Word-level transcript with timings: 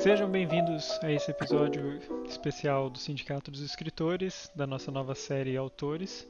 Sejam 0.00 0.30
bem-vindos 0.30 0.98
a 1.02 1.12
esse 1.12 1.30
episódio 1.30 2.00
especial 2.26 2.88
do 2.88 2.98
Sindicato 2.98 3.50
dos 3.50 3.60
Escritores, 3.60 4.50
da 4.56 4.66
nossa 4.66 4.90
nova 4.90 5.14
série 5.14 5.58
Autores, 5.58 6.26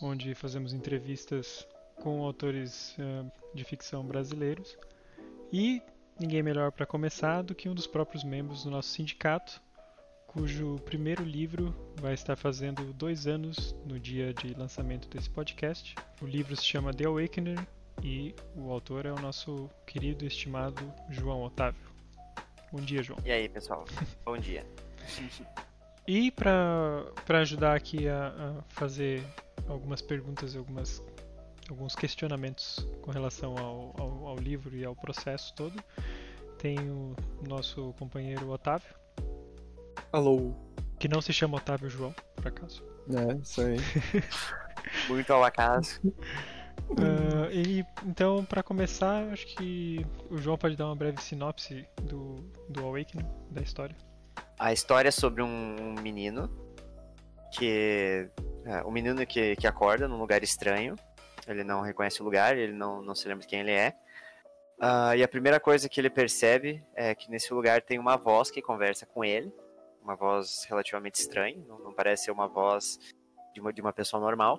onde 0.00 0.34
fazemos 0.34 0.72
entrevistas 0.72 1.68
com 1.96 2.24
autores 2.24 2.96
uh, 2.98 3.30
de 3.54 3.62
ficção 3.62 4.02
brasileiros. 4.02 4.74
E 5.52 5.82
ninguém 6.18 6.42
melhor 6.42 6.72
para 6.72 6.86
começar 6.86 7.42
do 7.42 7.54
que 7.54 7.68
um 7.68 7.74
dos 7.74 7.86
próprios 7.86 8.24
membros 8.24 8.64
do 8.64 8.70
nosso 8.70 8.88
sindicato, 8.88 9.60
cujo 10.26 10.76
primeiro 10.86 11.22
livro 11.22 11.74
vai 12.00 12.14
estar 12.14 12.36
fazendo 12.36 12.94
dois 12.94 13.26
anos 13.26 13.76
no 13.84 14.00
dia 14.00 14.32
de 14.32 14.54
lançamento 14.54 15.10
desse 15.10 15.28
podcast. 15.28 15.94
O 16.22 16.24
livro 16.24 16.56
se 16.56 16.64
chama 16.64 16.94
The 16.94 17.04
Awakener 17.04 17.68
e 18.02 18.34
o 18.56 18.70
autor 18.72 19.04
é 19.04 19.12
o 19.12 19.20
nosso 19.20 19.68
querido 19.86 20.24
e 20.24 20.28
estimado 20.28 20.90
João 21.10 21.42
Otávio. 21.42 21.87
Bom 22.72 22.80
dia, 22.80 23.02
João. 23.02 23.18
E 23.24 23.32
aí, 23.32 23.48
pessoal? 23.48 23.84
Bom 24.24 24.36
dia. 24.38 24.64
E 26.10 26.30
para 26.30 27.12
ajudar 27.28 27.76
aqui 27.76 28.08
a, 28.08 28.28
a, 28.28 28.62
fazer 28.70 29.22
algumas 29.68 30.00
perguntas 30.00 30.54
e 30.54 30.56
algumas, 30.56 31.04
alguns 31.68 31.94
questionamentos 31.94 32.78
com 33.02 33.10
relação 33.10 33.58
ao, 33.58 33.94
ao, 33.98 34.26
ao, 34.28 34.36
livro 34.36 34.74
e 34.74 34.86
ao 34.86 34.96
processo 34.96 35.54
todo, 35.54 35.76
tem 36.56 36.78
o 36.78 37.14
nosso 37.46 37.92
companheiro 37.98 38.48
Otávio. 38.48 38.88
Alô. 40.10 40.54
Que 40.98 41.08
não 41.08 41.20
se 41.20 41.30
chama 41.30 41.58
Otávio 41.58 41.90
João, 41.90 42.14
por 42.34 42.48
acaso. 42.48 42.82
É, 43.10 43.34
isso 43.42 43.60
aí. 43.60 43.76
Muito 45.10 45.30
ao 45.30 45.44
acaso. 45.44 46.00
Uh, 46.90 47.50
e, 47.52 47.84
então, 48.06 48.44
para 48.44 48.62
começar, 48.62 49.24
acho 49.32 49.46
que 49.46 50.04
o 50.30 50.38
João 50.38 50.56
pode 50.56 50.76
dar 50.76 50.86
uma 50.86 50.96
breve 50.96 51.20
sinopse 51.20 51.86
do, 52.02 52.36
do 52.68 52.84
Awakening, 52.84 53.26
da 53.50 53.60
história. 53.60 53.96
A 54.58 54.72
história 54.72 55.08
é 55.08 55.12
sobre 55.12 55.42
um 55.42 55.94
menino 56.00 56.50
que. 57.52 58.28
É, 58.64 58.82
um 58.84 58.90
menino 58.90 59.24
que, 59.26 59.56
que 59.56 59.66
acorda 59.66 60.08
num 60.08 60.18
lugar 60.18 60.42
estranho. 60.42 60.96
Ele 61.46 61.64
não 61.64 61.80
reconhece 61.80 62.20
o 62.20 62.24
lugar, 62.24 62.56
ele 62.56 62.72
não, 62.72 63.02
não 63.02 63.14
se 63.14 63.26
lembra 63.26 63.46
quem 63.46 63.60
ele 63.60 63.72
é. 63.72 63.94
Uh, 64.78 65.16
e 65.16 65.22
a 65.22 65.28
primeira 65.28 65.58
coisa 65.58 65.88
que 65.88 66.00
ele 66.00 66.10
percebe 66.10 66.84
é 66.94 67.14
que 67.14 67.30
nesse 67.30 67.52
lugar 67.52 67.82
tem 67.82 67.98
uma 67.98 68.16
voz 68.16 68.50
que 68.50 68.60
conversa 68.60 69.06
com 69.06 69.24
ele. 69.24 69.52
Uma 70.02 70.14
voz 70.14 70.64
relativamente 70.68 71.16
estranha, 71.16 71.62
não, 71.66 71.78
não 71.78 71.92
parece 71.92 72.24
ser 72.24 72.30
uma 72.30 72.48
voz 72.48 72.98
de 73.52 73.60
uma, 73.60 73.72
de 73.72 73.80
uma 73.80 73.92
pessoa 73.92 74.20
normal 74.20 74.58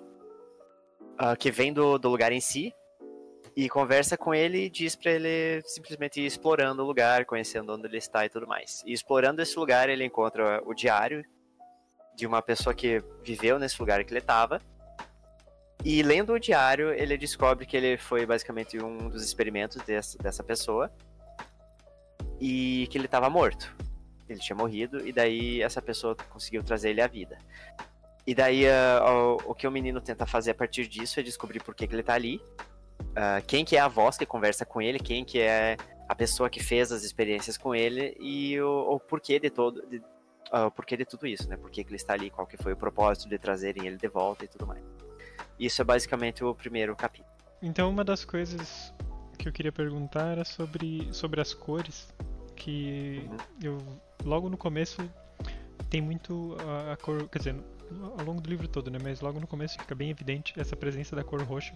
uh, 1.20 1.36
que 1.36 1.50
vem 1.50 1.72
do, 1.72 1.98
do 1.98 2.08
lugar 2.08 2.32
em 2.32 2.40
si 2.40 2.74
e 3.56 3.68
conversa 3.68 4.16
com 4.16 4.34
ele 4.34 4.64
e 4.64 4.70
diz 4.70 4.94
para 4.94 5.12
ele 5.12 5.62
simplesmente 5.66 6.20
ir 6.20 6.26
explorando 6.26 6.82
o 6.82 6.86
lugar, 6.86 7.24
conhecendo 7.24 7.74
onde 7.74 7.86
ele 7.86 7.98
está 7.98 8.24
e 8.24 8.28
tudo 8.28 8.46
mais. 8.46 8.82
E 8.86 8.92
explorando 8.92 9.42
esse 9.42 9.58
lugar, 9.58 9.88
ele 9.88 10.04
encontra 10.04 10.62
o 10.64 10.72
diário 10.72 11.24
de 12.14 12.26
uma 12.26 12.40
pessoa 12.40 12.74
que 12.74 13.02
viveu 13.22 13.58
nesse 13.58 13.78
lugar 13.80 14.02
que 14.04 14.12
ele 14.12 14.20
estava. 14.20 14.60
E 15.84 16.02
lendo 16.02 16.32
o 16.32 16.38
diário, 16.38 16.92
ele 16.92 17.16
descobre 17.16 17.66
que 17.66 17.76
ele 17.76 17.96
foi 17.96 18.26
basicamente 18.26 18.82
um 18.82 19.08
dos 19.08 19.24
experimentos 19.24 19.82
dessa, 19.82 20.18
dessa 20.18 20.44
pessoa 20.44 20.92
e 22.38 22.86
que 22.90 22.98
ele 22.98 23.06
estava 23.06 23.28
morto. 23.28 23.74
Ele 24.28 24.38
tinha 24.38 24.54
morrido 24.54 25.06
e 25.06 25.12
daí 25.12 25.60
essa 25.60 25.82
pessoa 25.82 26.14
conseguiu 26.14 26.62
trazer 26.62 26.90
ele 26.90 27.00
à 27.00 27.06
vida. 27.06 27.38
E 28.26 28.34
daí 28.34 28.64
uh, 28.64 29.38
o, 29.46 29.52
o, 29.52 29.54
que 29.54 29.66
o 29.66 29.70
menino 29.70 30.00
tenta 30.00 30.26
fazer 30.26 30.52
a 30.52 30.54
partir 30.54 30.86
disso 30.86 31.18
é 31.18 31.22
descobrir 31.22 31.62
por 31.62 31.74
que, 31.74 31.86
que 31.86 31.94
ele 31.94 32.02
tá 32.02 32.14
ali. 32.14 32.40
Uh, 33.00 33.42
quem 33.46 33.64
que 33.64 33.76
é 33.76 33.80
a 33.80 33.88
voz 33.88 34.16
que 34.16 34.26
conversa 34.26 34.64
com 34.64 34.80
ele, 34.80 34.98
quem 34.98 35.24
que 35.24 35.40
é 35.40 35.76
a 36.08 36.14
pessoa 36.14 36.50
que 36.50 36.62
fez 36.62 36.92
as 36.92 37.02
experiências 37.02 37.56
com 37.56 37.74
ele 37.74 38.16
e 38.20 38.60
o, 38.60 38.94
o 38.94 39.00
porquê 39.00 39.38
de 39.38 39.50
todo. 39.50 39.84
De, 39.86 39.98
uh, 39.98 40.66
o 40.66 40.70
porquê 40.70 40.96
de 40.96 41.04
tudo 41.04 41.26
isso, 41.26 41.48
né? 41.48 41.56
Por 41.56 41.70
que, 41.70 41.82
que 41.82 41.90
ele 41.90 41.96
está 41.96 42.14
ali, 42.14 42.30
qual 42.30 42.46
que 42.46 42.56
foi 42.56 42.72
o 42.72 42.76
propósito 42.76 43.28
de 43.28 43.38
trazerem 43.38 43.86
ele 43.86 43.96
de 43.96 44.08
volta 44.08 44.44
e 44.44 44.48
tudo 44.48 44.66
mais. 44.66 44.82
Isso 45.58 45.80
é 45.80 45.84
basicamente 45.84 46.44
o 46.44 46.54
primeiro 46.54 46.94
capítulo. 46.96 47.30
Então 47.62 47.90
uma 47.90 48.04
das 48.04 48.24
coisas 48.24 48.94
que 49.38 49.48
eu 49.48 49.52
queria 49.52 49.72
perguntar 49.72 50.32
era 50.32 50.44
sobre, 50.44 51.08
sobre 51.12 51.40
as 51.40 51.54
cores. 51.54 52.12
Que 52.56 53.24
uhum. 53.30 53.36
eu 53.62 53.78
logo 54.24 54.50
no 54.50 54.56
começo 54.56 55.00
tem 55.88 56.00
muito 56.00 56.56
a, 56.60 56.92
a 56.92 56.96
cor. 56.96 57.28
Quer 57.28 57.38
dizer, 57.38 57.56
ao 58.18 58.24
longo 58.24 58.40
do 58.40 58.48
livro 58.48 58.68
todo, 58.68 58.90
né? 58.90 58.98
Mas 59.02 59.20
logo 59.20 59.40
no 59.40 59.46
começo 59.46 59.78
fica 59.78 59.94
bem 59.94 60.10
evidente 60.10 60.58
essa 60.58 60.76
presença 60.76 61.14
da 61.16 61.24
cor 61.24 61.42
roxa. 61.42 61.74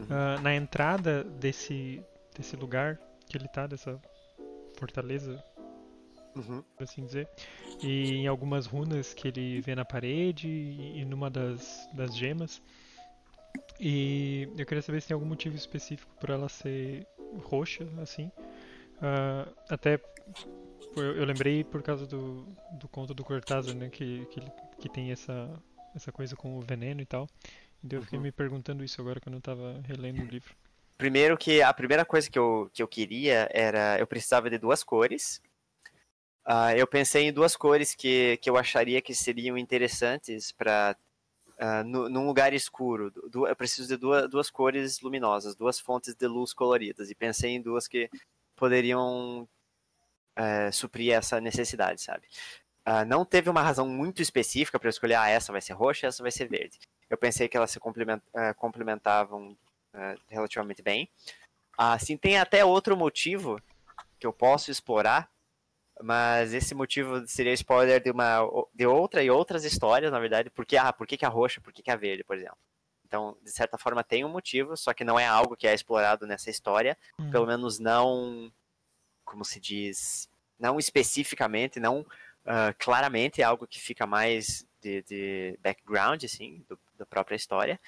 Uh, 0.00 0.40
na 0.42 0.54
entrada 0.54 1.24
desse, 1.24 2.02
desse 2.36 2.54
lugar 2.56 2.98
que 3.28 3.36
ele 3.36 3.48
tá, 3.48 3.66
dessa 3.66 4.00
fortaleza, 4.78 5.42
uhum. 6.36 6.62
por 6.76 6.84
assim 6.84 7.04
dizer, 7.04 7.28
e 7.82 8.14
em 8.14 8.26
algumas 8.26 8.66
runas 8.66 9.12
que 9.12 9.28
ele 9.28 9.60
vê 9.60 9.74
na 9.74 9.84
parede 9.84 10.48
e, 10.48 11.00
e 11.00 11.04
numa 11.04 11.28
das, 11.28 11.88
das 11.92 12.16
gemas. 12.16 12.62
E 13.80 14.48
eu 14.56 14.64
queria 14.64 14.82
saber 14.82 15.00
se 15.00 15.08
tem 15.08 15.14
algum 15.14 15.26
motivo 15.26 15.56
específico 15.56 16.14
por 16.20 16.30
ela 16.30 16.48
ser 16.48 17.06
roxa, 17.42 17.86
assim. 18.00 18.30
Uh, 18.96 19.52
até 19.68 20.00
eu, 20.96 21.16
eu, 21.16 21.24
lembrei 21.24 21.64
por 21.64 21.82
causa 21.82 22.06
do, 22.06 22.46
do 22.72 22.88
conto 22.88 23.14
do 23.14 23.24
Cortázar, 23.24 23.74
né? 23.74 23.88
Que, 23.88 24.26
que 24.26 24.40
ele 24.40 24.50
que 24.78 24.88
tem 24.88 25.10
essa, 25.10 25.60
essa 25.94 26.12
coisa 26.12 26.36
com 26.36 26.58
o 26.58 26.60
veneno 26.60 27.00
e 27.00 27.06
tal. 27.06 27.28
E 27.82 27.94
eu 27.94 28.02
fiquei 28.02 28.18
uhum. 28.18 28.24
me 28.24 28.32
perguntando 28.32 28.84
isso 28.84 29.00
agora 29.00 29.20
quando 29.20 29.36
eu 29.36 29.40
tava 29.40 29.80
relendo 29.86 30.22
o 30.22 30.26
livro. 30.26 30.54
Primeiro 30.96 31.36
que 31.36 31.62
a 31.62 31.72
primeira 31.72 32.04
coisa 32.04 32.28
que 32.28 32.38
eu, 32.38 32.70
que 32.72 32.82
eu 32.82 32.88
queria 32.88 33.48
era. 33.52 33.98
Eu 33.98 34.06
precisava 34.06 34.50
de 34.50 34.58
duas 34.58 34.82
cores. 34.82 35.40
Uh, 36.44 36.74
eu 36.76 36.86
pensei 36.86 37.28
em 37.28 37.32
duas 37.32 37.54
cores 37.54 37.94
que, 37.94 38.36
que 38.38 38.48
eu 38.48 38.56
acharia 38.56 39.02
que 39.02 39.14
seriam 39.14 39.56
interessantes 39.56 40.52
para 40.52 40.96
Uh, 41.60 41.82
num 41.82 42.24
lugar 42.24 42.54
escuro. 42.54 43.10
Du 43.32 43.44
eu 43.44 43.56
preciso 43.56 43.88
de 43.88 43.96
duas, 43.96 44.30
duas 44.30 44.48
cores 44.48 45.00
luminosas, 45.00 45.56
duas 45.56 45.80
fontes 45.80 46.14
de 46.14 46.24
luz 46.28 46.52
coloridas. 46.52 47.10
E 47.10 47.16
pensei 47.16 47.50
em 47.50 47.60
duas 47.60 47.88
que 47.88 48.08
poderiam 48.54 49.42
uh, 50.38 50.72
suprir 50.72 51.14
essa 51.14 51.40
necessidade, 51.40 52.00
sabe? 52.00 52.28
Uh, 52.88 53.04
não 53.06 53.22
teve 53.22 53.50
uma 53.50 53.60
razão 53.60 53.86
muito 53.86 54.22
específica 54.22 54.78
para 54.80 54.88
escolher, 54.88 55.16
ah, 55.16 55.28
essa 55.28 55.52
vai 55.52 55.60
ser 55.60 55.74
roxa, 55.74 56.06
essa 56.06 56.22
vai 56.22 56.32
ser 56.32 56.48
verde. 56.48 56.78
Eu 57.10 57.18
pensei 57.18 57.46
que 57.46 57.54
elas 57.54 57.70
se 57.70 57.78
complement, 57.78 58.18
uh, 58.28 58.54
complementavam 58.56 59.50
uh, 59.92 60.20
relativamente 60.26 60.80
bem. 60.80 61.06
Assim, 61.76 62.16
tem 62.16 62.38
até 62.38 62.64
outro 62.64 62.96
motivo 62.96 63.60
que 64.18 64.26
eu 64.26 64.32
posso 64.32 64.70
explorar, 64.70 65.30
mas 66.00 66.54
esse 66.54 66.74
motivo 66.74 67.26
seria 67.26 67.52
spoiler 67.52 68.02
de 68.02 68.10
uma 68.10 68.40
de 68.74 68.86
outra 68.86 69.22
e 69.22 69.30
outras 69.30 69.64
histórias, 69.64 70.10
na 70.10 70.18
verdade, 70.18 70.48
porque 70.48 70.78
ah, 70.78 70.90
por 70.90 71.06
que, 71.06 71.18
que 71.18 71.26
a 71.26 71.28
roxa, 71.28 71.60
por 71.60 71.74
que, 71.74 71.82
que 71.82 71.90
a 71.90 71.96
verde, 71.96 72.24
por 72.24 72.36
exemplo. 72.36 72.56
Então, 73.04 73.36
de 73.42 73.50
certa 73.50 73.76
forma 73.76 74.02
tem 74.02 74.24
um 74.24 74.30
motivo, 74.30 74.78
só 74.78 74.94
que 74.94 75.04
não 75.04 75.20
é 75.20 75.26
algo 75.26 75.56
que 75.56 75.68
é 75.68 75.74
explorado 75.74 76.26
nessa 76.26 76.48
história, 76.48 76.96
hum. 77.18 77.30
pelo 77.30 77.46
menos 77.46 77.78
não 77.78 78.50
como 79.26 79.44
se 79.44 79.60
diz, 79.60 80.26
não 80.58 80.78
especificamente, 80.78 81.78
não 81.78 82.04
uh, 82.44 82.74
claramente 82.78 83.40
é 83.40 83.44
algo 83.44 83.66
que 83.66 83.80
fica 83.80 84.06
mais 84.06 84.66
de, 84.80 85.02
de 85.02 85.58
background, 85.62 86.24
assim, 86.24 86.64
do, 86.68 86.78
da 86.96 87.06
própria 87.06 87.36
história. 87.36 87.78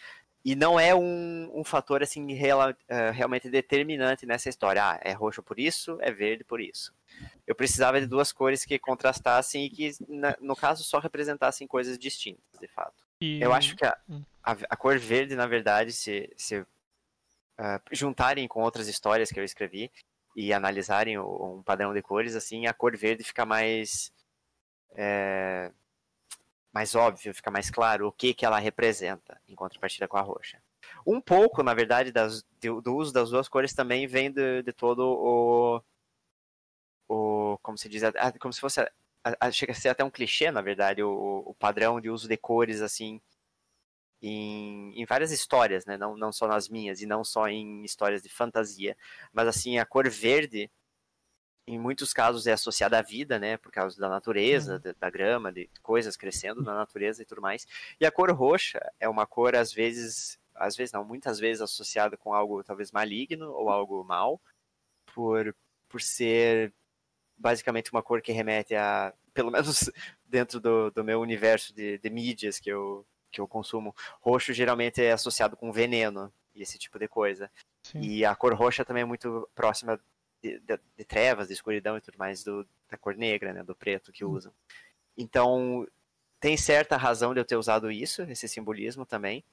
E 0.42 0.54
não 0.54 0.80
é 0.80 0.94
um, 0.94 1.50
um 1.52 1.62
fator, 1.62 2.02
assim, 2.02 2.32
real, 2.32 2.70
uh, 2.70 3.12
realmente 3.12 3.50
determinante 3.50 4.24
nessa 4.24 4.48
história. 4.48 4.82
Ah, 4.82 5.00
é 5.02 5.12
roxo 5.12 5.42
por 5.42 5.60
isso, 5.60 5.98
é 6.00 6.10
verde 6.10 6.44
por 6.44 6.60
isso. 6.60 6.94
Eu 7.46 7.54
precisava 7.54 8.00
de 8.00 8.06
duas 8.06 8.32
cores 8.32 8.64
que 8.64 8.78
contrastassem 8.78 9.66
e 9.66 9.70
que, 9.70 9.92
na, 10.08 10.34
no 10.40 10.56
caso, 10.56 10.82
só 10.82 10.98
representassem 10.98 11.66
coisas 11.66 11.98
distintas, 11.98 12.58
de 12.58 12.68
fato. 12.68 13.04
E... 13.20 13.38
Eu 13.40 13.52
acho 13.52 13.76
que 13.76 13.84
a, 13.84 13.94
hum. 14.08 14.22
a, 14.42 14.52
a, 14.52 14.76
cor 14.76 14.98
verde, 14.98 15.34
na 15.34 15.46
verdade, 15.46 15.92
se, 15.92 16.32
se 16.36 16.60
uh, 16.60 16.66
juntarem 17.92 18.48
com 18.48 18.62
outras 18.62 18.88
histórias 18.88 19.30
que 19.30 19.38
eu 19.38 19.44
escrevi 19.44 19.90
e 20.34 20.54
analisarem 20.54 21.18
o, 21.18 21.58
um 21.58 21.62
padrão 21.62 21.92
de 21.92 22.00
cores, 22.00 22.34
assim, 22.34 22.66
a 22.66 22.72
cor 22.72 22.96
verde 22.96 23.24
fica 23.24 23.44
mais 23.44 24.10
é, 24.92 25.72
mais 26.72 26.94
óbvio, 26.94 27.34
fica 27.34 27.50
mais 27.50 27.70
claro 27.70 28.08
o 28.08 28.12
que, 28.12 28.32
que 28.32 28.44
ela 28.44 28.58
representa 28.58 29.40
em 29.48 29.54
contrapartida 29.54 30.06
com 30.06 30.16
a 30.16 30.22
roxa. 30.22 30.62
Um 31.06 31.20
pouco, 31.20 31.62
na 31.62 31.74
verdade, 31.74 32.12
das, 32.12 32.42
do, 32.60 32.80
do, 32.80 32.96
uso 32.96 33.12
das 33.12 33.30
duas 33.30 33.48
cores 33.48 33.72
também 33.72 34.06
vem 34.06 34.30
de, 34.30 34.62
de 34.62 34.72
todo 34.72 35.00
o, 35.00 35.82
o. 37.08 37.58
Como 37.62 37.76
se 37.76 37.88
diz? 37.88 38.02
Como 38.38 38.52
se 38.52 38.60
fosse. 38.60 38.80
chega 39.52 39.72
a 39.72 39.74
ser 39.74 39.88
até 39.90 40.04
um 40.04 40.10
clichê, 40.10 40.50
na 40.50 40.62
verdade, 40.62 41.02
o, 41.02 41.42
o 41.46 41.54
padrão 41.54 42.00
de 42.00 42.10
uso 42.10 42.28
de 42.28 42.36
cores, 42.36 42.80
assim, 42.82 43.20
em, 44.22 44.92
em, 45.00 45.04
várias 45.04 45.32
histórias, 45.32 45.84
né? 45.86 45.96
Não, 45.96 46.16
não 46.16 46.32
só 46.32 46.46
nas 46.46 46.68
minhas, 46.68 47.00
e 47.00 47.06
não 47.06 47.24
só 47.24 47.48
em 47.48 47.84
histórias 47.84 48.22
de 48.22 48.28
fantasia. 48.28 48.96
Mas, 49.32 49.48
assim, 49.48 49.78
a 49.78 49.86
cor 49.86 50.08
verde 50.08 50.70
em 51.74 51.78
muitos 51.78 52.12
casos 52.12 52.46
é 52.46 52.52
associada 52.52 52.98
à 52.98 53.02
vida, 53.02 53.38
né, 53.38 53.56
por 53.56 53.70
causa 53.70 53.98
da 54.00 54.08
natureza, 54.08 54.74
uhum. 54.74 54.80
da, 54.80 54.94
da, 54.98 55.10
grama, 55.10 55.52
de 55.52 55.70
coisas 55.82 56.16
crescendo 56.16 56.62
na 56.62 56.74
natureza 56.74 57.22
e 57.22 57.24
tudo 57.24 57.40
mais. 57.40 57.66
E 58.00 58.06
a 58.06 58.10
cor 58.10 58.30
roxa 58.32 58.80
é 58.98 59.08
uma 59.08 59.26
cor 59.26 59.54
às 59.54 59.72
vezes, 59.72 60.38
às 60.54 60.76
vezes 60.76 60.92
não, 60.92 61.04
muitas 61.04 61.38
vezes 61.38 61.62
associada 61.62 62.16
com 62.16 62.34
algo 62.34 62.64
talvez 62.64 62.90
maligno 62.90 63.50
ou 63.52 63.70
algo 63.70 64.04
mal, 64.04 64.40
por 65.14 65.54
por 65.88 66.00
ser 66.00 66.72
basicamente 67.36 67.90
uma 67.90 68.02
cor 68.02 68.22
que 68.22 68.30
remete 68.30 68.76
a, 68.76 69.12
pelo 69.34 69.50
menos 69.50 69.90
dentro 70.24 70.60
do, 70.60 70.90
do 70.90 71.04
meu 71.04 71.20
universo 71.20 71.74
de, 71.74 71.98
de 71.98 72.10
mídias 72.10 72.60
que 72.60 72.70
eu, 72.70 73.04
que 73.30 73.40
eu 73.40 73.48
consumo, 73.48 73.94
roxo 74.20 74.52
geralmente 74.52 75.02
é 75.02 75.12
associado 75.12 75.56
com 75.56 75.72
veneno 75.72 76.32
e 76.54 76.62
esse 76.62 76.78
tipo 76.78 76.98
de 76.98 77.08
coisa. 77.08 77.50
Sim. 77.82 78.00
E 78.00 78.24
a 78.24 78.34
cor 78.34 78.54
roxa 78.54 78.84
também 78.84 79.02
é 79.02 79.06
muito 79.06 79.48
próxima 79.54 80.00
de, 80.42 80.58
de, 80.60 80.78
de 80.96 81.04
trevas, 81.04 81.48
de 81.48 81.54
escuridão 81.54 81.96
e 81.96 82.00
tudo 82.00 82.18
mais 82.18 82.42
do, 82.44 82.66
da 82.88 82.96
cor 82.96 83.16
negra, 83.16 83.52
né, 83.52 83.62
do 83.62 83.74
preto 83.74 84.12
que 84.12 84.24
usam. 84.24 84.52
Então, 85.16 85.86
tem 86.40 86.56
certa 86.56 86.96
razão 86.96 87.34
de 87.34 87.40
eu 87.40 87.44
ter 87.44 87.56
usado 87.56 87.90
isso, 87.90 88.22
esse 88.22 88.48
simbolismo 88.48 89.04
também, 89.06 89.44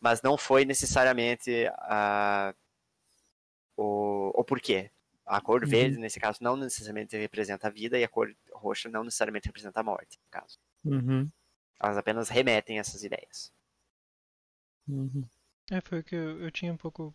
mas 0.00 0.22
não 0.22 0.36
foi 0.36 0.64
necessariamente 0.64 1.66
a, 1.74 2.54
o, 3.76 4.32
o 4.40 4.44
porquê. 4.44 4.90
A 5.24 5.40
cor 5.40 5.62
Uhum. 5.62 5.68
verde, 5.68 5.98
nesse 5.98 6.18
caso, 6.18 6.38
não 6.42 6.56
necessariamente 6.56 7.16
representa 7.16 7.68
a 7.68 7.70
vida 7.70 7.98
e 7.98 8.04
a 8.04 8.08
cor 8.08 8.34
roxa 8.52 8.88
não 8.88 9.04
necessariamente 9.04 9.46
representa 9.46 9.80
a 9.80 9.82
morte, 9.84 10.18
no 10.24 10.30
caso. 10.30 10.58
Uhum. 10.84 11.30
Elas 11.78 11.98
apenas 11.98 12.28
remetem 12.30 12.78
a 12.78 12.80
essas 12.80 13.04
ideias. 13.04 13.52
Uhum. 14.88 15.24
É, 15.70 15.80
foi 15.80 16.00
o 16.00 16.04
que 16.04 16.14
eu, 16.14 16.40
eu 16.40 16.50
tinha 16.50 16.72
um 16.72 16.76
pouco 16.76 17.12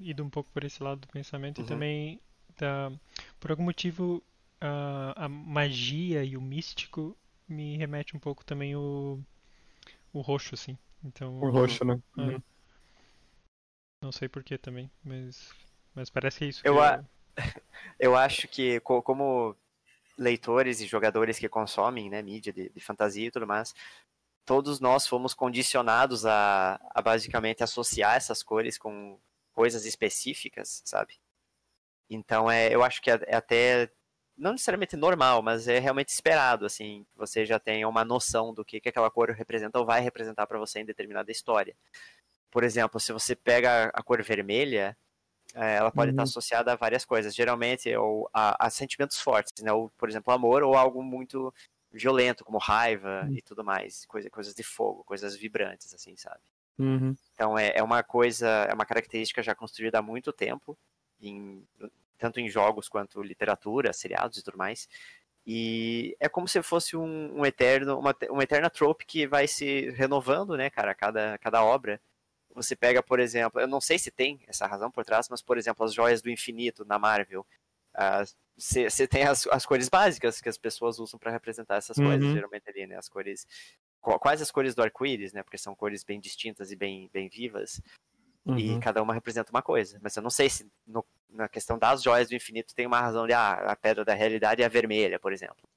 ido 0.00 0.24
um 0.24 0.30
pouco 0.30 0.50
por 0.52 0.64
esse 0.64 0.82
lado 0.82 1.00
do 1.00 1.08
pensamento 1.08 1.58
Uhum. 1.58 1.64
e 1.64 1.68
também 1.68 2.20
da, 2.60 2.92
por 3.40 3.50
algum 3.50 3.64
motivo 3.64 4.22
a, 4.60 5.26
a 5.26 5.28
magia 5.28 6.24
e 6.24 6.36
o 6.36 6.42
místico 6.42 7.16
me 7.48 7.76
remete 7.78 8.16
um 8.16 8.20
pouco 8.20 8.44
também 8.44 8.76
o, 8.76 9.20
o 10.12 10.20
roxo, 10.20 10.54
assim. 10.54 10.78
Então, 11.04 11.34
O 11.40 11.50
roxo, 11.50 11.84
né? 11.84 12.00
é, 12.18 12.22
Uhum. 12.22 12.42
não 14.02 14.12
sei 14.12 14.28
por 14.28 14.44
que 14.44 14.58
também, 14.58 14.90
mas, 15.02 15.54
mas 15.94 16.10
parece 16.10 16.38
que 16.38 16.44
é 16.44 16.48
isso. 16.48 16.64
Eu 16.64 16.80
que 16.80 16.80
a- 16.80 17.00
Eu 17.98 18.16
acho 18.16 18.48
que, 18.48 18.80
co- 18.80 19.02
como 19.02 19.56
leitores 20.18 20.80
e 20.80 20.86
jogadores 20.86 21.38
que 21.38 21.48
consomem 21.48 22.10
né, 22.10 22.22
mídia 22.22 22.52
de, 22.52 22.70
de 22.70 22.80
fantasia 22.80 23.28
e 23.28 23.30
tudo 23.30 23.46
mais, 23.46 23.74
todos 24.46 24.80
nós 24.80 25.06
fomos 25.06 25.34
condicionados 25.34 26.26
a, 26.26 26.80
a 26.94 27.02
basicamente 27.02 27.62
associar 27.64 28.16
essas 28.16 28.42
cores 28.42 28.78
com 28.78 29.18
coisas 29.54 29.86
específicas, 29.86 30.82
sabe? 30.84 31.20
Então, 32.10 32.50
é, 32.50 32.74
eu 32.74 32.82
acho 32.82 33.00
que 33.02 33.10
é, 33.10 33.20
é 33.28 33.36
até, 33.36 33.90
não 34.36 34.52
necessariamente 34.52 34.96
normal, 34.96 35.42
mas 35.42 35.68
é 35.68 35.78
realmente 35.78 36.08
esperado, 36.08 36.66
assim, 36.66 37.04
que 37.10 37.16
você 37.16 37.46
já 37.46 37.58
tenha 37.60 37.88
uma 37.88 38.04
noção 38.04 38.52
do 38.52 38.64
que, 38.64 38.80
que 38.80 38.88
aquela 38.88 39.10
cor 39.10 39.30
representa 39.30 39.78
ou 39.78 39.86
vai 39.86 40.00
representar 40.00 40.46
para 40.46 40.58
você 40.58 40.80
em 40.80 40.84
determinada 40.84 41.30
história. 41.30 41.76
Por 42.50 42.64
exemplo, 42.64 43.00
se 43.00 43.12
você 43.12 43.36
pega 43.36 43.86
a 43.94 44.02
cor 44.02 44.22
vermelha, 44.22 44.96
é, 45.54 45.76
ela 45.76 45.92
pode 45.92 46.10
estar 46.12 46.22
Uhum. 46.22 46.24
associada 46.24 46.72
a 46.72 46.76
várias 46.76 47.04
coisas, 47.04 47.34
geralmente 47.34 47.94
ou 47.96 48.28
a, 48.34 48.66
a 48.66 48.70
sentimentos 48.70 49.20
fortes, 49.20 49.62
né? 49.64 49.72
Ou, 49.72 49.90
por 49.98 50.08
exemplo, 50.08 50.32
amor 50.32 50.62
ou 50.64 50.76
algo 50.76 51.02
muito 51.02 51.54
violento, 51.92 52.44
como 52.44 52.58
raiva 52.58 53.28
Uhum. 53.28 53.34
e 53.34 53.42
tudo 53.42 53.64
mais, 53.64 54.06
coisa, 54.06 54.30
coisas 54.30 54.54
de 54.54 54.62
fogo, 54.64 55.04
coisas 55.04 55.36
vibrantes, 55.36 55.94
assim, 55.94 56.16
sabe? 56.16 56.40
Uhum. 56.78 57.16
Então 57.34 57.58
é, 57.58 57.72
é 57.76 57.82
uma 57.82 58.02
coisa, 58.02 58.48
é 58.68 58.74
uma 58.74 58.84
característica 58.86 59.42
já 59.42 59.54
construída 59.54 59.98
há 59.98 60.02
muito 60.02 60.32
tempo, 60.32 60.78
em- 61.20 61.66
tanto 62.20 62.38
em 62.40 62.48
jogos 62.48 62.88
quanto 62.88 63.22
literatura, 63.22 63.92
seriados 63.92 64.38
e 64.38 64.42
tudo 64.44 64.58
mais. 64.58 64.88
E 65.46 66.16
é 66.20 66.28
como 66.28 66.46
se 66.46 66.62
fosse 66.62 66.96
um, 66.96 67.40
um 67.40 67.46
eterno, 67.46 67.98
uma, 67.98 68.14
uma 68.30 68.42
eterna 68.44 68.70
trope 68.70 69.04
que 69.06 69.26
vai 69.26 69.48
se 69.48 69.90
renovando, 69.90 70.56
né, 70.56 70.70
cara, 70.70 70.92
a 70.92 70.94
cada, 70.94 71.38
cada 71.38 71.64
obra. 71.64 72.00
Você 72.54 72.76
pega, 72.76 73.02
por 73.02 73.18
exemplo, 73.20 73.60
eu 73.60 73.66
não 73.66 73.80
sei 73.80 73.98
se 73.98 74.10
tem 74.10 74.40
essa 74.46 74.66
razão 74.66 74.90
por 74.90 75.04
trás, 75.04 75.28
mas, 75.30 75.40
por 75.42 75.56
exemplo, 75.56 75.84
as 75.84 75.94
joias 75.94 76.20
do 76.20 76.30
infinito 76.30 76.84
na 76.84 76.98
Marvel. 76.98 77.46
Você 78.56 79.06
tem 79.08 79.22
as, 79.24 79.46
as 79.46 79.64
cores 79.64 79.88
básicas 79.88 80.40
que 80.40 80.48
as 80.48 80.58
pessoas 80.58 80.98
usam 80.98 81.18
para 81.18 81.30
representar 81.30 81.76
essas 81.76 81.96
coisas, 81.96 82.26
Uhum. 82.26 82.32
geralmente 82.34 82.68
ali, 82.68 82.86
né? 82.86 82.96
As 82.96 83.08
cores. 83.08 83.46
qu- 84.00 84.18
Quase 84.18 84.42
as 84.42 84.50
cores 84.50 84.74
do 84.74 84.82
arco-íris, 84.82 85.32
né? 85.32 85.42
Porque 85.42 85.56
são 85.58 85.74
cores 85.74 86.04
bem 86.04 86.20
distintas 86.20 86.70
e 86.70 86.76
bem, 86.76 87.08
bem 87.12 87.28
vivas. 87.28 87.80
E 88.46 88.70
Uhum. 88.70 88.80
cada 88.80 89.02
uma 89.02 89.12
representa 89.14 89.50
uma 89.50 89.62
coisa. 89.62 89.98
Mas 90.02 90.16
eu 90.16 90.22
não 90.22 90.30
sei 90.30 90.48
se 90.48 90.66
no- 90.86 91.04
na 91.28 91.48
questão 91.48 91.78
das 91.78 92.02
joias 92.02 92.28
do 92.28 92.34
infinito 92.34 92.74
tem 92.74 92.86
uma 92.86 93.00
razão 93.00 93.26
de, 93.26 93.32
ah, 93.32 93.52
a 93.70 93.76
pedra 93.76 94.04
da 94.04 94.14
realidade 94.14 94.62
é 94.62 94.64
a 94.64 94.68
vermelha, 94.68 95.18
por 95.20 95.32
exemplo. 95.32 95.68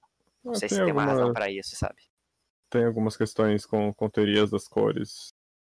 Não 0.44 0.54
Ah, 0.54 0.56
sei 0.56 0.70
se 0.70 0.84
tem 0.84 0.92
uma 0.92 1.04
razão 1.06 1.32
para 1.34 1.50
isso, 1.52 1.76
sabe? 1.76 2.02
Tem 2.70 2.86
algumas 2.86 3.16
questões 3.16 3.66
com, 3.66 3.94
com 3.94 4.10
teorias 4.10 4.50
das 4.50 4.68
cores. 4.68 5.28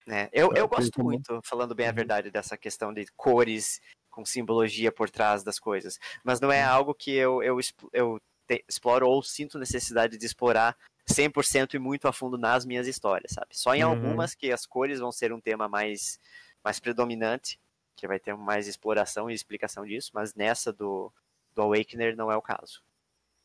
né? 0.06 0.30
Eu, 0.34 0.52
É, 0.54 0.60
eu 0.60 0.68
gosto 0.68 0.92
como- 0.96 1.10
muito, 1.10 1.40
falando 1.46 1.74
bem 1.76 1.86
a 1.86 1.90
Uhum. 1.90 1.96
verdade, 1.96 2.32
dessa 2.32 2.58
questão 2.58 2.92
de 2.94 3.06
cores 3.16 3.80
com 4.10 4.26
simbologia 4.26 4.92
por 4.92 5.10
trás 5.10 5.44
das 5.44 5.60
coisas. 5.60 5.98
Mas 6.24 6.40
não 6.40 6.52
é 6.52 6.64
Uhum. 6.66 6.72
algo 6.72 6.94
que 6.96 7.12
eu, 7.12 7.42
eu, 7.44 7.58
eu 7.94 8.20
te- 8.48 8.66
exploro 8.68 9.08
ou 9.08 9.22
sinto 9.24 9.58
necessidade 9.60 10.18
de 10.18 10.26
explorar 10.26 10.76
100% 11.08 11.76
e 11.76 11.80
muito 11.80 12.08
a 12.08 12.14
fundo 12.14 12.38
nas 12.38 12.66
minhas 12.66 12.88
histórias, 12.88 13.32
sabe? 13.34 13.50
Só 13.58 13.74
em 13.76 13.84
Uhum. 13.84 13.90
algumas 13.90 14.34
que 14.36 14.52
as 14.52 14.66
cores 14.66 15.00
vão 15.00 15.12
ser 15.12 15.32
um 15.32 15.40
tema 15.40 15.68
mais, 15.70 16.20
mais 16.64 16.80
predominante, 16.80 17.60
que 17.96 18.08
vai 18.08 18.20
ter 18.20 18.36
mais 18.36 18.68
exploração 18.68 19.30
e 19.30 19.34
explicação 19.34 19.86
disso, 19.86 20.12
mas 20.14 20.34
nessa 20.34 20.72
do, 20.74 21.12
do 21.56 21.62
Awakener 21.62 22.16
não 22.16 22.32
é 22.32 22.36
o 22.36 22.42
caso. 22.42 22.82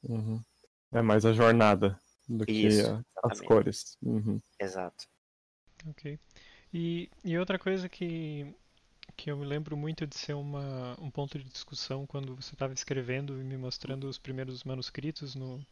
Uhum. 0.03 0.41
É 0.93 1.03
mais 1.03 1.25
a 1.27 1.33
jornada 1.33 1.99
do 2.29 2.45
que 2.47 2.53
Isso, 2.53 2.91
a- 2.91 3.29
as 3.31 3.41
cores. 3.41 3.99
Uhum. 4.03 4.41
Exato. 4.59 5.07
Ok. 5.89 6.19
E, 6.73 7.09
e 7.25 7.39
outra 7.39 7.59
coisa 7.59 7.89
que, 7.89 8.55
que 9.17 9.31
eu 9.31 9.37
me 9.37 9.47
lembro 9.47 9.77
muito 9.77 10.07
de 10.07 10.17
ser 10.17 10.35
uma, 10.35 10.97
um 11.01 11.11
ponto 11.11 11.39
de 11.39 11.45
discussão 11.45 12.07
quando 12.07 12.37
você 12.37 12.55
estava 12.55 12.75
escrevendo 12.75 13.41
e 13.41 13.45
me 13.45 13.57
mostrando 13.57 14.09
os 14.09 14.19
primeiros 14.19 14.65
manuscritos 14.65 15.35
no, 15.35 15.65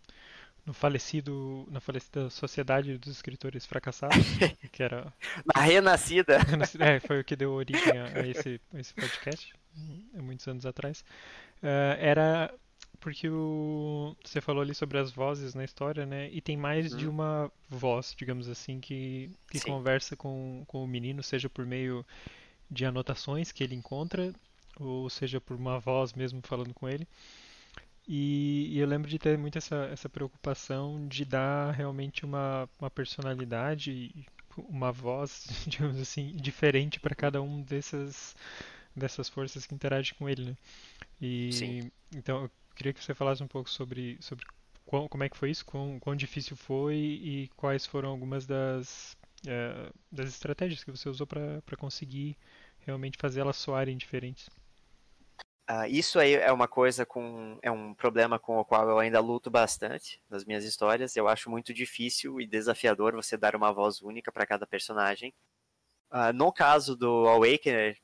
no 0.66 0.72
falecido, 0.74 1.66
na 1.70 1.80
falecida 1.80 2.30
Sociedade 2.30 2.96
dos 2.98 3.12
Escritores 3.12 3.66
Fracassados, 3.66 4.16
que 4.72 4.82
era 4.82 5.12
Na 5.54 5.62
Renascida, 5.62 6.38
é, 6.80 7.00
foi 7.00 7.20
o 7.20 7.24
que 7.24 7.36
deu 7.36 7.52
origem 7.52 7.98
a, 7.98 8.18
a 8.20 8.26
esse, 8.26 8.60
a 8.72 8.80
esse 8.80 8.94
podcast, 8.94 9.54
há 10.16 10.22
muitos 10.22 10.46
anos 10.48 10.64
atrás. 10.66 11.04
Eh, 11.62 11.96
era 12.00 12.54
porque 13.00 13.28
o, 13.28 14.16
você 14.24 14.40
falou 14.40 14.62
ali 14.62 14.74
sobre 14.74 14.98
as 14.98 15.10
vozes 15.12 15.54
na 15.54 15.64
história, 15.64 16.06
né? 16.06 16.30
E 16.32 16.40
tem 16.40 16.56
mais 16.56 16.94
de 16.96 17.06
Uhum. 17.06 17.12
uma 17.12 17.52
voz, 17.68 18.14
digamos 18.16 18.48
assim, 18.48 18.80
que, 18.80 19.30
que 19.50 19.60
Sim. 19.60 19.72
conversa 19.72 20.16
com, 20.16 20.64
com 20.66 20.82
o 20.82 20.86
menino, 20.88 21.22
seja 21.22 21.48
por 21.50 21.66
meio 21.66 22.06
de 22.70 22.84
anotações 22.86 23.52
que 23.52 23.62
ele 23.64 23.74
encontra, 23.74 24.32
ou 24.80 25.08
seja 25.10 25.40
por 25.40 25.56
uma 25.56 25.78
voz 25.78 26.14
mesmo 26.14 26.40
falando 26.44 26.74
com 26.74 26.88
ele. 26.88 27.06
E, 28.06 28.68
e 28.72 28.78
eu 28.78 28.86
lembro 28.86 29.08
de 29.10 29.18
ter 29.18 29.38
muito 29.38 29.56
essa, 29.58 29.76
essa 29.92 30.08
preocupação 30.08 31.08
de 31.08 31.24
dar 31.24 31.72
realmente 31.72 32.24
uma, 32.24 32.68
uma 32.78 32.90
personalidade, 32.90 33.90
e 33.92 34.26
uma 34.58 34.92
voz, 34.92 35.46
digamos 35.66 35.98
assim, 36.00 36.36
diferente 36.36 37.00
para 37.00 37.14
cada 37.14 37.40
um 37.42 37.62
dessas, 37.62 38.36
dessas 38.96 39.28
forças 39.28 39.66
que 39.66 39.74
interagem 39.74 40.14
com 40.18 40.28
ele, 40.28 40.44
né? 40.46 40.56
E 41.20 41.44
Sim. 41.48 41.78
então 42.12 42.44
eu 42.44 42.50
queria 42.76 42.92
que 42.92 43.02
você 43.02 43.14
falasse 43.14 43.42
um 43.42 43.48
pouco 43.48 43.70
sobre, 43.70 44.18
sobre 44.20 44.44
quão- 44.86 45.08
como 45.08 45.24
é 45.24 45.28
que 45.28 45.36
foi 45.36 45.50
isso, 45.50 45.64
quão, 45.64 45.98
quão 46.00 46.16
difícil 46.16 46.56
foi 46.56 46.96
e 46.96 47.48
quais 47.56 47.86
foram 47.86 48.10
algumas 48.10 48.46
das, 48.46 49.16
eh, 49.46 49.92
das 50.12 50.28
estratégias 50.30 50.84
que 50.84 50.90
você 50.90 51.08
usou 51.08 51.26
para 51.26 51.62
para 51.62 51.76
conseguir 51.76 52.36
realmente 52.80 53.18
fazer 53.18 53.40
elas 53.40 53.56
soarem 53.56 53.96
diferentes. 53.96 54.48
Ah, 55.66 55.88
isso 55.88 56.18
aí 56.18 56.34
é 56.34 56.52
uma 56.52 56.68
coisa 56.68 57.06
com. 57.06 57.58
é 57.62 57.70
um 57.70 57.94
problema 57.94 58.38
com 58.38 58.58
o 58.58 58.64
qual 58.64 58.88
eu 58.88 58.98
ainda 58.98 59.18
luto 59.20 59.50
bastante 59.50 60.20
nas 60.28 60.44
minhas 60.44 60.64
histórias. 60.64 61.16
Eu 61.16 61.26
acho 61.26 61.50
muito 61.50 61.72
difícil 61.72 62.38
e 62.40 62.46
desafiador 62.46 63.14
você 63.14 63.36
dar 63.36 63.56
uma 63.56 63.72
voz 63.72 64.02
única 64.02 64.30
para 64.30 64.46
cada 64.46 64.66
personagem. 64.66 65.32
Ah, 66.10 66.32
no 66.32 66.52
caso 66.52 66.96
do 66.96 67.28
Awakener, 67.28 67.98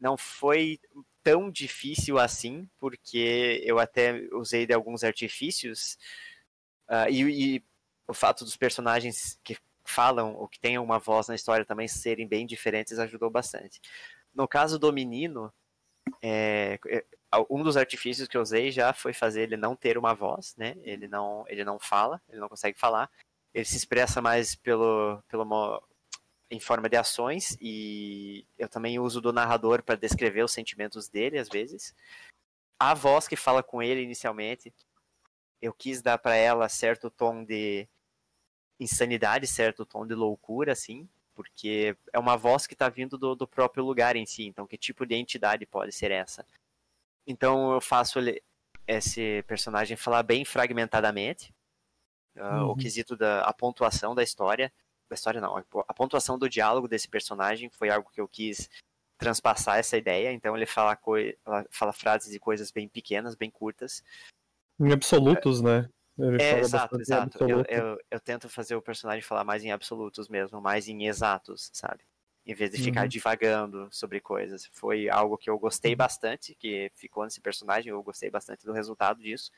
não 0.00 0.16
foi 0.18 0.80
tão 1.22 1.50
difícil 1.50 2.18
assim, 2.18 2.68
porque 2.80 3.62
eu 3.64 3.78
até 3.78 4.28
usei 4.34 4.66
de 4.66 4.74
alguns 4.74 5.04
artifícios. 5.04 5.98
ah, 6.88 7.08
e, 7.10 7.56
e 7.56 7.64
o 8.08 8.14
fato 8.14 8.44
dos 8.44 8.56
personagens 8.56 9.38
que 9.44 9.56
falam 9.84 10.34
ou 10.34 10.48
que 10.48 10.60
têm 10.60 10.78
uma 10.78 10.98
voz 10.98 11.28
na 11.28 11.34
história 11.34 11.64
também 11.64 11.88
serem 11.88 12.26
bem 12.28 12.46
diferentes 12.46 12.98
ajudou 12.98 13.30
bastante. 13.30 13.80
No 14.34 14.48
caso 14.48 14.78
do 14.78 14.92
menino, 14.92 15.52
é, 16.22 16.78
é, 16.88 17.04
um 17.50 17.62
dos 17.62 17.76
artifícios 17.76 18.28
que 18.28 18.36
eu 18.36 18.42
usei 18.42 18.70
já 18.70 18.92
foi 18.92 19.12
fazer 19.12 19.42
ele 19.42 19.56
não 19.56 19.74
ter 19.74 19.98
uma 19.98 20.14
voz, 20.14 20.54
né? 20.56 20.76
Ele 20.82 21.08
não, 21.08 21.44
ele 21.48 21.64
não 21.64 21.78
fala, 21.78 22.20
ele 22.28 22.40
não 22.40 22.48
consegue 22.48 22.78
falar. 22.78 23.10
Ele 23.54 23.64
se 23.64 23.76
expressa 23.76 24.20
mais 24.22 24.54
pelo, 24.54 25.22
pelo 25.28 25.44
em 26.50 26.60
forma 26.60 26.88
de 26.88 26.96
ações 26.96 27.56
e 27.60 28.46
eu 28.58 28.68
também 28.68 28.98
uso 28.98 29.20
do 29.20 29.32
narrador 29.32 29.82
para 29.82 29.94
descrever 29.94 30.42
os 30.42 30.52
sentimentos 30.52 31.08
dele 31.08 31.38
às 31.38 31.48
vezes. 31.48 31.94
A 32.78 32.94
voz 32.94 33.26
que 33.26 33.36
fala 33.36 33.62
com 33.62 33.82
ele 33.82 34.02
inicialmente, 34.02 34.72
eu 35.60 35.72
quis 35.72 36.02
dar 36.02 36.18
para 36.18 36.34
ela 36.34 36.68
certo 36.68 37.10
tom 37.10 37.44
de 37.44 37.88
insanidade, 38.78 39.46
certo 39.46 39.86
tom 39.86 40.06
de 40.06 40.14
loucura, 40.14 40.72
assim, 40.72 41.08
porque 41.42 41.96
é 42.12 42.18
uma 42.18 42.36
voz 42.36 42.66
que 42.66 42.74
está 42.74 42.88
vindo 42.88 43.18
do, 43.18 43.34
do 43.34 43.46
próprio 43.48 43.84
lugar 43.84 44.14
em 44.14 44.24
si. 44.24 44.44
Então, 44.44 44.66
que 44.66 44.78
tipo 44.78 45.04
de 45.04 45.16
entidade 45.16 45.66
pode 45.66 45.90
ser 45.92 46.12
essa? 46.12 46.46
Então, 47.26 47.72
eu 47.72 47.80
faço 47.80 48.18
ele. 48.20 48.40
esse 48.86 49.42
personagem 49.46 49.96
falar 49.96 50.22
bem 50.22 50.44
fragmentadamente. 50.44 51.52
Uh, 52.36 52.64
O 52.64 52.68
Uhum. 52.70 52.76
quesito 52.76 53.16
da 53.16 53.42
a 53.42 53.52
pontuação 53.52 54.14
da 54.14 54.22
história. 54.22 54.72
Da 55.08 55.14
história 55.14 55.40
não, 55.40 55.56
a, 55.56 55.94
pontuação 55.94 56.38
do 56.38 56.48
diálogo 56.48 56.88
desse 56.88 57.08
personagem 57.08 57.68
foi 57.68 57.90
algo 57.90 58.10
que 58.10 58.20
eu 58.20 58.28
quis 58.28 58.70
transpassar 59.18 59.78
essa 59.78 59.96
ideia. 59.96 60.32
Então 60.32 60.56
ele 60.56 60.66
fala, 60.66 60.98
fala, 61.44 61.66
fala 61.70 61.92
frases 61.92 62.34
e 62.34 62.38
coisas 62.38 62.70
bem 62.70 62.88
pequenas, 62.88 63.34
bem 63.34 63.50
curtas. 63.50 64.02
Em 64.80 64.92
absolutos, 64.92 65.60
né? 65.60 65.88
Ele 66.18 66.38
É, 66.38 66.58
exato, 66.58 67.00
exato. 67.00 67.42
Eu, 67.46 67.62
eu, 67.68 67.98
eu 68.10 68.20
tento 68.20 68.48
fazer 68.48 68.74
o 68.74 68.82
personagem 68.82 69.22
falar 69.22 69.44
mais 69.44 69.64
em 69.64 69.70
absolutos 69.70 70.28
mesmo, 70.28 70.60
mais 70.60 70.88
em 70.88 71.06
exatos, 71.06 71.70
sabe? 71.72 72.04
Em 72.44 72.54
vez 72.54 72.72
de 72.72 72.78
ficar 72.78 73.06
Uhum. 73.06 73.08
divagando 73.08 73.88
sobre 73.92 74.20
coisas. 74.20 74.66
Foi 74.72 75.08
algo 75.08 75.38
que 75.38 75.48
eu 75.50 75.58
gostei 75.58 75.94
bastante, 75.94 76.54
que 76.54 76.90
ficou 76.96 77.24
nesse 77.24 77.40
personagem, 77.40 77.90
eu 77.90 78.02
gostei 78.02 78.30
bastante 78.30 78.64
do 78.66 78.72
resultado 78.72 79.22
disso. 79.22 79.50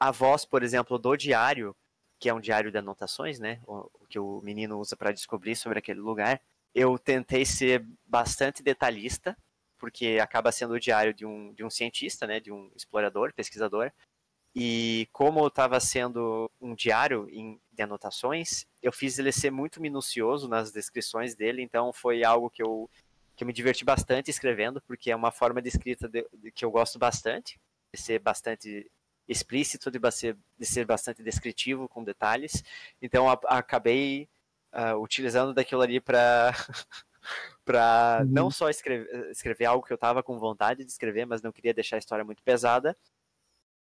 A 0.00 0.10
voz, 0.10 0.44
por 0.44 0.62
exemplo, 0.62 0.98
do 0.98 1.16
diário, 1.16 1.76
que 2.20 2.28
é 2.28 2.34
um 2.34 2.40
diário 2.40 2.70
de 2.70 2.78
anotações, 2.78 3.38
né? 3.38 3.60
O, 3.66 3.90
o 4.02 4.06
que 4.08 4.18
o 4.18 4.40
menino 4.42 4.78
usa 4.78 4.96
para 4.96 5.12
descobrir 5.12 5.56
sobre 5.56 5.78
aquele 5.78 6.00
lugar. 6.00 6.40
Eu 6.74 6.98
tentei 6.98 7.44
ser 7.46 7.86
bastante 8.06 8.62
detalhista, 8.62 9.36
porque 9.78 10.18
acaba 10.20 10.52
sendo 10.52 10.74
o 10.74 10.80
diário 10.80 11.14
de 11.14 11.24
um, 11.26 11.52
de 11.54 11.64
um 11.64 11.70
cientista, 11.70 12.26
né? 12.26 12.40
De 12.40 12.52
um 12.52 12.70
explorador, 12.76 13.32
pesquisador. 13.34 13.92
E 14.58 15.08
como 15.12 15.46
estava 15.46 15.78
sendo 15.80 16.50
um 16.60 16.74
diário 16.74 17.28
em, 17.30 17.60
de 17.72 17.82
anotações, 17.82 18.66
eu 18.82 18.90
fiz 18.90 19.18
ele 19.18 19.30
ser 19.30 19.50
muito 19.50 19.82
minucioso 19.82 20.48
nas 20.48 20.72
descrições 20.72 21.34
dele, 21.34 21.62
então 21.62 21.92
foi 21.92 22.24
algo 22.24 22.48
que 22.48 22.62
eu, 22.62 22.88
que 23.36 23.44
eu 23.44 23.46
me 23.46 23.52
diverti 23.52 23.84
bastante 23.84 24.30
escrevendo, 24.30 24.80
porque 24.82 25.10
é 25.10 25.16
uma 25.16 25.30
forma 25.30 25.60
de 25.60 25.68
escrita 25.68 26.08
de- 26.08 26.26
de- 26.32 26.50
que 26.52 26.64
eu 26.64 26.70
gosto 26.70 26.98
bastante, 26.98 27.60
de 27.94 28.00
ser 28.00 28.18
bastante 28.18 28.90
explícito, 29.28 29.90
de, 29.90 29.98
de 30.58 30.66
ser 30.66 30.86
bastante 30.86 31.22
descritivo, 31.22 31.86
com 31.88 32.02
detalhes. 32.02 32.64
Então 33.02 33.28
a- 33.30 33.38
acabei 33.58 34.26
ah, 34.72 34.96
utilizando 34.96 35.52
daquilo 35.54 35.82
ali 35.82 36.00
para 36.00 36.52
para 37.64 38.24
Uhum. 38.24 38.32
não 38.32 38.50
só 38.50 38.68
escrever, 38.70 39.30
escrever 39.30 39.64
algo 39.66 39.84
que 39.84 39.92
eu 39.92 39.96
estava 39.96 40.22
com 40.22 40.38
vontade 40.38 40.84
de 40.84 40.90
escrever, 40.90 41.26
mas 41.26 41.42
não 41.42 41.52
queria 41.52 41.74
deixar 41.74 41.96
a 41.96 41.98
história 41.98 42.24
muito 42.24 42.42
pesada, 42.42 42.96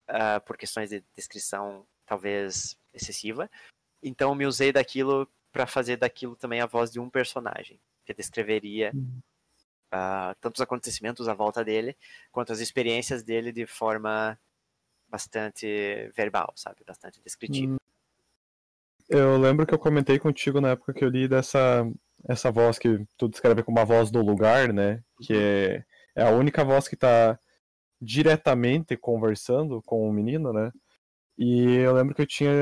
ah, 0.08 0.40
por 0.40 0.56
questões 0.56 0.90
de 0.90 1.04
descrição 1.14 1.86
talvez 2.06 2.76
excessiva. 2.92 3.50
Então 4.02 4.34
me 4.34 4.46
usei 4.46 4.72
daquilo 4.72 5.28
para 5.52 5.66
fazer 5.66 5.96
daquilo 5.96 6.36
também 6.36 6.60
a 6.60 6.66
voz 6.66 6.90
de 6.90 7.00
um 7.00 7.08
personagem, 7.08 7.80
que 8.04 8.12
descreveria 8.12 8.90
Uhum. 8.94 9.20
ah, 9.90 10.34
tanto 10.40 10.56
os 10.56 10.60
acontecimentos 10.60 11.28
à 11.28 11.34
volta 11.34 11.64
dele, 11.64 11.96
quanto 12.32 12.52
as 12.52 12.60
experiências 12.60 13.22
dele 13.22 13.52
de 13.52 13.66
forma 13.66 14.38
bastante 15.08 16.10
verbal, 16.16 16.52
sabe? 16.56 16.82
Bastante 16.84 17.20
descritiva. 17.22 17.76
Eu 19.08 19.38
lembro 19.38 19.66
que 19.66 19.74
eu 19.74 19.78
comentei 19.78 20.18
contigo 20.18 20.60
na 20.60 20.70
época 20.70 20.92
que 20.92 21.04
eu 21.04 21.08
li 21.08 21.28
dessa 21.28 21.86
essa 22.28 22.50
voz 22.50 22.78
que 22.78 23.06
tu 23.16 23.28
descreve 23.28 23.62
como 23.62 23.78
a 23.78 23.84
voz 23.84 24.10
do 24.10 24.20
lugar, 24.22 24.72
né? 24.72 25.02
Que 25.20 25.34
é, 25.34 25.84
é 26.16 26.22
a 26.22 26.30
única 26.30 26.64
voz 26.64 26.88
que 26.88 26.96
tá 26.96 27.38
diretamente 28.04 28.96
conversando 28.96 29.82
com 29.82 30.08
o 30.08 30.12
menino, 30.12 30.52
né? 30.52 30.70
E 31.36 31.76
eu 31.76 31.92
lembro 31.92 32.14
que 32.14 32.22
eu 32.22 32.26
tinha 32.26 32.52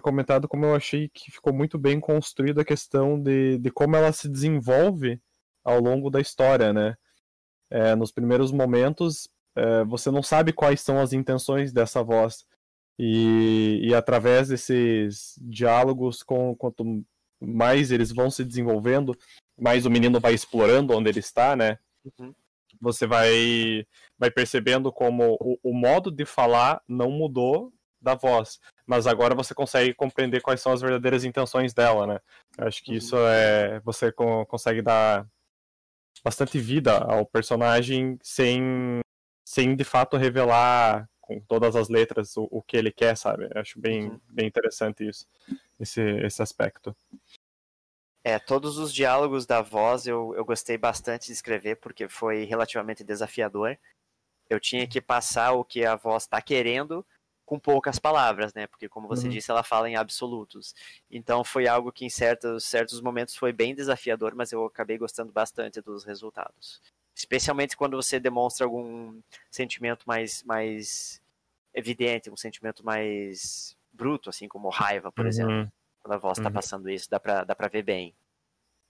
comentado 0.00 0.46
como 0.46 0.64
eu 0.64 0.74
achei 0.74 1.08
que 1.08 1.32
ficou 1.32 1.52
muito 1.52 1.76
bem 1.76 1.98
construída 1.98 2.62
a 2.62 2.64
questão 2.64 3.20
de, 3.20 3.58
de 3.58 3.70
como 3.70 3.96
ela 3.96 4.12
se 4.12 4.28
desenvolve 4.28 5.20
ao 5.64 5.80
longo 5.80 6.08
da 6.10 6.20
história, 6.20 6.72
né? 6.72 6.96
É, 7.70 7.94
nos 7.96 8.12
primeiros 8.12 8.52
momentos, 8.52 9.28
é, 9.56 9.84
você 9.84 10.10
não 10.10 10.22
sabe 10.22 10.52
quais 10.52 10.80
são 10.80 11.00
as 11.00 11.12
intenções 11.12 11.72
dessa 11.72 12.02
voz. 12.02 12.46
E, 12.98 13.80
e 13.82 13.94
através 13.94 14.48
desses 14.48 15.34
diálogos, 15.40 16.22
com, 16.22 16.54
quanto 16.56 17.04
mais 17.40 17.90
eles 17.90 18.12
vão 18.12 18.30
se 18.30 18.44
desenvolvendo, 18.44 19.16
mais 19.58 19.86
o 19.86 19.90
menino 19.90 20.20
vai 20.20 20.34
explorando 20.34 20.96
onde 20.96 21.08
ele 21.08 21.20
está, 21.20 21.54
né? 21.56 21.78
Uhum. 22.04 22.34
Você 22.80 23.06
vai, 23.06 23.86
vai 24.18 24.30
percebendo 24.30 24.92
como 24.92 25.36
o, 25.40 25.58
o 25.62 25.72
modo 25.74 26.10
de 26.10 26.24
falar 26.24 26.82
não 26.88 27.10
mudou 27.10 27.72
da 28.00 28.14
voz, 28.14 28.60
mas 28.86 29.06
agora 29.06 29.34
você 29.34 29.52
consegue 29.54 29.92
compreender 29.92 30.40
quais 30.40 30.60
são 30.60 30.72
as 30.72 30.80
verdadeiras 30.80 31.24
intenções 31.24 31.74
dela, 31.74 32.06
né? 32.06 32.20
Eu 32.56 32.68
acho 32.68 32.82
que 32.82 32.92
Uhum. 32.92 32.98
isso 32.98 33.16
é. 33.18 33.80
Você 33.80 34.12
co- 34.12 34.46
consegue 34.46 34.80
dar 34.82 35.26
bastante 36.24 36.58
vida 36.58 36.98
ao 36.98 37.24
personagem 37.26 38.18
sem, 38.22 39.00
sem 39.44 39.74
de 39.76 39.84
fato 39.84 40.16
revelar 40.16 41.08
com 41.20 41.40
todas 41.40 41.76
as 41.76 41.88
letras 41.88 42.36
o, 42.36 42.48
o 42.50 42.62
que 42.62 42.76
ele 42.76 42.90
quer, 42.90 43.16
sabe? 43.16 43.48
Eu 43.54 43.60
acho 43.60 43.78
bem, 43.80 44.08
Uhum. 44.10 44.20
bem 44.28 44.46
interessante 44.46 45.06
isso, 45.06 45.26
esse, 45.78 46.00
esse 46.00 46.40
aspecto. 46.42 46.96
É, 48.28 48.38
todos 48.38 48.76
os 48.76 48.92
diálogos 48.92 49.46
da 49.46 49.62
voz 49.62 50.06
eu, 50.06 50.34
eu 50.36 50.44
gostei 50.44 50.76
bastante 50.76 51.28
de 51.28 51.32
escrever, 51.32 51.76
porque 51.76 52.06
foi 52.10 52.44
relativamente 52.44 53.02
desafiador. 53.02 53.78
Eu 54.50 54.60
tinha 54.60 54.86
que 54.86 55.00
passar 55.00 55.52
o 55.52 55.64
que 55.64 55.82
a 55.82 55.96
voz 55.96 56.24
está 56.24 56.42
querendo 56.42 57.02
com 57.46 57.58
poucas 57.58 57.98
palavras, 57.98 58.52
né? 58.52 58.66
Porque, 58.66 58.86
como 58.86 59.08
você 59.08 59.28
Uhum. 59.28 59.32
disse, 59.32 59.50
ela 59.50 59.62
fala 59.62 59.88
em 59.88 59.96
absolutos. 59.96 60.74
Então, 61.10 61.42
foi 61.42 61.66
algo 61.66 61.90
que 61.90 62.04
em 62.04 62.10
certos, 62.10 62.64
certos 62.64 63.00
momentos 63.00 63.34
foi 63.34 63.50
bem 63.50 63.74
desafiador, 63.74 64.34
mas 64.34 64.52
eu 64.52 64.62
acabei 64.66 64.98
gostando 64.98 65.32
bastante 65.32 65.80
dos 65.80 66.04
resultados. 66.04 66.82
Especialmente 67.16 67.78
quando 67.78 67.96
você 67.96 68.20
demonstra 68.20 68.66
algum 68.66 69.22
sentimento 69.50 70.04
mais, 70.06 70.42
mais 70.42 71.22
evidente, 71.72 72.28
um 72.30 72.36
sentimento 72.36 72.84
mais 72.84 73.74
bruto, 73.90 74.28
assim 74.28 74.46
como 74.46 74.68
raiva, 74.68 75.10
por 75.10 75.26
exemplo. 75.26 75.54
Uhum, 75.54 75.60
Quando 75.62 75.77
a 76.12 76.18
voz 76.18 76.38
está 76.38 76.48
Uhum. 76.48 76.54
passando 76.54 76.88
isso, 76.90 77.08
dá 77.10 77.18
pra, 77.20 77.44
dá 77.44 77.54
pra 77.54 77.68
ver 77.68 77.82
bem. 77.82 78.14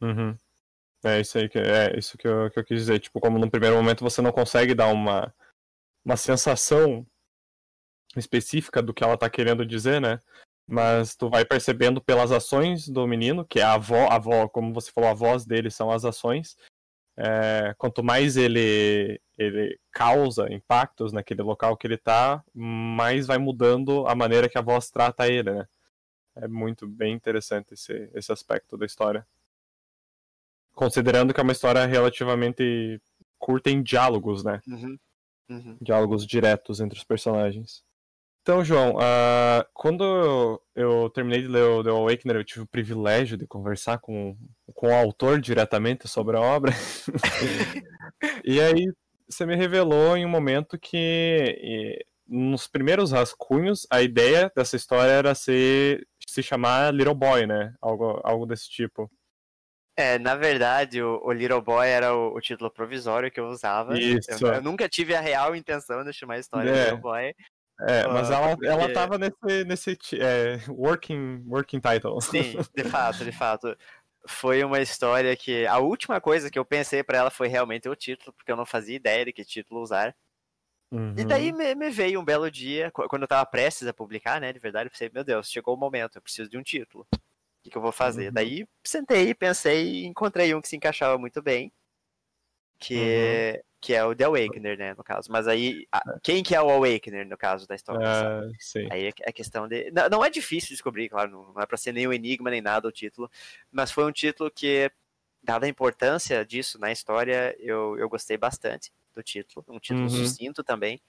uhum. 0.01 0.37
É 1.05 1.21
isso 1.21 1.39
aí 1.39 1.49
que, 1.49 1.59
é 1.59 1.97
isso 1.97 2.19
que 2.19 2.27
eu, 2.27 2.51
que 2.51 2.59
eu 2.59 2.65
quis 2.65 2.81
dizer. 2.81 2.99
Tipo, 2.99 3.21
como 3.21 3.39
no 3.39 3.49
primeiro 3.51 3.77
momento 3.77 4.03
você 4.03 4.21
não 4.21 4.33
consegue 4.33 4.75
dar 4.75 4.89
uma, 4.89 5.33
uma 6.05 6.17
sensação 6.17 7.07
específica 8.17 8.83
do 8.83 8.93
que 8.93 9.05
ela 9.05 9.17
tá 9.17 9.31
querendo 9.31 9.65
dizer, 9.65 10.01
né? 10.01 10.19
Mas 10.67 11.15
tu 11.15 11.31
vai 11.31 11.45
percebendo 11.45 12.01
pelas 12.01 12.33
ações 12.33 12.89
do 12.89 13.07
menino, 13.07 13.45
que 13.45 13.61
é 13.61 13.63
a 13.63 13.75
avó, 13.75 14.09
a 14.09 14.17
avó, 14.17 14.49
como 14.49 14.75
você 14.75 14.91
falou, 14.91 15.09
a 15.09 15.15
voz 15.15 15.47
dele 15.47 15.71
são 15.71 15.91
as 15.91 16.05
ações. 16.05 16.57
É, 17.17 17.75
quanto 17.79 18.03
mais 18.03 18.37
ele, 18.37 19.21
ele 19.37 19.79
causa 19.93 20.53
impactos 20.53 21.13
naquele 21.13 21.43
local 21.43 21.77
que 21.77 21.87
ele 21.87 21.97
tá, 21.97 22.45
mais 22.53 23.27
vai 23.27 23.39
mudando 23.39 24.07
a 24.07 24.15
maneira 24.15 24.49
que 24.49 24.59
a 24.59 24.63
voz 24.63 24.91
trata 24.91 25.27
ele, 25.27 25.51
né? 25.53 25.69
É 26.41 26.49
muito 26.49 26.87
bem 26.87 27.15
interessante 27.15 27.75
esse, 27.75 28.11
esse 28.15 28.33
aspecto 28.33 28.77
da 28.77 28.87
história. 28.87 29.27
Considerando 30.75 31.35
que 31.35 31.41
é 31.41 31.43
uma 31.43 31.53
história 31.53 31.85
relativamente 31.87 33.01
curta 33.39 33.71
em 33.71 33.83
diálogos, 33.83 34.45
né? 34.45 34.61
Uhum. 34.67 34.99
Uhum. 35.51 35.79
diálogos 35.81 36.27
diretos 36.27 36.79
entre 36.79 36.99
os 36.99 37.05
personagens. 37.05 37.83
Então, 38.43 38.65
João, 38.65 38.97
ah, 38.99 39.67
quando 39.75 40.63
eu, 40.75 41.11
terminei 41.11 41.43
de 41.43 41.49
ler 41.49 41.65
o 41.65 41.83
The 41.83 41.91
Awakener, 41.91 42.37
eu 42.37 42.45
tive 42.45 42.63
o 42.63 42.67
privilégio 42.67 43.37
de 43.37 43.47
conversar 43.47 43.99
com, 43.99 44.37
com 44.75 44.89
o 44.89 44.95
autor 44.95 45.41
diretamente 45.41 46.09
sobre 46.09 46.37
a 46.37 46.41
obra. 46.41 46.73
e 48.45 48.61
aí 48.61 48.91
você 49.29 49.45
me 49.45 49.55
revelou 49.55 50.17
em 50.17 50.25
um 50.25 50.31
momento 50.31 50.79
que, 50.79 52.07
nos 52.29 52.67
primeiros 52.67 53.11
rascunhos, 53.13 53.87
a 53.91 54.03
ideia 54.03 54.53
dessa 54.55 54.77
história 54.77 55.11
era 55.11 55.35
ser, 55.35 56.07
se 56.27 56.43
chamar 56.43 56.93
Little 56.93 57.15
Boy, 57.15 57.47
né? 57.47 57.75
Algo, 57.81 58.21
algo 58.23 58.45
desse 58.47 58.69
tipo. 58.69 59.11
É, 59.97 60.19
na 60.19 60.37
verdade, 60.37 61.03
o, 61.03 61.21
o 61.25 61.33
Little 61.33 61.61
Boy 61.63 61.89
era 61.89 62.15
o, 62.15 62.35
o 62.37 62.41
título 62.41 62.71
provisório 62.71 63.31
que 63.33 63.41
eu 63.41 63.47
usava. 63.49 63.99
Isso. 63.99 64.31
Eu, 64.45 64.55
eu 64.55 64.63
nunca 64.63 64.89
tive 64.89 65.15
a 65.15 65.21
real 65.21 65.57
intenção 65.57 66.05
de 66.05 66.13
chamar 66.13 66.35
a 66.35 66.39
história 66.39 66.71
É. 66.71 66.85
Little 66.85 66.99
Boy. 66.99 67.35
É, 67.81 68.07
mas 68.09 68.31
Ah, 68.31 68.35
ela, 68.35 68.49
porque- 68.51 68.67
ela 68.67 68.93
tava 68.93 69.19
nesse, 69.19 69.65
nesse 69.65 69.99
é, 70.21 70.59
working, 70.69 71.43
working 71.47 71.81
title. 71.81 72.21
Sim, 72.21 72.57
de 72.77 72.85
fato, 72.85 73.25
de 73.25 73.33
fato. 73.33 73.77
Foi 74.27 74.63
uma 74.63 74.81
história 74.81 75.35
que. 75.37 75.67
A 75.67 75.79
última 75.79 76.21
coisa 76.21 76.51
que 76.51 76.59
eu 76.59 76.65
pensei 76.65 77.03
pra 77.03 77.19
ela 77.19 77.31
foi 77.31 77.49
realmente 77.49 77.89
o 77.89 77.97
título, 77.97 78.33
porque 78.35 78.51
eu 78.53 78.57
não 78.57 78.67
fazia 78.67 78.97
ideia 78.97 79.25
de 79.25 79.33
que 79.33 79.45
título 79.45 79.81
usar. 79.81 80.15
E 80.91 80.97
Uhum. 80.97 81.27
daí 81.27 81.53
me, 81.53 81.75
me 81.75 81.91
veio 81.91 82.21
um 82.21 82.25
belo 82.25 82.51
dia, 82.51 82.91
qu- 82.91 83.07
quando 83.09 83.23
eu 83.23 83.29
tava 83.29 83.45
prestes 83.45 83.87
a 83.87 83.93
publicar, 83.93 84.41
né, 84.41 84.53
de 84.53 84.59
verdade, 84.59 84.87
eu 84.87 84.91
pensei, 84.91 85.11
meu 85.13 85.25
Deus, 85.25 85.51
chegou 85.51 85.75
o 85.75 85.79
momento, 85.79 86.17
eu 86.17 86.23
preciso 86.23 86.49
de 86.51 86.57
um 86.57 86.63
título. 86.63 87.07
O 87.13 87.19
que, 87.63 87.71
que 87.71 87.77
eu 87.77 87.83
vou 87.83 87.93
fazer? 87.93 88.29
Uhum. 88.29 88.33
Daí 88.35 88.67
sentei, 88.85 89.35
pensei 89.35 90.03
e 90.03 90.07
encontrei 90.07 90.55
um 90.55 90.61
que 90.61 90.69
se 90.69 90.77
encaixava 90.77 91.19
muito 91.19 91.43
bem, 91.43 91.73
que, 92.79 93.63
que 93.81 93.95
é 93.95 94.05
o 94.05 94.15
The 94.15 94.25
Awakener, 94.25 94.79
né, 94.79 94.95
no 94.95 95.03
caso. 95.05 95.31
Mas 95.31 95.49
aí, 95.49 95.87
a- 95.93 96.19
quem 96.23 96.43
que 96.43 96.55
é 96.55 96.63
o 96.63 96.71
Awakener, 96.71 97.27
no 97.29 97.37
caso 97.37 97.67
da 97.67 97.75
história? 97.75 98.07
Ah, 98.07 98.49
sim. 98.59 98.89
Aí 98.91 99.09
é 99.09 99.13
é 99.23 99.33
questão 99.33 99.69
de. 99.69 99.91
Não, 99.91 100.09
não 100.09 100.25
é 100.25 100.31
difícil 100.31 100.71
descobrir, 100.71 101.09
claro, 101.09 101.31
não 101.31 101.53
não 101.53 101.63
é 101.63 101.67
pra 101.67 101.77
ser 101.77 101.93
nenhum 101.93 102.13
enigma 102.13 102.51
nem 102.51 102.61
nada 102.63 102.89
o 102.89 102.93
título, 102.93 103.31
mas 103.71 103.91
foi 103.91 104.05
um 104.05 104.13
título 104.13 104.51
que, 104.51 104.91
dada 105.49 105.65
a 105.65 105.69
importância 105.69 106.45
disso 106.45 106.79
na 106.79 106.93
história, 106.93 107.57
eu, 107.59 107.97
eu 107.97 108.07
gostei 108.07 108.37
bastante 108.37 108.93
do 109.15 109.23
título. 109.23 109.65
Um 109.67 109.79
título 109.79 110.03
Uhum. 110.03 110.09
sucinto 110.11 110.63
também. 110.63 111.01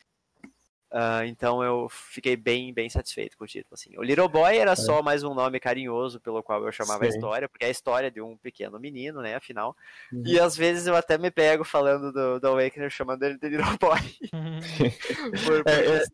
Uh, 0.91 1.21
então 1.27 1.61
eu 1.61 1.87
fiquei 1.89 2.37
bem, 2.37 2.73
bem 2.73 2.89
satisfeito 2.89 3.37
com 3.37 3.43
o 3.43 3.47
título. 3.47 3.73
Assim. 3.73 3.95
O 3.97 4.01
Little 4.01 4.29
Boy 4.29 4.57
era 4.57 4.71
é. 4.71 4.75
só 4.77 5.03
mais 5.03 5.23
um 5.25 5.33
nome 5.33 5.59
carinhoso 5.59 6.21
pelo 6.21 6.41
qual 6.41 6.65
eu 6.65 6.71
chamava 6.71 7.03
Sim. 7.03 7.11
a 7.11 7.13
história, 7.15 7.49
porque 7.49 7.65
é 7.65 7.67
a 7.67 7.71
história 7.71 8.09
de 8.09 8.21
um 8.21 8.37
pequeno 8.37 8.79
menino, 8.79 9.21
né? 9.21 9.35
Afinal. 9.35 9.75
Uhum. 10.11 10.23
E 10.25 10.39
às 10.39 10.55
vezes 10.55 10.87
eu 10.87 10.95
até 10.95 11.17
me 11.17 11.29
pego 11.29 11.65
falando 11.65 12.11
do, 12.13 12.39
do 12.39 12.47
Awakener, 12.47 12.89
chamando 12.89 13.21
ele 13.23 13.37
de 13.37 13.49
Little 13.49 13.77
Boy. 13.77 13.99
Uhum. 14.33 14.59
por, 15.45 15.63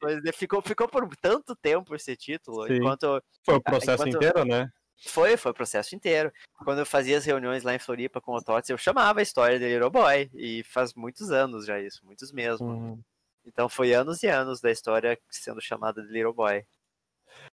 por 0.01 0.09
é, 0.09 0.29
é... 0.29 0.33
ficou, 0.33 0.61
ficou 0.63 0.87
por 0.89 1.15
tanto 1.15 1.55
tempo 1.55 1.93
esse 1.93 2.15
título. 2.17 2.65
Sim. 2.65 2.77
Enquanto, 2.77 3.23
Foi 3.45 3.55
o 3.55 3.61
processo 3.61 4.07
enquanto... 4.07 4.15
inteiro, 4.15 4.45
né? 4.45 4.67
Foi, 4.97 5.37
foi 5.37 5.51
o 5.51 5.55
processo 5.55 5.95
inteiro. 5.95 6.31
Quando 6.63 6.79
eu 6.79 6.85
fazia 6.85 7.17
as 7.17 7.25
reuniões 7.25 7.63
lá 7.63 7.75
em 7.75 7.79
Floripa 7.79 8.21
com 8.21 8.33
o 8.33 8.41
Tots, 8.41 8.69
eu 8.69 8.77
chamava 8.77 9.19
a 9.19 9.23
história 9.23 9.59
de 9.59 9.67
Little 9.67 9.89
Boy. 9.89 10.29
E 10.33 10.63
faz 10.63 10.93
muitos 10.93 11.31
anos 11.31 11.65
já 11.65 11.79
isso, 11.79 12.05
muitos 12.05 12.31
mesmo. 12.31 12.67
Uhum. 12.67 13.01
Então 13.45 13.69
foi 13.69 13.93
anos 13.93 14.23
e 14.23 14.27
anos 14.27 14.59
da 14.61 14.71
história 14.71 15.19
sendo 15.29 15.61
chamada 15.61 16.01
de 16.01 16.11
Little 16.11 16.33
Boy. 16.33 16.65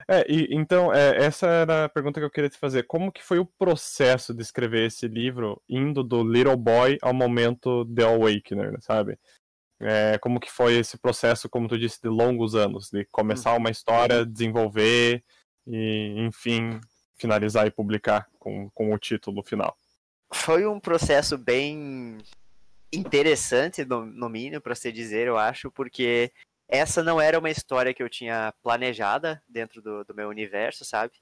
É, 0.08 0.26
e, 0.30 0.48
então, 0.52 0.94
é, 0.94 1.18
essa 1.24 1.48
era 1.48 1.86
a 1.86 1.90
pergunta 1.90 2.20
que 2.20 2.26
eu 2.26 2.32
queria 2.32 2.50
te 2.50 2.58
fazer. 2.58 2.84
Como 2.84 3.12
que 3.12 3.24
foi 3.24 3.40
o 3.40 3.46
processo 3.46 4.34
de 4.34 4.42
escrever 4.42 4.86
esse 4.86 5.08
livro, 5.08 5.62
indo 5.68 6.04
do 6.04 6.24
Little 6.24 6.58
Boy 6.58 6.98
ao 7.02 7.14
momento 7.14 7.86
The 7.86 8.04
Awakener, 8.04 8.78
sabe? 8.82 9.18
É, 9.80 10.18
como 10.20 10.40
que 10.40 10.52
foi 10.52 10.76
esse 10.76 10.98
processo, 10.98 11.50
como 11.50 11.68
tu 11.68 11.78
disse, 11.78 12.00
de 12.02 12.10
longos 12.10 12.54
anos, 12.54 12.90
de 12.92 13.06
começar 13.06 13.56
uma 13.56 13.72
história, 13.72 14.26
desenvolver 14.26 15.24
e, 15.66 16.16
enfim, 16.20 16.80
finalizar 17.22 17.68
e 17.68 17.72
publicar 17.72 18.28
com, 18.40 18.70
com 18.72 18.94
o 18.94 18.98
título 18.98 19.44
final? 19.44 19.78
Foi 20.34 20.66
um 20.66 20.80
processo 20.80 21.38
bem 21.38 22.18
interessante, 22.92 23.86
no, 23.86 24.06
no 24.06 24.28
mínimo, 24.28 24.62
para 24.62 24.76
se 24.76 24.92
dizer, 24.92 25.28
eu 25.28 25.38
acho, 25.38 25.70
porque 25.72 26.32
essa 26.68 27.04
não 27.04 27.22
era 27.22 27.38
uma 27.38 27.50
história 27.50 27.94
que 27.94 28.02
eu 28.02 28.10
tinha 28.10 28.54
planejada 28.64 29.42
dentro 29.48 29.82
do, 29.82 30.04
do 30.04 30.16
meu 30.16 30.30
universo, 30.30 30.84
sabe? 30.84 31.14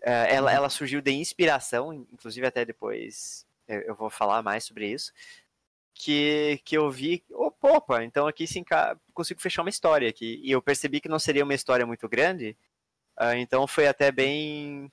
Uh, 0.00 0.26
ela, 0.28 0.50
uhum. 0.50 0.56
ela 0.56 0.68
surgiu 0.70 1.00
de 1.00 1.10
inspiração, 1.12 1.92
inclusive 1.92 2.46
até 2.46 2.64
depois 2.64 3.46
eu, 3.68 3.80
eu, 3.80 3.94
vou 3.94 4.08
falar 4.08 4.42
mais 4.42 4.64
sobre 4.64 4.88
isso, 4.88 5.12
que, 5.94 6.60
que 6.64 6.76
eu 6.76 6.90
vi, 6.90 7.22
opa, 7.30 8.02
então 8.02 8.26
aqui 8.26 8.46
sim 8.46 8.64
consigo 9.12 9.40
fechar 9.40 9.60
uma 9.62 9.68
história 9.68 10.08
aqui, 10.08 10.40
e 10.42 10.50
eu 10.50 10.62
percebi 10.62 11.00
que 11.00 11.08
não 11.08 11.18
seria 11.18 11.44
uma 11.44 11.54
história 11.54 11.84
muito 11.84 12.08
grande, 12.08 12.56
uh, 13.20 13.34
então 13.36 13.66
foi 13.66 13.86
até 13.86 14.10
bem 14.10 14.90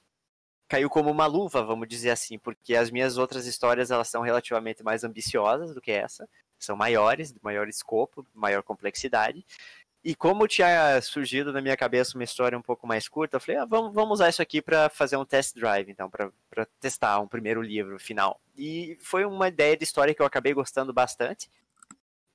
caiu 0.67 0.89
como 0.89 1.09
uma 1.09 1.25
luva, 1.25 1.63
vamos 1.63 1.87
dizer 1.87 2.09
assim, 2.11 2.37
porque 2.37 2.75
as 2.75 2.91
minhas 2.91 3.17
outras 3.17 3.45
histórias 3.45 3.91
elas 3.91 4.09
são 4.09 4.21
relativamente 4.21 4.83
mais 4.83 5.03
ambiciosas 5.03 5.73
do 5.73 5.81
que 5.81 5.91
essa, 5.91 6.27
são 6.59 6.75
maiores, 6.75 7.31
de 7.31 7.39
maior 7.41 7.67
escopo, 7.69 8.25
maior 8.33 8.63
complexidade. 8.63 9.45
E 10.03 10.15
como 10.15 10.47
tinha 10.47 11.01
surgido 11.01 11.51
na 11.51 11.61
minha 11.61 11.75
cabeça 11.75 12.17
uma 12.17 12.23
história 12.23 12.57
um 12.57 12.61
pouco 12.61 12.87
mais 12.87 13.09
curta, 13.09 13.37
eu 13.37 13.41
falei, 13.41 13.59
ah, 13.59 13.65
vamos, 13.65 13.93
vamos 13.93 14.13
usar 14.19 14.29
isso 14.29 14.41
aqui 14.41 14.61
para 14.61 14.89
fazer 14.89 15.17
um 15.17 15.25
test 15.25 15.55
drive, 15.55 15.89
então, 15.89 16.09
para 16.09 16.65
testar 16.79 17.19
um 17.19 17.27
primeiro 17.27 17.61
livro 17.61 17.99
final. 17.99 18.39
E 18.55 18.97
foi 19.01 19.25
uma 19.25 19.47
ideia 19.49 19.75
de 19.75 19.83
história 19.83 20.13
que 20.13 20.21
eu 20.21 20.25
acabei 20.25 20.53
gostando 20.53 20.93
bastante. 20.93 21.49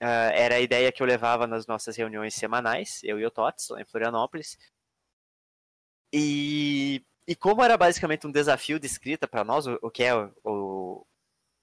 Uh, 0.03 0.35
era 0.35 0.57
a 0.57 0.61
ideia 0.61 0.91
que 0.93 1.03
eu 1.03 1.07
levava 1.07 1.47
nas 1.47 1.67
nossas 1.67 1.97
reuniões 1.97 2.35
semanais, 2.35 3.01
eu 3.05 3.19
e 3.19 3.25
o 3.25 3.31
Tots, 3.31 3.69
lá 3.71 3.81
em 3.81 3.85
Florianópolis. 3.85 4.59
E 6.12 7.03
e 7.26 7.37
como 7.37 7.62
era 7.62 7.76
basicamente 7.76 8.26
um 8.26 8.33
desafio 8.33 8.79
de 8.79 8.87
escrita 8.87 9.29
para 9.29 9.45
nós, 9.45 9.67
o, 9.67 9.79
o, 9.83 9.91
que 9.91 10.02
é 10.02 10.14
o, 10.14 10.33
o, 10.45 11.07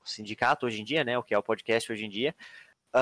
sindicato 0.06 0.66
hoje 0.66 0.82
em 0.82 0.84
dia, 0.86 1.04
né, 1.04 1.18
o 1.18 1.24
que 1.24 1.34
é 1.34 1.38
o 1.38 1.44
podcast 1.44 1.92
hoje 1.92 2.06
em 2.06 2.10
dia, 2.10 2.36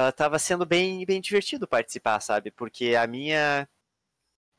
estava 0.10 0.36
uh, 0.36 0.40
sendo 0.40 0.66
bem, 0.66 1.06
bem 1.06 1.22
divertido 1.22 1.68
participar, 1.68 2.20
sabe? 2.20 2.52
Porque 2.52 2.96
a 2.96 3.08
minha 3.08 3.68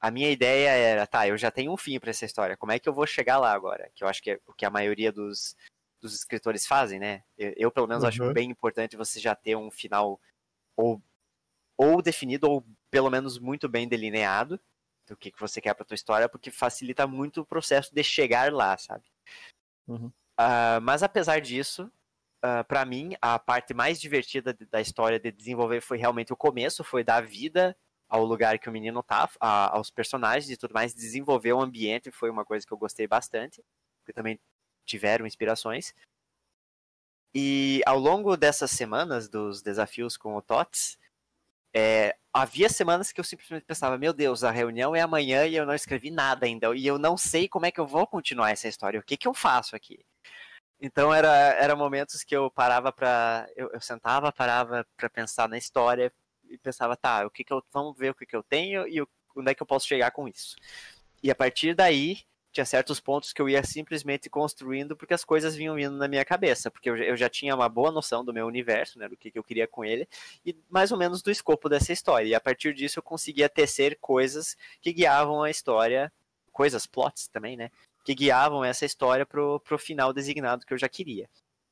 a 0.00 0.11
minha 0.11 0.30
ideia 0.30 0.70
era, 0.70 1.06
tá, 1.06 1.26
eu 1.26 1.37
já 1.37 1.50
tenho 1.50 1.72
um 1.72 1.76
fim 1.76 1.98
para 1.98 2.11
essa 2.11 2.24
história, 2.24 2.56
como 2.56 2.70
é 2.72 2.78
que 2.78 2.88
eu 2.88 2.92
vou 2.92 3.06
chegar 3.06 3.38
lá 3.38 3.52
agora? 3.52 3.90
Que 3.94 4.04
eu 4.04 4.08
acho 4.08 4.22
que 4.22 4.30
é 4.30 4.40
o 4.46 4.52
que 4.52 4.64
a 4.64 4.70
maioria 4.70 5.11
dos, 5.11 5.56
dos 6.00 6.14
escritores 6.14 6.66
fazem, 6.66 7.00
né? 7.00 7.24
Eu, 7.37 7.52
eu 7.56 7.70
pelo 7.70 7.88
menos, 7.88 8.04
uhum. 8.04 8.08
acho 8.08 8.32
bem 8.32 8.50
importante 8.50 8.96
você 8.96 9.18
já 9.18 9.34
ter 9.34 9.56
um 9.56 9.70
final 9.70 10.20
ou, 10.76 11.02
ou 11.76 12.00
definido, 12.00 12.48
ou 12.48 12.64
pelo 12.90 13.11
menos 13.11 13.38
muito 13.38 13.68
bem 13.68 13.88
delineado, 13.88 14.61
do 15.08 15.16
que, 15.16 15.30
que 15.30 15.40
você 15.40 15.60
quer 15.60 15.74
para 15.74 15.84
tua 15.84 15.94
história, 15.94 16.28
porque 16.28 16.50
facilita 16.50 17.06
muito 17.06 17.40
o 17.40 17.46
processo 17.46 17.94
de 17.94 18.04
chegar 18.04 18.52
lá, 18.52 18.76
sabe? 18.76 19.04
Uhum. 19.86 20.12
Uh, 20.38 20.80
mas 20.82 21.02
apesar 21.02 21.40
disso, 21.40 21.84
uh, 21.84 21.90
ah, 22.42 22.64
para 22.64 22.84
mim, 22.84 23.16
a 23.20 23.38
parte 23.38 23.74
mais 23.74 24.00
divertida 24.00 24.56
da 24.70 24.80
história 24.80 25.18
de 25.18 25.32
desenvolver 25.32 25.80
foi 25.80 25.98
realmente 25.98 26.32
o 26.32 26.36
começo, 26.36 26.84
foi 26.84 27.02
dar 27.02 27.26
vida 27.26 27.76
ao 28.08 28.24
lugar 28.24 28.58
que 28.58 28.68
o 28.68 28.72
menino 28.72 29.02
tá, 29.02 29.28
a, 29.40 29.76
aos 29.76 29.90
personagens 29.90 30.50
e 30.50 30.56
tudo 30.56 30.72
mais, 30.72 30.94
desenvolver 30.94 31.52
o 31.52 31.60
ambiente 31.60 32.10
foi 32.10 32.30
uma 32.30 32.44
coisa 32.44 32.66
que 32.66 32.72
eu 32.72 32.78
gostei 32.78 33.06
bastante, 33.06 33.62
porque 34.00 34.12
também 34.12 34.40
tiveram 34.86 35.26
inspirações. 35.26 35.94
E 37.34 37.82
ao 37.84 37.98
longo 37.98 38.36
dessas 38.36 38.70
semanas 38.70 39.28
dos 39.28 39.60
desafios 39.60 40.16
com 40.16 40.34
o 40.34 40.42
TOTS, 40.42 40.98
é, 41.74 42.16
havia 42.33 42.68
semanas 42.68 43.12
que 43.12 43.20
eu 43.20 43.24
simplesmente 43.24 43.64
pensava, 43.64 43.98
meu 43.98 44.12
Deus, 44.12 44.44
a 44.44 44.50
reunião 44.50 44.94
é 44.94 45.00
amanhã 45.00 45.46
e 45.46 45.57
eu 45.57 45.66
não 45.66 45.74
escrevi 45.74 46.11
nada 46.11 46.46
ainda, 46.46 46.74
e 46.74 46.87
eu 46.87 46.98
não 46.98 47.16
sei 47.16 47.48
como 47.48 47.66
é 47.66 47.70
que 47.70 47.81
eu 47.81 47.87
vou 47.87 48.07
continuar 48.07 48.50
essa 48.50 48.68
história, 48.68 49.00
o 49.00 49.02
que 49.02 49.16
que 49.16 49.28
eu 49.28 49.35
faço 49.35 49.76
aqui? 49.76 50.04
Então 50.81 51.12
era, 51.12 51.28
era 51.54 51.74
momentos 51.74 52.22
que 52.22 52.37
eu 52.37 52.50
parava 52.50 52.92
para 52.92 53.48
eu, 53.57 53.68
eu, 53.72 53.81
sentava, 53.81 54.33
parava 54.33 54.87
para 54.96 55.11
pensar 55.11 55.48
na 55.48 55.59
história 55.59 56.12
e 56.48 56.57
pensava, 56.57 56.96
tá, 56.96 57.26
o 57.26 57.31
que 57.31 57.44
que 57.44 57.52
eu 57.52 57.62
vamos 57.72 57.96
ver 57.98 58.11
o 58.11 58.14
que 58.14 58.24
que 58.26 58.37
eu 58.37 58.42
tenho 58.42 58.87
e 58.87 59.02
o, 59.02 59.09
onde 59.37 59.50
é 59.50 59.54
que 59.54 59.62
eu 59.62 59.66
posso 59.66 59.87
chegar 59.88 60.12
com 60.12 60.28
isso. 60.28 60.57
E 61.22 61.31
a 61.31 61.35
partir 61.35 61.74
daí 61.74 62.18
tinha 62.52 62.64
certos 62.64 62.98
pontos 62.98 63.32
que 63.32 63.40
eu 63.40 63.48
ia 63.48 63.62
simplesmente 63.62 64.30
construindo 64.30 64.96
porque 64.96 65.14
as 65.14 65.24
coisas 65.24 65.54
vinham 65.54 65.78
indo 65.78 65.96
na 65.96 66.08
minha 66.08 66.24
cabeça, 66.24 66.70
porque 66.70 66.90
eu, 66.90 67.16
já 67.16 67.28
tinha 67.28 67.54
uma 67.54 67.68
boa 67.68 67.90
noção 67.92 68.24
do 68.24 68.32
meu 68.32 68.46
universo, 68.46 68.98
né, 68.98 69.08
do 69.08 69.16
que, 69.16 69.30
que 69.30 69.38
eu 69.38 69.44
queria 69.44 69.66
com 69.66 69.84
ele, 69.84 70.08
e 70.44 70.56
mais 70.68 70.90
ou 70.90 70.98
menos 70.98 71.22
do 71.22 71.30
escopo 71.30 71.68
dessa 71.68 71.92
história. 71.92 72.26
E 72.26 72.34
a 72.34 72.40
partir 72.40 72.74
disso 72.74 72.98
eu 72.98 73.02
conseguia 73.02 73.48
tecer 73.48 73.98
coisas 74.00 74.56
que 74.80 74.92
guiavam 74.92 75.42
a 75.42 75.50
história, 75.50 76.12
coisas, 76.52 76.87
plots 76.87 77.28
também, 77.28 77.56
né, 77.56 77.70
que 78.04 78.14
guiavam 78.14 78.64
essa 78.64 78.87
história 78.87 79.26
pro, 79.26 79.61
pro 79.61 79.78
final 79.78 80.12
designado 80.12 80.64
que 80.64 80.72
eu 80.72 80.78
já 80.78 80.88
queria. 80.88 81.28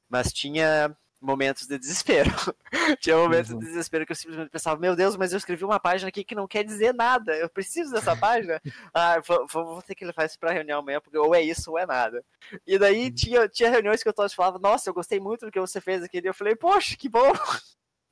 Mas 0.08 0.32
tinha 0.32 0.96
momentos 1.26 1.66
de 1.66 1.76
desespero. 1.78 2.30
Tinha 3.00 3.16
momentos 3.16 3.50
uhum. 3.50 3.58
de 3.58 3.66
desespero 3.66 4.06
que 4.06 4.12
eu 4.12 4.16
simplesmente 4.16 4.50
pensava, 4.50 4.80
meu 4.80 4.94
Deus, 4.94 5.16
mas 5.16 5.32
eu 5.32 5.38
escrevi 5.38 5.64
uma 5.64 5.80
página 5.80 6.08
aqui 6.08 6.24
que 6.24 6.34
não 6.34 6.46
quer 6.46 6.64
dizer 6.64 6.94
nada. 6.94 7.36
Eu 7.36 7.50
preciso 7.50 7.92
dessa 7.92 8.14
página. 8.16 8.62
ah, 8.94 9.20
vou, 9.26 9.46
vou, 9.48 9.82
ter 9.82 9.94
que 9.94 10.04
levar 10.04 10.24
isso 10.24 10.38
pra 10.38 10.52
reunião 10.52 10.78
amanhã, 10.78 11.00
porque 11.00 11.18
ou 11.18 11.34
é 11.34 11.42
isso 11.42 11.72
ou 11.72 11.78
é 11.78 11.84
nada. 11.84 12.24
E 12.66 12.78
daí 12.78 13.06
uhum. 13.06 13.14
tinha, 13.14 13.48
tinha 13.48 13.70
reuniões 13.70 14.02
que 14.02 14.08
eu 14.08 14.14
todos 14.14 14.32
falava, 14.32 14.58
nossa, 14.58 14.88
eu 14.88 14.94
gostei 14.94 15.18
muito 15.18 15.44
do 15.44 15.52
que 15.52 15.60
você 15.60 15.80
fez 15.80 16.02
aqui. 16.02 16.18
E 16.18 16.26
eu 16.26 16.34
falei, 16.34 16.54
poxa, 16.54 16.96
que 16.96 17.08
bom! 17.08 17.32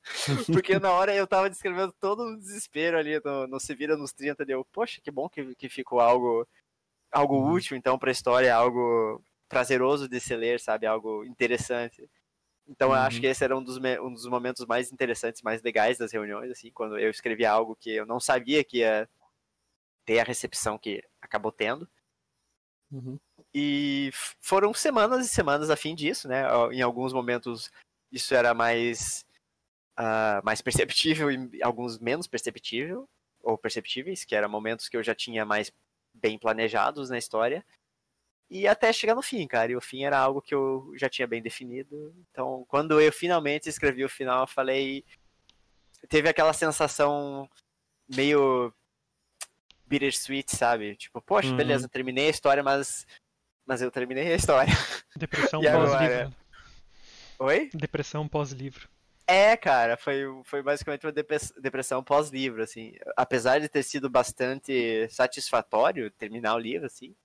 porque 0.53 0.77
na 0.77 0.91
hora 0.91 1.15
eu 1.15 1.25
tava 1.25 1.49
descrevendo 1.49 1.91
todo 1.99 2.23
o 2.23 2.37
desespero 2.37 2.97
ali 2.97 3.19
no, 3.23 3.47
no 3.47 3.59
Se 3.59 3.73
Vira 3.73 3.97
nos 3.97 4.11
30, 4.11 4.45
deu, 4.45 4.63
poxa, 4.65 5.01
que 5.01 5.09
bom 5.09 5.27
que, 5.29 5.55
que 5.55 5.69
ficou 5.69 5.99
algo, 5.99 6.47
algo 7.11 7.35
uhum. 7.37 7.53
útil, 7.53 7.77
então, 7.77 7.97
pra 7.97 8.11
história, 8.11 8.53
algo 8.53 9.23
prazeroso 9.47 10.07
de 10.07 10.19
se 10.19 10.35
ler, 10.35 10.59
sabe? 10.59 10.85
Algo 10.85 11.23
interessante. 11.23 12.09
Então 12.67 12.89
uhum. 12.89 12.95
eu 12.95 13.01
acho 13.01 13.17
uhum. 13.17 13.21
que 13.21 13.27
esse 13.27 13.43
era 13.43 13.55
um 13.55 13.63
dos, 13.63 13.77
um 13.77 14.13
dos 14.13 14.25
momentos 14.27 14.65
mais 14.65 14.91
interessantes, 14.91 15.41
mais 15.41 15.61
legais 15.61 15.97
das 15.97 16.11
reuniões, 16.11 16.51
assim, 16.51 16.71
quando 16.71 16.97
eu 16.97 17.09
escrevi 17.09 17.45
algo 17.45 17.75
que 17.75 17.91
eu 17.91 18.05
não 18.05 18.19
sabia 18.19 18.63
que 18.63 18.79
ia 18.79 19.07
ter 20.05 20.19
a 20.19 20.23
recepção 20.23 20.77
que 20.77 21.03
acabou 21.21 21.51
tendo. 21.51 21.87
Uhum. 22.91 23.19
E 23.53 24.09
foram 24.39 24.73
semanas 24.73 25.25
e 25.25 25.29
semanas 25.29 25.69
a 25.69 25.75
fim 25.75 25.95
disso, 25.95 26.27
né? 26.27 26.43
Em 26.71 26.81
alguns 26.81 27.13
momentos 27.13 27.71
isso 28.11 28.33
era 28.33 28.53
mais, 28.53 29.25
uh, 29.99 30.43
mais 30.43 30.61
perceptível 30.61 31.31
e 31.31 31.61
alguns 31.63 31.99
menos 31.99 32.27
perceptível, 32.27 33.07
ou 33.43 33.57
perceptíveis, 33.57 34.23
que 34.23 34.35
eram 34.35 34.49
momentos 34.49 34.89
que 34.89 34.97
eu 34.97 35.03
já 35.03 35.13
tinha 35.13 35.45
mais 35.45 35.71
bem 36.13 36.37
planejados 36.37 37.09
na 37.09 37.17
história 37.17 37.65
e 38.49 38.67
até 38.67 38.93
chegar 38.93 39.15
no 39.15 39.21
fim, 39.21 39.47
cara. 39.47 39.71
E 39.71 39.75
o 39.75 39.81
fim 39.81 40.03
era 40.03 40.17
algo 40.17 40.41
que 40.41 40.53
eu 40.53 40.91
já 40.95 41.09
tinha 41.09 41.27
bem 41.27 41.41
definido. 41.41 42.13
Então, 42.29 42.65
quando 42.67 42.99
eu 43.01 43.11
finalmente 43.11 43.69
escrevi 43.69 44.03
o 44.03 44.09
final, 44.09 44.41
eu 44.41 44.47
falei. 44.47 45.03
Teve 46.07 46.29
aquela 46.29 46.53
sensação 46.53 47.49
meio 48.07 48.71
bittersweet, 49.87 50.55
sabe? 50.55 50.95
Tipo, 50.95 51.21
poxa, 51.21 51.49
uhum. 51.49 51.57
beleza, 51.57 51.89
terminei 51.89 52.27
a 52.27 52.31
história, 52.31 52.63
mas. 52.63 53.07
Mas 53.65 53.81
eu 53.81 53.89
terminei 53.89 54.31
a 54.31 54.35
história. 54.35 54.71
Depressão 55.17 55.59
pós-livro. 55.61 56.35
Oi? 57.39 57.69
Depressão 57.73 58.27
pós-livro. 58.27 58.87
É, 59.27 59.57
cara, 59.57 59.97
foi, 59.97 60.23
foi 60.43 60.61
basicamente 60.61 61.03
uma 61.03 61.11
depressão 61.11 62.03
pós-livro, 62.03 62.61
assim. 62.61 62.93
Apesar 63.17 63.59
de 63.59 63.67
ter 63.67 63.81
sido 63.81 64.07
bastante 64.07 65.07
satisfatório 65.09 66.11
terminar 66.11 66.53
o 66.53 66.59
livro, 66.59 66.85
assim, 66.85 67.15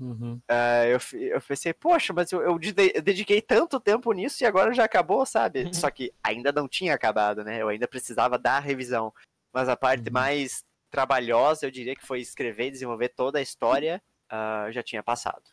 Uhum. 0.00 0.40
Uh, 0.50 0.84
eu, 0.88 1.18
eu 1.34 1.40
pensei, 1.42 1.74
poxa, 1.74 2.12
mas 2.12 2.32
eu, 2.32 2.40
eu, 2.40 2.58
dediquei 2.58 3.42
tanto 3.42 3.78
tempo 3.78 4.10
nisso 4.12 4.42
e 4.42 4.46
agora 4.46 4.72
já 4.72 4.84
acabou, 4.84 5.26
sabe? 5.26 5.64
Uhum. 5.64 5.72
Só 5.74 5.90
que 5.90 6.10
ainda 6.22 6.50
não 6.50 6.66
tinha 6.66 6.94
acabado, 6.94 7.44
né? 7.44 7.60
Eu 7.60 7.68
ainda 7.68 7.86
precisava 7.86 8.38
dar 8.38 8.56
a 8.56 8.60
revisão. 8.60 9.12
Mas 9.52 9.68
a 9.68 9.76
parte 9.76 10.06
uhum. 10.06 10.14
mais 10.14 10.64
trabalhosa, 10.90 11.66
eu 11.66 11.70
diria 11.70 11.94
que 11.94 12.06
foi 12.06 12.20
escrever 12.20 12.68
e 12.68 12.70
desenvolver 12.70 13.10
toda 13.10 13.38
a 13.38 13.42
história, 13.42 14.02
uh, 14.32 14.72
já 14.72 14.82
tinha 14.82 15.02
passado. 15.02 15.44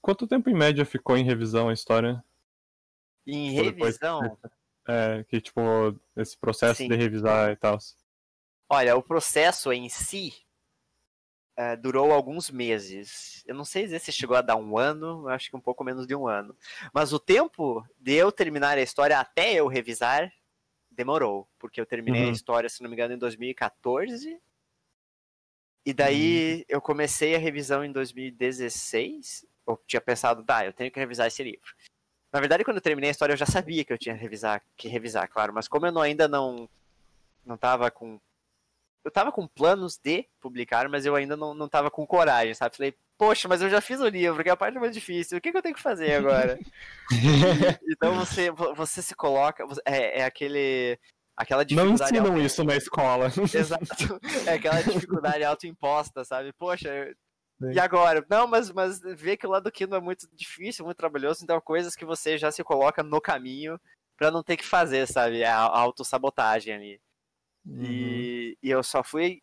Quanto 0.00 0.28
tempo 0.28 0.48
em 0.48 0.54
média 0.54 0.84
ficou 0.84 1.16
em 1.16 1.24
revisão 1.24 1.68
a 1.68 1.72
história? 1.72 2.22
Em 3.26 3.50
tipo, 3.50 3.84
revisão? 3.84 4.20
Depois, 4.22 4.52
é, 4.88 5.24
que 5.24 5.40
tipo, 5.40 5.60
esse 6.16 6.38
processo 6.38 6.82
Sim. 6.82 6.88
de 6.88 6.94
revisar 6.94 7.50
e 7.50 7.56
tal. 7.56 7.76
Olha, 8.70 8.96
o 8.96 9.02
processo 9.02 9.72
em 9.72 9.88
si 9.88 10.45
uh, 11.58 11.80
durou 11.80 12.12
alguns 12.12 12.50
meses. 12.50 13.42
Eu 13.46 13.54
não 13.54 13.64
sei 13.64 13.84
dizer 13.84 13.98
se 13.98 14.12
chegou 14.12 14.36
a 14.36 14.42
dar 14.42 14.56
um 14.56 14.78
ano, 14.78 15.28
acho 15.28 15.50
que 15.50 15.56
um 15.56 15.60
pouco 15.60 15.82
menos 15.82 16.06
de 16.06 16.14
um 16.14 16.28
ano. 16.28 16.56
Mas 16.92 17.12
o 17.12 17.18
tempo 17.18 17.84
de 17.98 18.12
eu 18.12 18.30
terminar 18.30 18.78
a 18.78 18.82
história 18.82 19.18
até 19.18 19.54
eu 19.54 19.66
revisar 19.66 20.32
demorou, 20.90 21.46
porque 21.58 21.80
eu 21.80 21.86
terminei 21.86 22.24
uhum. 22.24 22.28
a 22.30 22.32
história, 22.32 22.68
se 22.68 22.82
não 22.82 22.88
me 22.88 22.96
engano, 22.96 23.14
em 23.14 23.18
2014. 23.18 24.40
E 25.84 25.92
daí 25.92 26.56
uhum. 26.58 26.64
eu 26.68 26.80
comecei 26.80 27.34
a 27.34 27.38
revisão 27.38 27.84
em 27.84 27.92
2016. 27.92 29.46
Eu 29.66 29.80
tinha 29.86 30.00
pensado, 30.00 30.44
tá, 30.44 30.64
eu 30.64 30.72
tenho 30.72 30.90
que 30.90 30.98
revisar 30.98 31.26
esse 31.26 31.42
livro. 31.42 31.74
Na 32.32 32.40
verdade, 32.40 32.64
quando 32.64 32.76
eu 32.76 32.82
terminei 32.82 33.08
a 33.08 33.12
história, 33.12 33.32
eu 33.32 33.36
já 33.36 33.46
sabia 33.46 33.84
que 33.84 33.92
eu 33.92 33.98
tinha 33.98 34.14
que 34.14 34.20
revisar, 34.20 34.62
que 34.76 34.88
revisar, 34.88 35.28
claro. 35.28 35.52
Mas 35.52 35.68
como 35.68 35.86
eu 35.86 35.92
não, 35.92 36.02
ainda 36.02 36.26
não 36.26 36.68
não 37.44 37.56
tava 37.56 37.90
com 37.90 38.20
eu 39.06 39.10
tava 39.12 39.30
com 39.30 39.46
planos 39.46 39.96
de 39.96 40.26
publicar, 40.40 40.88
mas 40.88 41.06
eu 41.06 41.14
ainda 41.14 41.36
não, 41.36 41.54
não 41.54 41.68
tava 41.68 41.92
com 41.92 42.04
coragem, 42.04 42.52
sabe? 42.54 42.76
Falei, 42.76 42.94
poxa, 43.16 43.46
mas 43.46 43.62
eu 43.62 43.70
já 43.70 43.80
fiz 43.80 44.00
o 44.00 44.08
livro, 44.08 44.42
que 44.42 44.48
é 44.48 44.52
a 44.52 44.56
parte 44.56 44.80
mais 44.80 44.92
difícil, 44.92 45.38
o 45.38 45.40
que, 45.40 45.52
que 45.52 45.56
eu 45.56 45.62
tenho 45.62 45.76
que 45.76 45.80
fazer 45.80 46.14
agora? 46.14 46.58
então 47.88 48.16
você, 48.16 48.50
você 48.50 49.00
se 49.00 49.14
coloca, 49.14 49.64
é, 49.84 50.22
é 50.22 50.24
aquele, 50.24 50.98
aquela 51.36 51.64
dificuldade... 51.64 52.14
Não 52.14 52.26
ensinam 52.26 52.44
isso 52.44 52.64
na 52.64 52.74
escola. 52.74 53.26
Exato, 53.54 54.20
é 54.44 54.54
aquela 54.54 54.82
dificuldade 54.82 55.44
autoimposta, 55.44 56.24
sabe? 56.24 56.52
Poxa, 56.54 56.90
Sim. 57.62 57.70
e 57.74 57.78
agora? 57.78 58.26
Não, 58.28 58.48
mas, 58.48 58.72
mas 58.72 58.98
ver 59.00 59.36
que 59.36 59.46
o 59.46 59.50
lado 59.50 59.62
do 59.62 59.72
Kindle 59.72 59.98
é 59.98 60.02
muito 60.02 60.26
difícil, 60.34 60.84
muito 60.84 60.98
trabalhoso, 60.98 61.44
então 61.44 61.60
coisas 61.60 61.94
que 61.94 62.04
você 62.04 62.36
já 62.36 62.50
se 62.50 62.64
coloca 62.64 63.04
no 63.04 63.20
caminho 63.20 63.80
para 64.16 64.32
não 64.32 64.42
ter 64.42 64.56
que 64.56 64.66
fazer, 64.66 65.06
sabe? 65.06 65.44
A 65.44 65.54
autossabotagem 65.58 66.74
ali. 66.74 67.05
Uhum. 67.66 67.82
E, 67.82 68.58
e 68.62 68.70
eu 68.70 68.82
só 68.82 69.02
fui 69.02 69.42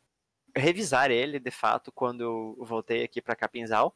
revisar 0.56 1.12
ele, 1.12 1.40
de 1.40 1.52
fato, 1.52 1.92
quando 1.92 2.22
eu 2.22 2.58
voltei 2.60 3.04
aqui 3.04 3.22
para 3.22 3.36
Capinzal. 3.36 3.96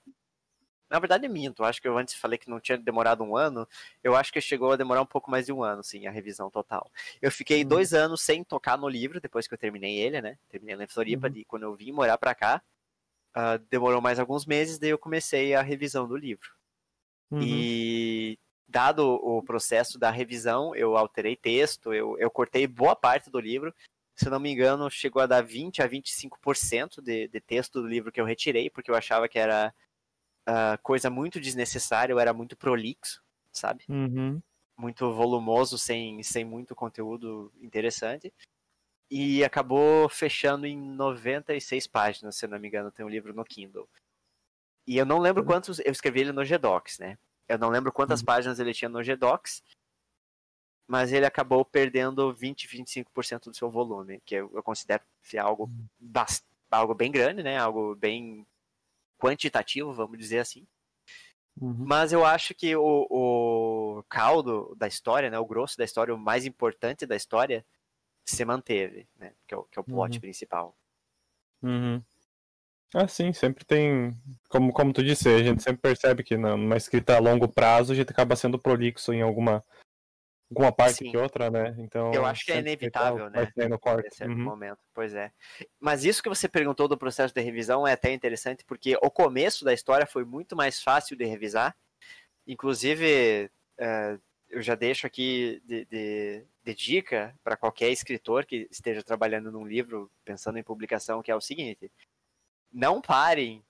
Na 0.89 0.99
verdade, 0.99 1.27
minto. 1.27 1.63
Acho 1.63 1.81
que 1.81 1.87
eu 1.87 1.97
antes 1.97 2.15
falei 2.15 2.37
que 2.37 2.49
não 2.49 2.59
tinha 2.59 2.77
demorado 2.77 3.23
um 3.23 3.35
ano. 3.35 3.67
Eu 4.03 4.15
acho 4.15 4.31
que 4.31 4.39
chegou 4.39 4.71
a 4.71 4.77
demorar 4.77 5.01
um 5.01 5.05
pouco 5.05 5.29
mais 5.29 5.45
de 5.45 5.53
um 5.53 5.63
ano, 5.63 5.83
sim, 5.83 6.07
a 6.07 6.11
revisão 6.11 6.49
total. 6.49 6.89
Eu 7.21 7.31
fiquei 7.31 7.61
uhum. 7.63 7.67
dois 7.67 7.93
anos 7.93 8.21
sem 8.21 8.43
tocar 8.43 8.77
no 8.77 8.87
livro, 8.87 9.19
depois 9.19 9.47
que 9.47 9.53
eu 9.53 9.57
terminei 9.57 9.97
ele, 9.97 10.21
né? 10.21 10.37
Terminei 10.49 10.83
em 10.83 10.87
Floripa, 10.87 11.27
uhum. 11.27 11.43
quando 11.47 11.63
eu 11.63 11.75
vim 11.75 11.91
morar 11.91 12.17
para 12.17 12.33
cá. 12.33 12.61
Uh, 13.35 13.59
demorou 13.69 14.01
mais 14.01 14.17
alguns 14.17 14.45
meses, 14.45 14.79
daí 14.79 14.89
eu 14.89 14.97
comecei 14.97 15.53
a 15.53 15.61
revisão 15.61 16.07
do 16.07 16.15
livro. 16.15 16.49
Uhum. 17.29 17.41
E 17.41 18.39
dado 18.67 19.01
o 19.05 19.43
processo 19.43 19.99
da 19.99 20.09
revisão, 20.09 20.73
eu 20.73 20.97
alterei 20.97 21.35
texto, 21.35 21.93
eu, 21.93 22.17
eu 22.17 22.31
cortei 22.31 22.65
boa 22.65 22.95
parte 22.95 23.29
do 23.29 23.39
livro 23.39 23.73
se 24.17 24.29
não 24.31 24.39
me 24.39 24.51
engano, 24.51 24.89
chegou 24.89 25.21
a 25.21 25.27
dar 25.27 25.43
20 25.43 25.81
a 25.83 25.87
25% 25.87 27.01
de, 27.01 27.27
de 27.27 27.39
texto 27.39 27.79
do 27.79 27.87
livro 27.87 28.11
que 28.11 28.19
eu 28.19 28.25
retirei, 28.25 28.67
porque 28.67 28.89
eu 28.89 28.95
achava 28.95 29.29
que 29.29 29.37
era 29.37 29.71
uh, 30.49 30.81
coisa 30.81 31.07
muito 31.07 31.39
desnecessária, 31.39 32.11
eu 32.11 32.19
era 32.19 32.33
muito 32.33 32.57
prolixo, 32.57 33.21
sabe? 33.51 33.85
Uhum. 33.87 34.41
Muito 34.75 35.13
volumoso, 35.13 35.77
sem, 35.77 36.23
sem 36.23 36.43
muito 36.43 36.75
conteúdo 36.75 37.53
interessante. 37.61 38.33
E 39.09 39.43
acabou 39.43 40.09
fechando 40.09 40.65
em 40.65 40.75
96 40.75 41.85
páginas, 41.85 42.35
se 42.35 42.47
não 42.47 42.59
me 42.59 42.67
engano, 42.67 42.91
tem 42.91 43.05
um 43.05 43.09
livro 43.09 43.35
no 43.35 43.45
Kindle. 43.45 43.87
E 44.87 44.97
eu 44.97 45.05
não 45.05 45.19
lembro 45.19 45.43
uhum. 45.43 45.47
quantos. 45.47 45.79
Eu 45.79 45.91
escrevi 45.91 46.21
ele 46.21 46.31
no 46.31 46.43
Gdocs, 46.43 46.97
né? 46.97 47.19
Eu 47.47 47.59
não 47.59 47.69
lembro 47.69 47.91
quantas 47.91 48.21
uhum. 48.21 48.25
páginas 48.25 48.59
ele 48.59 48.73
tinha 48.73 48.89
no 48.89 49.01
Gdocs, 49.03 49.61
mas 50.87 51.11
ele 51.11 51.25
acabou 51.25 51.65
perdendo 51.65 52.33
20, 52.33 52.67
25% 52.67 53.45
do 53.45 53.53
seu 53.53 53.69
volume, 53.69 54.21
que 54.25 54.35
eu, 54.35 54.49
eu 54.53 54.63
considero 54.63 55.03
ser 55.21 55.37
algo, 55.37 55.65
hum. 55.65 55.87
algo 56.71 56.95
bem 56.95 57.11
grande, 57.11 57.43
né? 57.43 57.57
Algo 57.57 57.93
bem 57.95 58.47
quantitativo, 59.17 59.93
vamos 59.93 60.17
dizer 60.17 60.39
assim. 60.39 60.65
Uhum. 61.59 61.85
Mas 61.85 62.13
eu 62.13 62.23
acho 62.23 62.53
que 62.53 62.75
o, 62.75 63.07
o 63.09 64.03
caldo 64.07 64.75
da 64.77 64.87
história, 64.87 65.29
né, 65.29 65.39
o 65.39 65.45
grosso 65.45 65.77
da 65.77 65.83
história, 65.83 66.13
o 66.13 66.17
mais 66.17 66.45
importante 66.45 67.05
da 67.05 67.15
história, 67.15 67.65
se 68.23 68.45
manteve, 68.45 69.07
né? 69.17 69.33
Que 69.47 69.53
é 69.53 69.57
o, 69.57 69.63
que 69.63 69.77
é 69.77 69.81
o 69.81 69.83
plot 69.83 70.15
uhum. 70.15 70.21
principal. 70.21 70.77
Uhum. 71.61 72.01
Ah, 72.93 73.07
sim, 73.07 73.33
sempre 73.33 73.65
tem. 73.65 74.17
Como, 74.47 74.71
como 74.71 74.93
tu 74.93 75.03
disse, 75.03 75.27
a 75.27 75.43
gente 75.43 75.61
sempre 75.61 75.81
percebe 75.81 76.23
que 76.23 76.37
numa 76.37 76.77
escrita 76.77 77.17
a 77.17 77.19
longo 77.19 77.47
prazo 77.47 77.91
a 77.91 77.95
gente 77.95 78.11
acaba 78.11 78.35
sendo 78.35 78.57
prolixo 78.57 79.11
em 79.11 79.21
alguma 79.21 79.63
alguma 80.49 80.71
parte 80.71 80.97
Sim. 80.97 81.11
que 81.11 81.17
outra, 81.17 81.49
né? 81.49 81.75
Então. 81.77 82.13
Eu 82.13 82.25
acho 82.25 82.45
que 82.45 82.51
é 82.51 82.59
inevitável, 82.59 83.29
né? 83.29 83.51
No 83.69 83.79
corte. 83.79 84.05
Nesse 84.05 84.23
uhum. 84.23 84.43
momento, 84.43 84.79
pois 84.93 85.13
é. 85.13 85.31
Mas 85.79 86.05
isso 86.05 86.23
que 86.23 86.29
você 86.29 86.47
perguntou 86.47 86.87
do 86.87 86.97
processo 86.97 87.33
de 87.33 87.41
revisão 87.41 87.87
é 87.87 87.93
até 87.93 88.11
interessante, 88.11 88.63
porque 88.65 88.97
o 89.01 89.11
começo 89.11 89.65
da 89.65 89.73
história 89.73 90.05
foi 90.05 90.23
muito 90.23 90.55
mais 90.55 90.81
fácil 90.81 91.17
de 91.17 91.25
revisar. 91.25 91.75
Inclusive, 92.45 93.49
uh, 93.79 94.21
eu 94.49 94.61
já 94.61 94.75
deixo 94.75 95.05
aqui 95.05 95.61
de, 95.65 95.85
de, 95.85 96.45
de 96.63 96.73
dica 96.73 97.37
para 97.43 97.57
qualquer 97.57 97.89
escritor 97.89 98.45
que 98.45 98.67
esteja 98.71 99.03
trabalhando 99.03 99.51
num 99.51 99.67
livro, 99.67 100.09
pensando 100.23 100.57
em 100.57 100.63
publicação, 100.63 101.21
que 101.21 101.31
é 101.31 101.35
o 101.35 101.41
seguinte: 101.41 101.91
não 102.71 103.01
parem. 103.01 103.63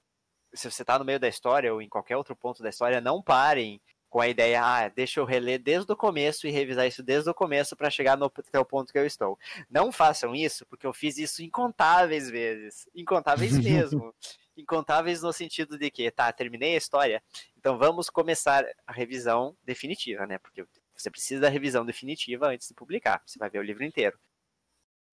Se 0.54 0.70
você 0.72 0.82
está 0.82 0.98
no 0.98 1.06
meio 1.06 1.20
da 1.20 1.28
história 1.28 1.74
ou 1.74 1.82
em 1.82 1.90
qualquer 1.90 2.16
outro 2.16 2.36
ponto 2.36 2.64
da 2.64 2.70
história, 2.70 3.02
não 3.02 3.22
parem 3.22 3.82
com 4.10 4.22
a 4.22 4.28
ideia, 4.28 4.62
ah, 4.64 4.88
deixa 4.90 5.20
eu 5.20 5.26
reler 5.26 5.62
desde 5.62 5.92
o 5.92 5.96
começo 5.96 6.48
e 6.48 6.52
revisar 6.52 6.88
isso 6.88 7.04
desde 7.04 7.30
o 7.30 7.34
começo 7.34 7.76
para 7.76 7.90
chegar 7.90 8.18
no 8.18 8.26
até 8.26 8.60
o 8.60 8.66
ponto 8.66 8.92
que 8.92 9.00
eu 9.00 9.06
estou. 9.06 9.38
Não 9.70 9.92
façam 9.92 10.36
isso, 10.36 10.66
porque 10.66 10.88
eu 10.88 10.94
fiz 10.94 11.18
isso 11.18 11.44
incontáveis 11.44 12.30
vezes, 12.30 12.88
incontáveis 12.96 13.52
mesmo. 13.60 14.14
incontáveis 14.56 15.22
no 15.22 15.32
sentido 15.32 15.78
de 15.78 15.92
que, 15.92 16.10
tá, 16.10 16.32
terminei 16.32 16.74
a 16.74 16.78
história, 16.78 17.22
então 17.58 17.78
vamos 17.78 18.10
começar 18.10 18.66
a 18.86 18.92
revisão 18.92 19.56
definitiva, 19.64 20.26
né? 20.26 20.38
Porque 20.38 20.66
você 20.96 21.12
precisa 21.12 21.42
da 21.42 21.50
revisão 21.50 21.86
definitiva 21.86 22.48
antes 22.48 22.68
de 22.68 22.74
publicar. 22.74 23.22
Você 23.26 23.38
vai 23.38 23.50
ver 23.50 23.60
o 23.60 23.64
livro 23.64 23.84
inteiro. 23.84 24.18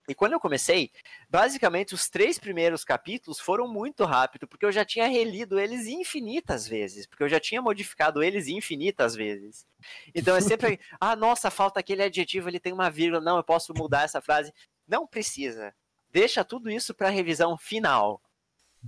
E 0.09 0.15
quando 0.15 0.35
eu 0.35 0.41
comecei, 0.41 0.91
basicamente 1.31 1.95
os 1.95 2.09
três 2.09 2.39
primeiros 2.39 2.85
capítulos 2.85 3.41
foram 3.41 3.67
muito 3.67 4.05
rápido, 4.05 4.47
porque 4.47 4.67
eu 4.67 4.73
já 4.73 4.85
tinha 4.85 5.07
relido 5.07 5.59
eles 5.59 5.87
infinitas 5.87 6.69
vezes, 6.69 7.07
porque 7.07 7.23
eu 7.23 7.29
já 7.29 7.41
tinha 7.41 7.63
modificado 7.63 8.23
eles 8.23 8.47
infinitas 8.47 9.15
vezes. 9.15 9.67
Então 10.15 10.37
é 10.37 10.41
sempre, 10.43 10.79
ah, 11.01 11.17
nossa, 11.17 11.51
falta 11.51 11.81
aquele 11.81 12.03
adjetivo, 12.03 12.49
ele 12.49 12.61
tem 12.61 12.73
uma 12.73 12.91
vírgula, 12.91 13.21
não, 13.21 13.39
eu 13.39 13.45
posso 13.45 13.73
mudar 13.75 14.03
essa 14.03 14.21
frase. 14.21 14.53
Não 14.87 15.07
precisa. 15.07 15.75
Deixa 16.11 16.45
tudo 16.45 16.71
isso 16.71 16.95
para 16.95 17.09
a 17.09 17.11
revisão 17.11 17.57
final. 17.57 18.21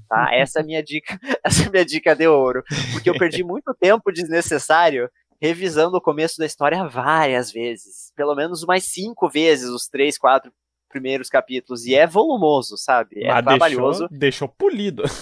Tá? 0.09 0.29
Essa 0.37 0.59
é 0.59 0.63
a 0.63 0.67
minha 0.67 0.83
dica, 0.83 1.19
essa 1.43 1.65
é 1.65 1.69
a 1.69 1.71
minha 1.71 1.85
dica 1.85 2.15
de 2.15 2.29
ouro, 2.29 2.63
porque 2.93 3.09
eu 3.09 3.17
perdi 3.17 3.43
muito 3.43 3.75
tempo 3.75 4.13
desnecessário 4.13 5.11
revisando 5.41 5.97
o 5.97 6.01
começo 6.01 6.39
da 6.39 6.45
história 6.45 6.87
várias 6.87 7.51
vezes, 7.51 8.13
pelo 8.15 8.35
menos 8.35 8.63
umas 8.63 8.85
cinco 8.85 9.29
vezes, 9.29 9.69
os 9.69 9.89
três, 9.89 10.19
quatro 10.19 10.53
primeiros 10.89 11.29
capítulos. 11.29 11.85
E 11.87 11.95
é 11.95 12.07
volumoso, 12.07 12.77
sabe? 12.77 13.23
É 13.23 13.33
Mas 13.33 13.45
trabalhoso. 13.45 14.09
Deixou, 14.09 14.19
deixou 14.19 14.49
polido. 14.49 15.03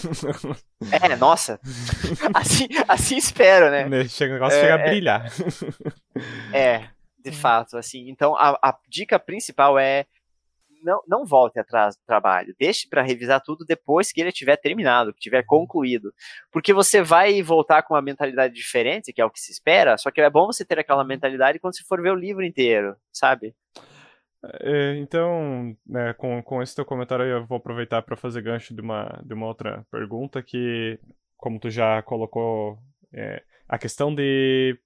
É, 0.93 1.17
nossa. 1.17 1.59
Assim, 2.35 2.69
assim 2.87 3.17
espero, 3.17 3.71
né? 3.71 3.89
né 3.89 4.07
chega, 4.07 4.33
o 4.33 4.35
negócio 4.35 4.59
é, 4.59 4.61
chega 4.61 4.75
a 4.75 4.79
é. 4.81 4.87
brilhar. 4.87 5.33
É, 6.53 6.89
de 7.19 7.33
fato, 7.33 7.79
assim. 7.79 8.11
Então, 8.11 8.37
a, 8.37 8.51
a 8.63 8.77
dica 8.87 9.19
principal 9.19 9.79
é 9.79 10.05
não, 10.85 11.01
não 11.09 11.25
volte 11.25 11.59
atrás 11.59 11.97
do 11.97 12.03
trabalho. 12.07 12.55
Deixe 12.59 12.87
para 12.87 13.03
revisar 13.03 13.41
tudo 13.41 13.65
depois 13.65 14.13
que 14.13 14.21
ele 14.21 14.31
tiver 14.31 14.57
terminado, 14.57 15.15
que 15.15 15.21
tiver 15.21 15.43
concluído. 15.43 16.13
Porque 16.53 16.73
você 16.73 17.01
vai 17.01 17.43
voltar 17.43 17.83
com 17.83 17.95
uma 17.95 18.03
mentalidade 18.03 18.55
diferente, 18.55 19.13
que 19.13 19.21
é 19.21 19.25
o 19.25 19.31
que 19.31 19.41
se 19.41 19.51
espera, 19.51 19.97
só 19.97 20.11
que 20.11 20.21
é 20.21 20.29
bom 20.29 20.47
você 20.47 20.65
ter 20.65 20.79
aquela 20.79 21.03
mentalidade 21.03 21.59
quando 21.59 21.75
você 21.75 21.83
for 21.85 22.03
ver 22.03 22.11
o 22.11 22.15
livro 22.15 22.45
inteiro, 22.45 22.95
sabe? 23.11 23.55
É, 24.61 24.97
então, 24.97 25.77
né, 25.87 26.13
com, 26.15 26.43
com 26.43 26.63
esse 26.63 26.75
teu 26.75 26.85
comentário 26.85 27.25
aí, 27.25 27.31
eu 27.31 27.47
vou 27.47 27.59
aproveitar 27.59 28.03
para 28.03 28.17
fazer 28.17 28.43
gancho 28.43 28.75
de 28.75 28.81
uma, 28.81 29.23
de 29.25 29.35
uma 29.35 29.47
outra 29.47 29.87
pergunta 29.91 30.43
que, 30.43 30.99
como 31.37 31.59
tu 31.59 31.71
já 31.71 32.03
colocou, 32.03 32.79
é, 33.13 33.43
a 33.69 33.79
questão 33.79 34.15
de 34.15 34.79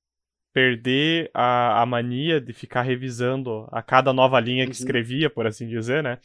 perder 0.53 1.31
a, 1.35 1.83
a 1.83 1.87
mania 1.87 2.41
de 2.41 2.53
ficar 2.53 2.83
revisando 2.83 3.69
a 3.71 3.83
cada 3.83 4.13
nova 4.13 4.41
linha 4.41 4.65
que 4.65 4.73
uhum. 4.73 4.79
escrevia, 4.79 5.31
por 5.31 5.47
assim 5.47 5.69
dizer, 5.69 6.03
né? 6.03 6.19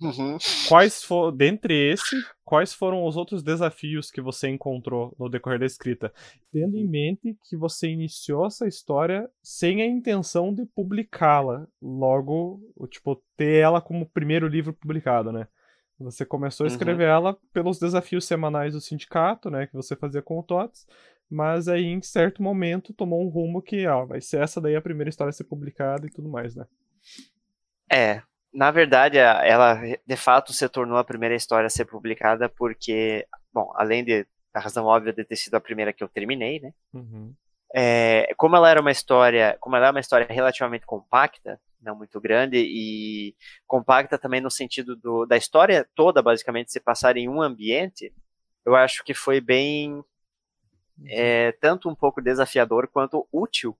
Uhum. 0.00 0.36
Quais 0.68 1.02
foram, 1.02 1.34
dentre 1.34 1.74
esse, 1.92 2.16
quais 2.44 2.74
foram 2.74 3.06
os 3.06 3.16
outros 3.16 3.42
desafios 3.42 4.10
que 4.10 4.20
você 4.20 4.48
encontrou 4.48 5.14
no 5.18 5.28
decorrer 5.28 5.58
da 5.58 5.64
escrita? 5.64 6.12
Tendo 6.52 6.76
em 6.76 6.86
mente 6.86 7.36
que 7.48 7.56
você 7.56 7.88
iniciou 7.88 8.46
essa 8.46 8.66
história 8.66 9.28
sem 9.42 9.80
a 9.80 9.86
intenção 9.86 10.52
de 10.52 10.66
publicá-la, 10.66 11.66
logo, 11.80 12.60
tipo, 12.90 13.22
ter 13.36 13.62
ela 13.62 13.80
como 13.80 14.06
primeiro 14.06 14.46
livro 14.46 14.74
publicado, 14.74 15.32
né? 15.32 15.48
Você 15.98 16.26
começou 16.26 16.64
a 16.64 16.68
escrever 16.68 17.04
uhum. 17.04 17.16
ela 17.16 17.38
pelos 17.54 17.78
desafios 17.78 18.26
semanais 18.26 18.74
do 18.74 18.80
sindicato, 18.82 19.48
né, 19.48 19.66
que 19.66 19.72
você 19.72 19.96
fazia 19.96 20.20
com 20.20 20.38
o 20.38 20.42
TOTS, 20.42 20.86
mas 21.28 21.68
aí 21.68 21.86
em 21.86 22.02
certo 22.02 22.42
momento 22.42 22.92
tomou 22.92 23.24
um 23.24 23.28
rumo 23.28 23.62
que, 23.62 23.86
ó, 23.86 24.04
vai 24.04 24.20
ser 24.20 24.42
essa 24.42 24.60
daí 24.60 24.76
a 24.76 24.82
primeira 24.82 25.08
história 25.08 25.30
a 25.30 25.32
ser 25.32 25.44
publicada 25.44 26.06
e 26.06 26.10
tudo 26.10 26.28
mais, 26.28 26.54
né? 26.54 26.66
É, 27.90 28.22
na 28.56 28.70
verdade, 28.70 29.18
ela 29.18 29.78
de 30.06 30.16
fato 30.16 30.50
se 30.54 30.66
tornou 30.66 30.96
a 30.96 31.04
primeira 31.04 31.34
história 31.34 31.66
a 31.66 31.70
ser 31.70 31.84
publicada 31.84 32.48
porque, 32.48 33.26
bom, 33.52 33.70
além 33.76 34.02
de, 34.02 34.26
da 34.50 34.60
razão 34.60 34.86
óbvia 34.86 35.12
de 35.12 35.24
ter 35.24 35.36
sido 35.36 35.56
a 35.56 35.60
primeira 35.60 35.92
que 35.92 36.02
eu 36.02 36.08
terminei, 36.08 36.58
né? 36.58 36.72
Uhum. 36.94 37.34
É, 37.74 38.32
como 38.38 38.56
ela 38.56 38.70
era 38.70 38.80
uma 38.80 38.90
história, 38.90 39.58
como 39.60 39.76
ela 39.76 39.88
é 39.88 39.90
uma 39.90 40.00
história 40.00 40.26
relativamente 40.30 40.86
compacta, 40.86 41.60
não 41.82 41.94
muito 41.94 42.18
grande 42.18 42.56
e 42.56 43.36
compacta 43.66 44.16
também 44.16 44.40
no 44.40 44.50
sentido 44.50 44.96
do, 44.96 45.26
da 45.26 45.36
história 45.36 45.86
toda 45.94 46.22
basicamente 46.22 46.72
se 46.72 46.80
passar 46.80 47.18
em 47.18 47.28
um 47.28 47.42
ambiente, 47.42 48.10
eu 48.64 48.74
acho 48.74 49.04
que 49.04 49.12
foi 49.12 49.38
bem 49.38 50.02
é, 51.08 51.52
tanto 51.52 51.90
um 51.90 51.94
pouco 51.94 52.22
desafiador 52.22 52.88
quanto 52.88 53.28
útil 53.30 53.76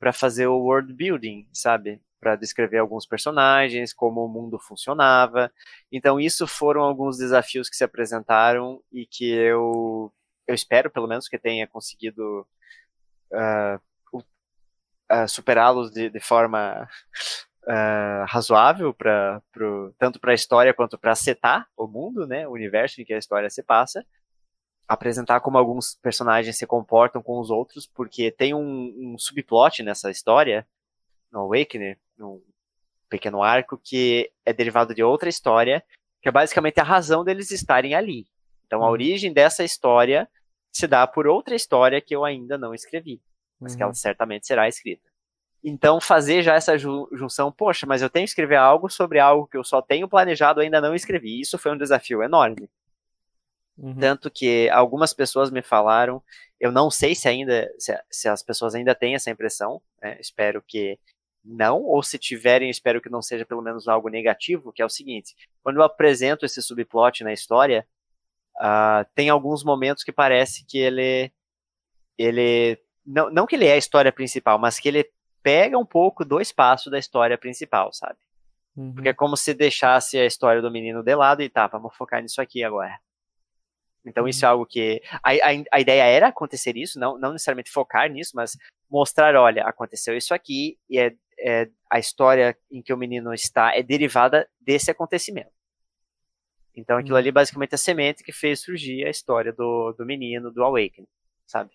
para 0.00 0.12
fazer 0.12 0.48
o 0.48 0.58
world 0.58 0.92
building, 0.92 1.46
sabe? 1.52 2.00
Para 2.20 2.36
descrever 2.36 2.78
alguns 2.78 3.06
personagens, 3.06 3.92
como 3.92 4.24
o 4.24 4.28
mundo 4.28 4.58
funcionava. 4.58 5.52
Então, 5.92 6.18
isso 6.18 6.46
foram 6.46 6.82
alguns 6.82 7.18
desafios 7.18 7.68
que 7.68 7.76
se 7.76 7.84
apresentaram 7.84 8.82
e 8.92 9.06
que 9.06 9.30
eu, 9.30 10.12
eu 10.46 10.54
espero, 10.54 10.90
pelo 10.90 11.06
menos, 11.06 11.28
que 11.28 11.38
tenha 11.38 11.66
conseguido 11.66 12.46
uh, 13.32 14.16
uh, 14.16 15.28
superá-los 15.28 15.90
de, 15.90 16.08
de, 16.08 16.20
forma 16.20 16.88
uh, 17.64 18.24
razoável, 18.26 18.94
pra, 18.94 19.42
pro, 19.52 19.94
tanto 19.98 20.18
para 20.18 20.32
a 20.32 20.34
história 20.34 20.74
quanto 20.74 20.98
para 20.98 21.14
setar 21.14 21.68
o 21.76 21.86
mundo, 21.86 22.26
né? 22.26 22.48
O 22.48 22.52
universo 22.52 23.00
em 23.00 23.04
que 23.04 23.12
a 23.12 23.18
história 23.18 23.50
se 23.50 23.62
passa 23.62 24.04
apresentar 24.88 25.40
como 25.40 25.58
alguns 25.58 25.96
personagens 25.96 26.56
se 26.56 26.66
comportam 26.66 27.22
com 27.22 27.40
os 27.40 27.50
outros, 27.50 27.86
porque 27.86 28.30
tem 28.30 28.54
um, 28.54 29.14
um 29.14 29.18
subplot 29.18 29.82
nessa 29.82 30.10
história, 30.10 30.66
no 31.36 31.42
Awakener, 31.42 31.98
num 32.16 32.42
pequeno 33.10 33.42
arco, 33.42 33.78
que 33.78 34.32
é 34.44 34.52
derivado 34.52 34.94
de 34.94 35.02
outra 35.02 35.28
história, 35.28 35.84
que 36.22 36.28
é 36.28 36.32
basicamente 36.32 36.80
a 36.80 36.84
razão 36.84 37.22
deles 37.22 37.50
estarem 37.50 37.94
ali. 37.94 38.26
Então 38.66 38.82
a 38.82 38.86
uhum. 38.86 38.92
origem 38.92 39.32
dessa 39.32 39.62
história 39.62 40.28
se 40.72 40.86
dá 40.86 41.06
por 41.06 41.26
outra 41.26 41.54
história 41.54 42.00
que 42.00 42.16
eu 42.16 42.24
ainda 42.24 42.56
não 42.58 42.74
escrevi, 42.74 43.20
mas 43.60 43.72
uhum. 43.72 43.76
que 43.76 43.82
ela 43.82 43.90
uhum. 43.90 43.94
certamente 43.94 44.46
será 44.46 44.66
escrita. 44.66 45.08
Então, 45.62 46.00
fazer 46.00 46.42
já 46.42 46.54
essa 46.54 46.78
junção, 46.78 47.50
poxa, 47.50 47.86
mas 47.86 48.00
eu 48.00 48.08
tenho 48.08 48.24
que 48.24 48.30
escrever 48.30 48.56
algo 48.56 48.88
sobre 48.88 49.18
algo 49.18 49.48
que 49.48 49.56
eu 49.56 49.64
só 49.64 49.82
tenho 49.82 50.08
planejado 50.08 50.60
e 50.60 50.64
ainda 50.64 50.80
não 50.80 50.94
escrevi. 50.94 51.40
Isso 51.40 51.58
foi 51.58 51.72
um 51.72 51.78
desafio 51.78 52.22
enorme. 52.22 52.70
Uhum. 53.76 53.98
Tanto 53.98 54.30
que 54.30 54.70
algumas 54.70 55.12
pessoas 55.12 55.50
me 55.50 55.62
falaram, 55.62 56.22
eu 56.60 56.70
não 56.70 56.88
sei 56.88 57.14
se 57.16 57.28
ainda, 57.28 57.68
se, 57.78 57.98
se 58.08 58.28
as 58.28 58.42
pessoas 58.42 58.74
ainda 58.74 58.94
têm 58.94 59.16
essa 59.16 59.30
impressão, 59.30 59.82
né? 60.00 60.16
espero 60.20 60.62
que 60.62 60.98
não, 61.46 61.82
ou 61.82 62.02
se 62.02 62.18
tiverem, 62.18 62.68
espero 62.68 63.00
que 63.00 63.08
não 63.08 63.22
seja 63.22 63.46
pelo 63.46 63.62
menos 63.62 63.86
algo 63.86 64.08
negativo, 64.08 64.72
que 64.72 64.82
é 64.82 64.84
o 64.84 64.90
seguinte, 64.90 65.36
quando 65.62 65.76
eu 65.76 65.82
apresento 65.82 66.44
esse 66.44 66.60
subplot 66.60 67.22
na 67.22 67.32
história, 67.32 67.86
uh, 68.56 69.06
tem 69.14 69.28
alguns 69.28 69.62
momentos 69.62 70.02
que 70.02 70.12
parece 70.12 70.64
que 70.66 70.78
ele, 70.78 71.32
ele, 72.18 72.78
não, 73.06 73.30
não 73.30 73.46
que 73.46 73.54
ele 73.54 73.66
é 73.66 73.74
a 73.74 73.78
história 73.78 74.10
principal, 74.10 74.58
mas 74.58 74.80
que 74.80 74.88
ele 74.88 75.08
pega 75.42 75.78
um 75.78 75.86
pouco 75.86 76.24
do 76.24 76.40
espaço 76.40 76.90
da 76.90 76.98
história 76.98 77.38
principal, 77.38 77.92
sabe? 77.92 78.18
Uhum. 78.76 78.92
Porque 78.92 79.10
é 79.10 79.14
como 79.14 79.36
se 79.36 79.54
deixasse 79.54 80.18
a 80.18 80.26
história 80.26 80.60
do 80.60 80.70
menino 80.70 81.02
de 81.02 81.14
lado 81.14 81.42
e 81.42 81.48
tá, 81.48 81.68
vamos 81.68 81.94
focar 81.96 82.20
nisso 82.20 82.42
aqui 82.42 82.64
agora. 82.64 82.98
Então 84.04 84.26
isso 84.28 84.44
é 84.44 84.48
algo 84.48 84.66
que 84.66 85.02
a, 85.22 85.30
a, 85.30 85.64
a, 85.72 85.80
ideia 85.80 86.04
era 86.04 86.28
acontecer 86.28 86.76
isso, 86.76 86.98
não, 86.98 87.18
não 87.18 87.32
necessariamente 87.32 87.70
focar 87.70 88.10
nisso, 88.10 88.32
mas 88.34 88.56
mostrar, 88.88 89.34
olha, 89.34 89.64
aconteceu 89.64 90.16
isso 90.16 90.32
aqui 90.32 90.78
e 90.88 90.98
é, 90.98 91.12
é, 91.38 91.68
a 91.90 91.98
história 91.98 92.56
em 92.70 92.82
que 92.82 92.92
o 92.92 92.96
menino 92.96 93.32
está 93.32 93.74
é 93.74 93.82
derivada 93.82 94.48
desse 94.60 94.90
acontecimento. 94.90 95.50
Então 96.74 96.98
aquilo 96.98 97.14
uhum. 97.14 97.20
ali 97.20 97.32
basicamente 97.32 97.72
é 97.72 97.76
a 97.76 97.78
semente 97.78 98.22
que 98.22 98.32
fez 98.32 98.60
surgir 98.60 99.06
a 99.06 99.10
história 99.10 99.52
do, 99.52 99.92
do 99.92 100.04
menino, 100.04 100.50
do 100.50 100.62
Awakening, 100.62 101.08
sabe? 101.46 101.70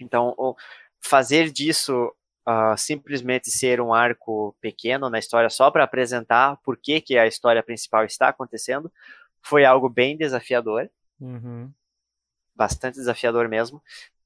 Então 0.00 0.34
fazer 1.00 1.50
disso 1.50 2.14
uh, 2.48 2.76
simplesmente 2.76 3.50
ser 3.50 3.80
um 3.80 3.92
arco 3.92 4.56
pequeno 4.60 5.10
na 5.10 5.18
história 5.18 5.50
só 5.50 5.70
para 5.70 5.84
apresentar 5.84 6.56
por 6.58 6.76
que, 6.76 7.00
que 7.00 7.18
a 7.18 7.26
história 7.26 7.62
principal 7.62 8.04
está 8.04 8.28
acontecendo 8.28 8.92
foi 9.40 9.64
algo 9.64 9.88
bem 9.88 10.16
desafiador. 10.16 10.88
Uhum. 11.20 11.72
Bastante 12.54 12.94
desafiador 12.94 13.48
mesmo. 13.48 13.82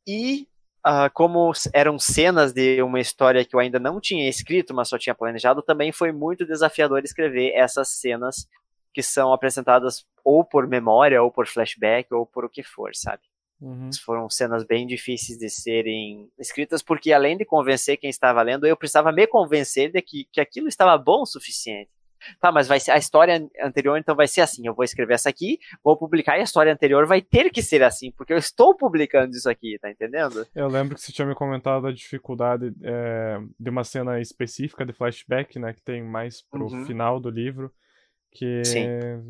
E 0.07 0.49
uh, 0.87 1.11
como 1.13 1.51
eram 1.73 1.99
cenas 1.99 2.53
de 2.53 2.81
uma 2.83 3.01
história 3.01 3.45
que 3.45 3.55
eu 3.57 3.61
ainda 3.61 3.81
não 3.81 4.01
tinha 4.01 4.29
escrito, 4.29 4.73
mas 4.73 4.89
só 4.89 4.97
tinha 4.97 5.15
planejado, 5.15 5.63
também 5.63 5.91
foi 5.91 6.13
muito 6.13 6.47
desafiador 6.47 7.03
escrever 7.05 7.53
essas 7.55 7.89
cenas 7.89 8.47
que 8.95 9.03
são 9.03 9.33
apresentadas 9.33 10.07
ou 10.25 10.45
por 10.45 10.67
memória, 10.67 11.23
ou 11.23 11.31
por 11.31 11.47
flashback, 11.47 12.13
ou 12.15 12.25
por 12.25 12.45
o 12.45 12.49
que 12.49 12.63
for, 12.63 12.95
sabe? 12.95 13.23
Uhum. 13.61 13.91
Foram 14.05 14.29
cenas 14.29 14.65
bem 14.65 14.87
difíceis 14.87 15.39
de 15.39 15.51
serem 15.51 16.31
escritas, 16.39 16.83
porque 16.83 17.13
além 17.13 17.37
de 17.37 17.45
convencer 17.45 17.97
quem 17.97 18.09
estava 18.09 18.41
lendo, 18.43 18.67
eu 18.67 18.77
precisava 18.77 19.13
me 19.13 19.27
convencer 19.27 19.91
de 19.91 20.01
que, 20.01 20.27
que 20.33 20.41
aquilo 20.41 20.69
estava 20.69 20.97
bom 20.97 21.23
o 21.23 21.27
suficiente. 21.27 21.91
Tá, 22.41 22.53
mas 22.53 22.69
vai 22.69 22.81
ser 22.81 22.93
a 22.93 22.97
história 22.97 23.47
anterior, 23.63 23.99
então 23.99 24.15
vai 24.15 24.27
ser 24.27 24.41
assim. 24.41 24.67
Eu 24.67 24.75
vou 24.75 24.85
escrever 24.85 25.15
essa 25.15 25.29
aqui, 25.29 25.59
vou 25.83 25.97
publicar 25.97 26.37
e 26.37 26.41
a 26.41 26.45
história 26.45 26.73
anterior 26.73 27.07
vai 27.07 27.21
ter 27.21 27.51
que 27.51 27.63
ser 27.63 27.83
assim, 27.83 28.11
porque 28.13 28.33
eu 28.33 28.39
estou 28.39 28.77
publicando 28.77 29.37
isso 29.37 29.49
aqui, 29.49 29.79
tá 29.81 29.91
entendendo? 29.91 30.47
Eu 30.55 30.69
lembro 30.69 30.95
que 30.95 31.01
você 31.01 31.13
tinha 31.13 31.27
me 31.27 31.35
comentado 31.35 31.87
a 31.87 31.93
dificuldade 31.93 32.73
é, 32.83 33.39
de 33.59 33.71
uma 33.71 33.85
cena 33.85 34.21
específica 34.21 34.85
de 34.85 34.93
flashback, 34.93 35.59
né? 35.59 35.73
Que 35.73 35.83
tem 35.83 36.03
mais 36.03 36.43
pro 36.43 36.67
uhum. 36.67 36.85
final 36.85 37.21
do 37.21 37.31
livro. 37.31 37.73
Que 38.33 38.63
Sim. 38.65 38.87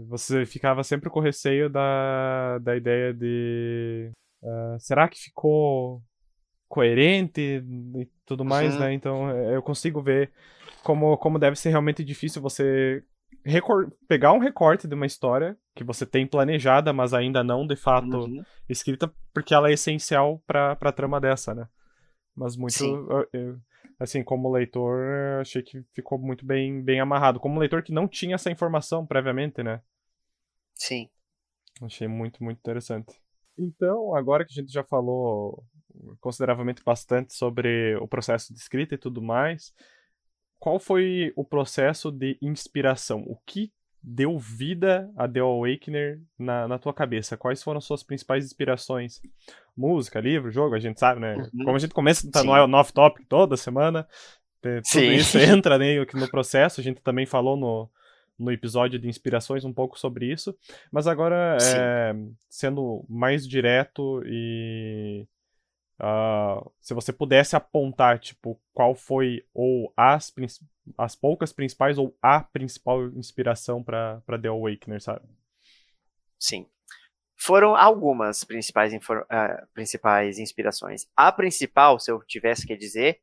você 0.09 0.45
ficava 0.45 0.83
sempre 0.83 1.09
com 1.09 1.21
receio 1.21 1.71
da, 1.71 2.59
da 2.59 2.77
ideia 2.77 3.15
de. 3.15 4.11
Uh, 4.43 4.79
será 4.81 5.09
que 5.09 5.19
ficou 5.19 6.03
coerente 6.69 7.41
e 7.41 8.09
tudo 8.25 8.45
mais, 8.45 8.75
uhum. 8.75 8.81
né? 8.81 8.93
Então 8.93 9.31
eu 9.31 9.63
consigo 9.63 10.03
ver 10.03 10.33
como, 10.83 11.17
como 11.19 11.39
deve 11.39 11.57
ser 11.57 11.71
realmente 11.71 12.05
difícil 12.05 12.43
você 12.43 13.03
pegar 14.09 14.33
um 14.33 14.39
recorte 14.39 14.89
de 14.89 14.95
uma 14.95 15.07
história 15.07 15.57
que 15.75 15.85
você 15.85 16.05
tem 16.05 16.27
planejada, 16.27 16.93
mas 16.93 17.15
ainda 17.15 17.45
não 17.45 17.67
de 17.67 17.77
fato 17.77 18.19
uhum. 18.19 18.43
escrita, 18.69 19.13
porque 19.33 19.55
ela 19.55 19.69
é 19.71 19.75
essencial 19.75 20.43
pra, 20.47 20.75
pra 20.75 20.93
trama 20.93 21.21
dessa, 21.21 21.55
né? 21.55 21.69
Mas 22.35 22.57
muito. 22.57 22.85
Eu, 22.85 23.29
eu, 23.33 23.59
assim, 23.99 24.23
como 24.23 24.53
leitor, 24.53 25.41
achei 25.41 25.63
que 25.63 25.83
ficou 25.95 26.19
muito 26.19 26.45
bem, 26.45 26.83
bem 26.83 27.01
amarrado. 27.01 27.41
Como 27.41 27.59
leitor 27.59 27.83
que 27.83 27.93
não 27.93 28.07
tinha 28.07 28.35
essa 28.35 28.51
informação 28.51 29.07
previamente, 29.07 29.63
né? 29.63 29.81
Sim. 30.75 31.09
Achei 31.81 32.09
muito, 32.09 32.43
muito 32.43 32.59
interessante. 32.59 33.21
Então, 33.57 34.15
agora 34.15 34.45
que 34.45 34.53
a 34.53 34.63
gente 34.63 34.73
já 34.73 34.85
falou 34.85 35.65
consideravelmente 36.21 36.83
bastante 36.85 37.35
sobre 37.35 37.97
o 37.97 38.09
processo 38.09 38.53
de 38.53 38.59
escrita 38.59 38.95
e 38.95 38.99
tudo 38.99 39.23
mais, 39.23 39.73
qual 40.59 40.79
foi 40.79 41.33
o 41.37 41.45
processo 41.45 42.11
de 42.11 42.39
inspiração? 42.41 43.23
O 43.27 43.37
que 43.47 43.73
deu 44.03 44.39
vida 44.39 45.11
a 45.17 45.29
The 45.29 45.41
Awakener 45.41 46.21
na, 46.39 46.69
na 46.69 46.79
tua 46.79 46.95
cabeça? 46.95 47.37
Quais 47.37 47.63
foram 47.63 47.81
suas 47.81 48.03
principais 48.03 48.45
inspirações? 48.45 49.21
Música, 49.77 50.21
livro, 50.21 50.51
jogo, 50.51 50.75
a 50.75 50.79
gente 50.79 50.99
sabe, 50.99 51.21
né? 51.21 51.37
Uhum. 51.37 51.65
Como 51.65 51.77
a 51.77 51.79
gente 51.79 51.93
começa 51.93 52.31
tá 52.31 52.43
no, 52.43 52.67
no 52.67 52.77
off-topic 52.79 53.27
toda 53.29 53.57
semana, 53.57 54.07
tudo 54.61 54.81
Sim. 54.85 55.13
isso 55.13 55.39
entra 55.39 55.79
né, 55.79 55.99
no 56.15 56.31
processo, 56.31 56.81
a 56.81 56.85
gente 56.85 57.01
também 57.01 57.27
falou 57.27 57.57
no, 57.57 57.91
no 58.39 58.53
episódio 58.53 58.99
de 58.99 59.09
inspirações 59.09 59.65
um 59.65 59.73
pouco 59.73 59.99
sobre 59.99 60.33
isso, 60.33 60.57
mas 60.91 61.07
agora 61.07 61.57
é, 61.61 62.15
sendo 62.49 63.05
mais 63.09 63.47
direto 63.47 64.23
e 64.27 65.27
Uh, 65.99 66.71
se 66.81 66.93
você 66.93 67.13
pudesse 67.13 67.57
apontar, 67.57 68.19
tipo, 68.19 68.61
qual 68.73 68.95
foi 68.95 69.47
ou 69.55 69.93
as, 69.97 70.33
as 70.99 71.17
poucas 71.17 71.53
principais 71.53 71.97
ou 71.97 72.17
a 72.21 72.41
principal 72.41 73.07
inspiração 73.09 73.83
para 73.83 74.23
The 74.41 74.49
Awakener, 74.49 75.01
sabe? 75.01 75.27
Sim. 76.39 76.67
Foram 77.39 77.75
algumas 77.77 78.45
principais, 78.45 78.93
uh, 78.95 79.67
principais 79.73 80.39
inspirações. 80.39 81.07
A 81.17 81.31
principal, 81.33 81.99
se 81.99 82.11
eu 82.11 82.23
tivesse 82.25 82.67
que 82.67 82.77
dizer, 82.77 83.21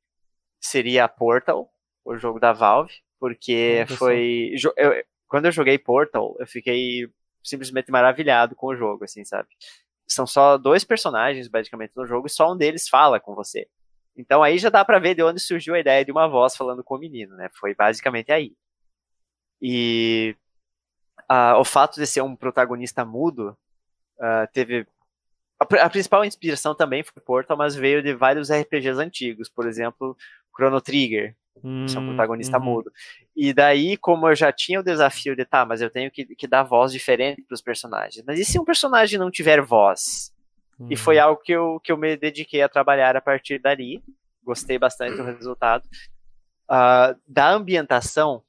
seria 0.59 1.07
Portal, 1.07 1.71
o 2.05 2.17
jogo 2.17 2.39
da 2.39 2.53
Valve, 2.53 2.93
porque 3.19 3.85
foi. 3.97 4.55
Eu, 4.77 5.03
quando 5.27 5.45
eu 5.45 5.51
joguei 5.51 5.77
Portal, 5.77 6.35
eu 6.39 6.47
fiquei 6.47 7.07
simplesmente 7.43 7.91
maravilhado 7.91 8.55
com 8.55 8.67
o 8.67 8.75
jogo, 8.75 9.03
assim, 9.03 9.23
sabe? 9.25 9.49
São 10.13 10.27
só 10.27 10.57
dois 10.57 10.83
personagens, 10.83 11.47
basicamente, 11.47 11.93
no 11.95 12.05
jogo, 12.05 12.27
e 12.27 12.29
só 12.29 12.51
um 12.51 12.57
deles 12.57 12.87
fala 12.87 13.19
com 13.19 13.35
você. 13.35 13.67
Então 14.15 14.43
aí 14.43 14.57
já 14.57 14.69
dá 14.69 14.85
para 14.85 14.99
ver 14.99 15.15
de 15.15 15.23
onde 15.23 15.39
surgiu 15.39 15.73
a 15.75 15.79
ideia 15.79 16.05
de 16.05 16.11
uma 16.11 16.27
voz 16.27 16.55
falando 16.55 16.83
com 16.83 16.95
o 16.95 16.99
menino, 16.99 17.35
né? 17.35 17.49
Foi 17.53 17.73
basicamente 17.73 18.31
aí. 18.31 18.53
E 19.61 20.35
uh, 21.31 21.57
o 21.59 21.65
fato 21.65 21.95
de 21.99 22.05
ser 22.05 22.21
um 22.21 22.35
protagonista 22.35 23.03
mudo 23.03 23.57
uh, 24.19 24.47
teve 24.53 24.85
a, 25.59 25.85
a, 25.85 25.89
principal 25.89 26.25
inspiração 26.25 26.75
também 26.75 27.03
foi 27.03 27.21
Portal, 27.21 27.57
mas 27.57 27.75
veio 27.75 28.03
de 28.03 28.13
vários 28.13 28.51
RPGs 28.51 28.99
antigos, 28.99 29.49
por 29.49 29.67
exemplo, 29.67 30.17
Chrono 30.55 30.81
Trigger, 30.81 31.35
hum, 31.61 31.85
é 31.93 31.99
um 31.99 32.07
protagonista 32.07 32.57
uhum. 32.57 32.63
mudo. 32.63 32.91
E 33.35 33.53
daí, 33.53 33.97
como 33.97 34.29
eu 34.29 34.35
já 34.35 34.51
tinha 34.51 34.79
o 34.79 34.83
desafio 34.83 35.35
de, 35.35 35.43
tá, 35.43 35.65
mas 35.65 35.81
eu 35.81 35.89
tenho 35.89 36.09
que, 36.09 36.25
que 36.35 36.47
dar 36.47 36.63
voz 36.63 36.91
diferente 36.91 37.41
para 37.41 37.55
os 37.55 37.61
personagens. 37.61 38.23
Mas 38.25 38.39
e 38.39 38.45
se 38.45 38.59
um 38.59 38.65
personagem 38.65 39.19
não 39.19 39.29
tiver 39.29 39.61
voz? 39.61 40.33
Uhum. 40.79 40.87
E 40.89 40.95
foi 40.95 41.17
uhum. 41.17 41.23
algo 41.23 41.41
que 41.41 41.51
eu, 41.51 41.79
que 41.83 41.91
eu 41.91 41.97
me 41.97 42.15
dediquei 42.15 42.61
a 42.61 42.69
trabalhar 42.69 43.15
a 43.15 43.21
partir 43.21 43.59
dali. 43.59 44.03
Gostei 44.43 44.77
bastante 44.77 45.17
do 45.17 45.23
resultado. 45.23 45.83
Uh, 46.69 47.19
da 47.27 47.51
ambientação 47.51 48.41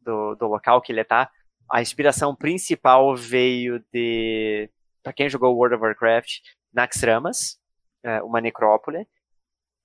do, 0.00 0.34
do 0.34 0.46
local 0.46 0.80
que 0.80 0.92
ele 0.92 1.00
está, 1.00 1.30
a 1.70 1.80
inspiração 1.80 2.34
principal 2.34 3.16
veio 3.16 3.82
de 3.92 4.68
para 5.02 5.12
quem 5.12 5.28
jogou 5.28 5.56
World 5.56 5.74
of 5.74 5.84
Warcraft, 5.84 6.40
Naxxramas, 6.72 7.58
é, 8.02 8.22
uma 8.22 8.40
necrópole. 8.40 9.06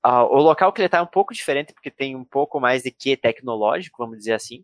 Uh, 0.06 0.24
o 0.30 0.38
local 0.38 0.72
que 0.72 0.82
ele 0.82 0.86
está 0.86 1.00
é 1.00 1.02
um 1.02 1.08
pouco 1.08 1.34
diferente, 1.34 1.74
porque 1.74 1.92
tem 1.92 2.16
um 2.16 2.24
pouco 2.24 2.60
mais 2.60 2.84
de 2.84 2.92
que 2.92 3.18
tecnológico, 3.18 3.98
vamos 3.98 4.18
dizer 4.18 4.34
assim. 4.34 4.64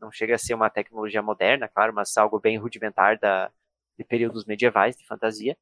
Não 0.00 0.10
chega 0.10 0.34
a 0.34 0.38
ser 0.38 0.54
uma 0.54 0.70
tecnologia 0.70 1.20
moderna, 1.20 1.68
claro, 1.68 1.92
mas 1.92 2.16
algo 2.16 2.38
bem 2.38 2.56
rudimentar 2.56 3.18
da, 3.18 3.50
de 3.98 4.04
períodos 4.04 4.44
medievais, 4.44 4.96
de 4.96 5.04
fantasia. 5.06 5.56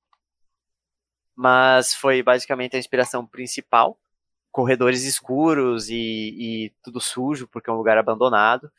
Mas 1.35 1.95
foi 1.95 2.23
basicamente 2.23 2.77
a 2.77 2.79
inspiração 2.79 3.27
principal. 3.27 3.99
Corredores 4.53 5.05
escuros 5.05 5.91
e, 5.91 5.97
e 5.97 6.73
tudo 6.83 7.01
sujo, 7.01 7.47
porque 7.49 7.69
é 7.69 7.73
um 7.73 7.77
lugar 7.77 7.99
abandonado. 7.99 8.71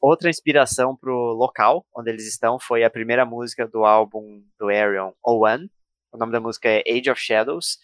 Outra 0.00 0.28
inspiração 0.28 0.96
pro 0.96 1.32
local 1.32 1.86
onde 1.94 2.10
eles 2.10 2.26
estão 2.26 2.58
foi 2.58 2.82
a 2.82 2.90
primeira 2.90 3.24
música 3.24 3.66
do 3.68 3.84
álbum 3.84 4.42
do 4.58 4.68
Arion, 4.68 5.12
O 5.22 5.44
One. 5.46 5.70
O 6.10 6.18
nome 6.18 6.32
da 6.32 6.40
música 6.40 6.68
é 6.68 6.82
Age 6.86 7.10
of 7.10 7.20
Shadows. 7.20 7.78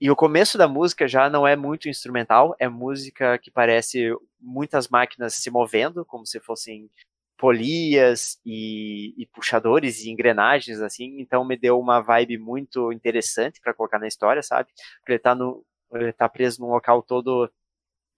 E 0.00 0.10
o 0.10 0.16
começo 0.16 0.56
da 0.56 0.66
música 0.66 1.06
já 1.06 1.28
não 1.28 1.46
é 1.46 1.54
muito 1.54 1.88
instrumental, 1.88 2.56
é 2.58 2.68
música 2.68 3.38
que 3.38 3.50
parece 3.50 4.16
muitas 4.40 4.88
máquinas 4.88 5.34
se 5.34 5.50
movendo, 5.50 6.04
como 6.06 6.24
se 6.26 6.40
fossem 6.40 6.90
polias 7.36 8.38
e, 8.44 9.14
e 9.16 9.26
puxadores 9.26 10.00
e 10.00 10.10
engrenagens, 10.10 10.80
assim. 10.80 11.20
Então 11.20 11.44
me 11.44 11.56
deu 11.56 11.78
uma 11.78 12.00
vibe 12.00 12.38
muito 12.38 12.92
interessante 12.92 13.60
para 13.60 13.74
colocar 13.74 13.98
na 13.98 14.08
história, 14.08 14.42
sabe? 14.42 14.70
Porque 15.00 15.12
ele 15.12 15.18
tá, 15.18 15.34
no, 15.34 15.64
ele 15.92 16.12
tá 16.12 16.28
preso 16.28 16.62
num 16.62 16.70
local 16.70 17.02
todo 17.02 17.50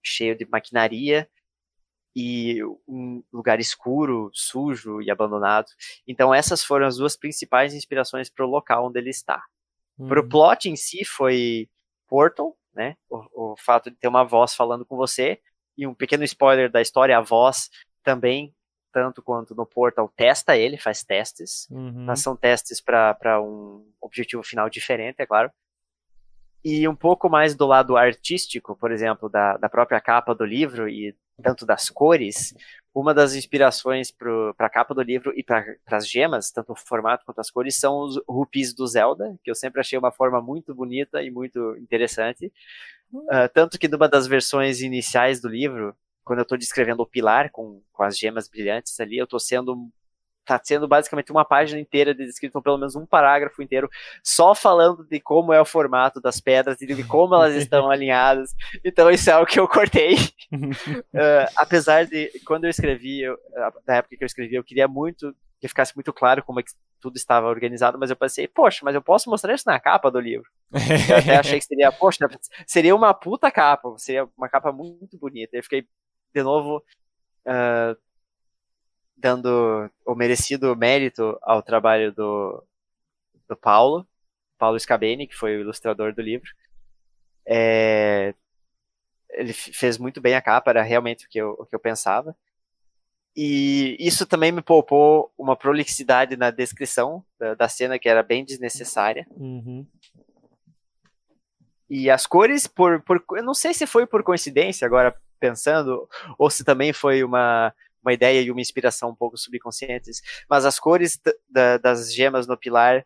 cheio 0.03 0.37
de 0.37 0.45
maquinaria 0.45 1.29
e 2.15 2.63
um 2.87 3.23
lugar 3.33 3.59
escuro, 3.59 4.29
sujo 4.33 5.01
e 5.01 5.11
abandonado. 5.11 5.67
Então 6.07 6.33
essas 6.33 6.63
foram 6.63 6.87
as 6.87 6.97
duas 6.97 7.17
principais 7.17 7.73
inspirações 7.73 8.29
para 8.29 8.45
o 8.45 8.49
local 8.49 8.87
onde 8.87 8.99
ele 8.99 9.09
está. 9.09 9.43
Uhum. 9.97 10.07
Para 10.07 10.19
o 10.19 10.27
plot 10.27 10.69
em 10.69 10.75
si 10.75 11.05
foi 11.05 11.69
Portal, 12.07 12.57
né? 12.73 12.95
O, 13.09 13.53
o, 13.53 13.55
fato 13.57 13.89
de 13.89 13.95
ter 13.97 14.07
uma 14.07 14.23
voz 14.23 14.55
falando 14.55 14.85
com 14.85 14.95
você 14.95 15.39
e 15.77 15.85
um 15.87 15.93
pequeno 15.93 16.23
spoiler 16.23 16.71
da 16.71 16.81
história, 16.81 17.17
a 17.17 17.21
voz 17.21 17.69
também 18.03 18.53
tanto 18.91 19.23
quanto 19.23 19.55
no 19.55 19.65
Portal 19.65 20.07
testa 20.15 20.55
ele, 20.55 20.77
faz 20.77 21.03
testes, 21.03 21.67
uhum. 21.71 22.05
mas 22.05 22.21
são 22.21 22.35
testes 22.35 22.79
para 22.79 23.41
um 23.41 23.91
objetivo 23.99 24.43
final 24.43 24.69
diferente, 24.69 25.19
é 25.19 25.25
claro. 25.25 25.51
E 26.63 26.87
um 26.87 26.95
pouco 26.95 27.27
mais 27.27 27.55
do 27.55 27.65
lado 27.65 27.97
artístico, 27.97 28.75
por 28.75 28.91
exemplo, 28.91 29.27
da, 29.27 29.57
da 29.57 29.67
própria 29.67 29.99
capa 29.99 30.33
do 30.33 30.45
livro 30.45 30.87
e 30.87 31.13
tanto 31.41 31.65
das 31.65 31.89
cores, 31.89 32.53
uma 32.93 33.13
das 33.13 33.33
inspirações 33.33 34.11
para 34.11 34.53
a 34.59 34.69
capa 34.69 34.93
do 34.93 35.01
livro 35.01 35.33
e 35.35 35.43
para 35.43 35.65
as 35.87 36.07
gemas, 36.07 36.51
tanto 36.51 36.73
o 36.73 36.75
formato 36.75 37.25
quanto 37.25 37.39
as 37.39 37.49
cores, 37.49 37.75
são 37.75 37.99
os 37.99 38.21
rupis 38.27 38.73
do 38.73 38.85
Zelda, 38.85 39.35
que 39.43 39.49
eu 39.49 39.55
sempre 39.55 39.81
achei 39.81 39.97
uma 39.97 40.11
forma 40.11 40.41
muito 40.41 40.75
bonita 40.75 41.23
e 41.23 41.31
muito 41.31 41.75
interessante. 41.77 42.51
Uh, 43.11 43.49
tanto 43.53 43.79
que 43.79 43.87
numa 43.87 44.07
das 44.07 44.27
versões 44.27 44.81
iniciais 44.81 45.41
do 45.41 45.47
livro, 45.47 45.95
quando 46.23 46.39
eu 46.39 46.43
estou 46.43 46.57
descrevendo 46.57 47.01
o 47.01 47.07
pilar 47.07 47.49
com, 47.51 47.81
com 47.91 48.03
as 48.03 48.17
gemas 48.17 48.47
brilhantes 48.47 48.99
ali, 48.99 49.17
eu 49.17 49.25
estou 49.25 49.39
sendo 49.39 49.89
tá 50.45 50.59
sendo 50.63 50.87
basicamente 50.87 51.31
uma 51.31 51.45
página 51.45 51.79
inteira 51.79 52.13
de 52.13 52.25
descrito, 52.25 52.61
pelo 52.61 52.77
menos 52.77 52.95
um 52.95 53.05
parágrafo 53.05 53.61
inteiro, 53.61 53.89
só 54.23 54.53
falando 54.53 55.05
de 55.05 55.19
como 55.19 55.53
é 55.53 55.61
o 55.61 55.65
formato 55.65 56.19
das 56.19 56.39
pedras 56.39 56.81
e 56.81 56.85
de 56.85 57.03
como 57.07 57.35
elas 57.35 57.55
estão 57.55 57.89
alinhadas. 57.89 58.53
Então 58.83 59.09
isso 59.09 59.29
é 59.29 59.33
algo 59.33 59.47
que 59.47 59.59
eu 59.59 59.67
cortei. 59.67 60.15
uh, 60.53 61.49
apesar 61.55 62.05
de, 62.05 62.31
quando 62.45 62.65
eu 62.65 62.69
escrevi, 62.69 63.21
eu, 63.21 63.37
na 63.87 63.95
época 63.95 64.17
que 64.17 64.23
eu 64.23 64.27
escrevi, 64.27 64.55
eu 64.55 64.63
queria 64.63 64.87
muito 64.87 65.33
que 65.63 65.67
ficasse 65.69 65.95
muito 65.95 66.11
claro 66.11 66.43
como 66.43 66.59
é 66.59 66.63
que 66.63 66.71
tudo 66.99 67.15
estava 67.15 67.47
organizado, 67.47 67.97
mas 67.97 68.09
eu 68.09 68.17
pensei, 68.17 68.49
poxa, 68.49 68.81
mas 68.83 68.95
eu 68.95 69.01
posso 69.01 69.29
mostrar 69.29 69.53
isso 69.53 69.63
na 69.65 69.79
capa 69.79 70.11
do 70.11 70.19
livro. 70.19 70.49
eu 71.09 71.17
até 71.17 71.37
achei 71.37 71.57
que 71.57 71.65
seria, 71.65 71.89
poxa, 71.89 72.27
seria 72.67 72.93
uma 72.93 73.13
puta 73.13 73.49
capa, 73.49 73.93
seria 73.97 74.27
uma 74.37 74.49
capa 74.49 74.73
muito 74.73 75.17
bonita. 75.17 75.55
Eu 75.55 75.63
fiquei, 75.63 75.87
de 76.33 76.43
novo, 76.43 76.83
uh, 77.47 77.97
dando 79.23 79.89
o 80.05 80.13
merecido 80.13 80.75
mérito 80.75 81.39
ao 81.41 81.63
trabalho 81.63 82.11
do, 82.11 82.61
do 83.47 83.55
Paulo, 83.55 84.05
Paulo 84.57 84.77
Scabeni, 84.77 85.25
que 85.25 85.35
foi 85.35 85.55
o 85.55 85.61
ilustrador 85.61 86.13
do 86.13 86.21
livro. 86.21 86.49
É, 87.45 88.35
ele 89.29 89.53
fez 89.53 89.97
muito 89.97 90.19
bem 90.19 90.35
a 90.35 90.41
capa, 90.41 90.71
era 90.71 90.83
realmente 90.83 91.25
o 91.25 91.29
que 91.29 91.39
eu, 91.39 91.55
o 91.57 91.65
que 91.65 91.73
eu 91.73 91.79
pensava. 91.79 92.35
E 93.33 93.95
isso 93.97 94.25
também 94.25 94.51
me 94.51 94.61
poupou 94.61 95.31
uma 95.37 95.55
prolixidade 95.55 96.35
na 96.35 96.51
descrição 96.51 97.25
da, 97.39 97.55
da 97.55 97.69
cena 97.69 97.97
que 97.97 98.09
era 98.09 98.21
bem 98.21 98.43
desnecessária. 98.43 99.25
Uhum. 99.31 99.87
E 101.89 102.09
as 102.09 102.27
cores, 102.27 102.67
por, 102.67 103.01
por, 103.01 103.23
eu 103.37 103.43
não 103.43 103.53
sei 103.53 103.73
se 103.73 103.87
foi 103.87 104.05
por 104.05 104.21
coincidência, 104.21 104.85
agora 104.85 105.15
pensando, 105.39 106.09
ou 106.37 106.49
se 106.49 106.63
também 106.63 106.91
foi 106.91 107.23
uma, 107.23 107.73
uma 108.03 108.13
ideia 108.13 108.41
e 108.41 108.51
uma 108.51 108.61
inspiração 108.61 109.09
um 109.09 109.15
pouco 109.15 109.37
subconscientes, 109.37 110.21
mas 110.49 110.65
as 110.65 110.79
cores 110.79 111.19
das 111.81 112.13
gemas 112.13 112.47
no 112.47 112.57
pilar 112.57 113.05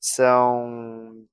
são 0.00 1.26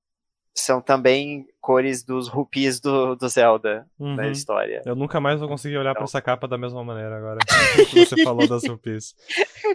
são 0.56 0.80
também 0.80 1.48
cores 1.60 2.04
dos 2.04 2.28
rupis 2.28 2.78
do, 2.78 3.16
do 3.16 3.28
Zelda 3.28 3.88
uhum. 3.98 4.14
na 4.14 4.28
história. 4.28 4.82
Eu 4.86 4.94
nunca 4.94 5.20
mais 5.20 5.40
vou 5.40 5.48
conseguir 5.48 5.76
olhar 5.76 5.90
então... 5.90 5.94
para 5.94 6.04
essa 6.04 6.22
capa 6.22 6.46
da 6.46 6.56
mesma 6.56 6.84
maneira 6.84 7.16
agora. 7.18 7.38
você 7.92 8.22
falou 8.22 8.46
das 8.46 8.64
rupis. 8.64 9.16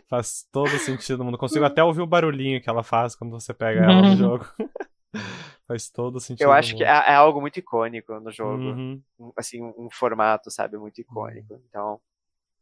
Faz 0.09 0.47
todo 0.49 0.69
sentido 0.77 1.17
no 1.17 1.25
mundo. 1.25 1.37
Consigo 1.37 1.65
até 1.65 1.83
ouvir 1.83 2.01
o 2.01 2.07
barulhinho 2.07 2.61
que 2.61 2.69
ela 2.69 2.81
faz 2.81 3.13
quando 3.13 3.31
você 3.31 3.53
pega 3.53 3.81
ela 3.81 4.01
no 4.01 4.15
jogo. 4.15 4.45
Faz 5.67 5.87
todo 5.87 6.19
sentido. 6.19 6.47
Eu 6.47 6.51
acho 6.51 6.75
que 6.75 6.83
é, 6.83 6.87
é, 6.87 7.13
algo 7.13 7.39
muito 7.39 7.59
icônico 7.59 8.19
no 8.19 8.31
jogo. 8.31 8.63
Uhum. 8.63 9.01
Assim, 9.37 9.61
um, 9.61 9.71
um, 9.77 9.87
formato, 9.91 10.49
sabe, 10.49 10.77
muito 10.77 10.99
icônico. 10.99 11.53
Uhum. 11.53 11.61
Então, 11.69 12.01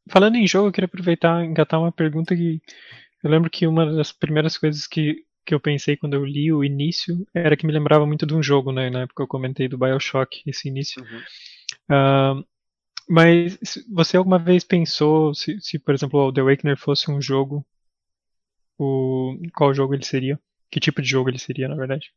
Falando 0.09 0.35
em 0.35 0.47
jogo, 0.47 0.67
eu 0.67 0.71
queria 0.71 0.85
aproveitar 0.85 1.43
e 1.43 1.47
engatar 1.47 1.79
uma 1.79 1.91
pergunta 1.91 2.35
que 2.35 2.61
eu 3.23 3.29
lembro 3.29 3.49
que 3.49 3.67
uma 3.67 3.85
das 3.91 4.11
primeiras 4.11 4.57
coisas 4.57 4.87
que, 4.87 5.25
que 5.45 5.53
eu 5.53 5.59
pensei 5.59 5.97
quando 5.97 6.13
eu 6.13 6.25
li 6.25 6.51
o 6.51 6.63
início 6.63 7.25
era 7.33 7.57
que 7.57 7.65
me 7.65 7.73
lembrava 7.73 8.05
muito 8.05 8.25
de 8.25 8.33
um 8.33 8.43
jogo, 8.43 8.71
né? 8.71 8.89
Na 8.89 9.01
época 9.01 9.23
eu 9.23 9.27
comentei 9.27 9.67
do 9.67 9.77
Bioshock, 9.77 10.43
esse 10.45 10.67
início. 10.67 11.03
Uhum. 11.03 12.41
Uh, 12.41 12.45
mas 13.09 13.57
você 13.91 14.17
alguma 14.17 14.37
vez 14.37 14.63
pensou 14.63 15.33
se, 15.33 15.59
se, 15.61 15.79
por 15.79 15.93
exemplo, 15.93 16.19
o 16.19 16.33
The 16.33 16.41
Awakener 16.41 16.77
fosse 16.77 17.09
um 17.09 17.21
jogo, 17.21 17.65
o, 18.77 19.37
qual 19.55 19.73
jogo 19.73 19.93
ele 19.93 20.05
seria? 20.05 20.39
Que 20.69 20.79
tipo 20.79 21.01
de 21.01 21.07
jogo 21.07 21.29
ele 21.29 21.39
seria, 21.39 21.67
na 21.67 21.75
verdade? 21.75 22.11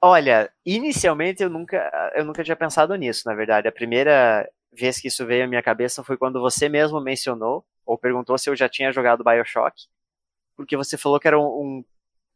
Olha, 0.00 0.50
inicialmente 0.66 1.42
eu 1.42 1.50
nunca, 1.50 2.12
eu 2.16 2.24
nunca 2.24 2.42
tinha 2.42 2.56
pensado 2.56 2.94
nisso, 2.96 3.22
na 3.26 3.34
verdade. 3.34 3.68
A 3.68 3.72
primeira 3.72 4.48
vez 4.72 5.00
que 5.00 5.08
isso 5.08 5.26
veio 5.26 5.44
à 5.44 5.46
minha 5.46 5.62
cabeça 5.62 6.02
foi 6.02 6.16
quando 6.16 6.40
você 6.40 6.68
mesmo 6.68 7.00
mencionou, 7.00 7.64
ou 7.84 7.98
perguntou 7.98 8.38
se 8.38 8.48
eu 8.48 8.56
já 8.56 8.68
tinha 8.68 8.92
jogado 8.92 9.24
Bioshock, 9.24 9.86
porque 10.56 10.76
você 10.76 10.96
falou 10.96 11.20
que 11.20 11.28
era 11.28 11.38
um, 11.38 11.84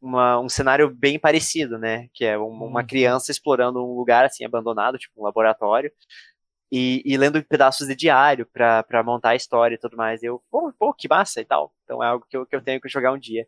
uma, 0.01 0.39
um 0.39 0.49
cenário 0.49 0.89
bem 0.89 1.19
parecido, 1.19 1.77
né? 1.77 2.07
Que 2.13 2.25
é 2.25 2.37
uma, 2.37 2.65
uma 2.65 2.81
uhum. 2.81 2.87
criança 2.87 3.31
explorando 3.31 3.83
um 3.83 3.95
lugar 3.95 4.25
assim 4.25 4.45
abandonado, 4.45 4.97
tipo 4.97 5.19
um 5.19 5.23
laboratório, 5.23 5.91
e, 6.71 7.01
e 7.05 7.17
lendo 7.17 7.43
pedaços 7.43 7.87
de 7.87 7.95
diário 7.95 8.45
para 8.45 9.03
montar 9.03 9.29
a 9.31 9.35
história 9.35 9.75
e 9.75 9.77
tudo 9.77 9.97
mais. 9.97 10.21
Eu, 10.23 10.41
pô, 10.51 10.71
pô, 10.77 10.93
que 10.93 11.07
massa 11.07 11.41
e 11.41 11.45
tal. 11.45 11.73
Então 11.83 12.03
é 12.03 12.07
algo 12.07 12.25
que 12.29 12.37
eu, 12.37 12.45
que 12.45 12.55
eu 12.55 12.61
tenho 12.61 12.81
que 12.81 12.89
jogar 12.89 13.13
um 13.13 13.19
dia. 13.19 13.47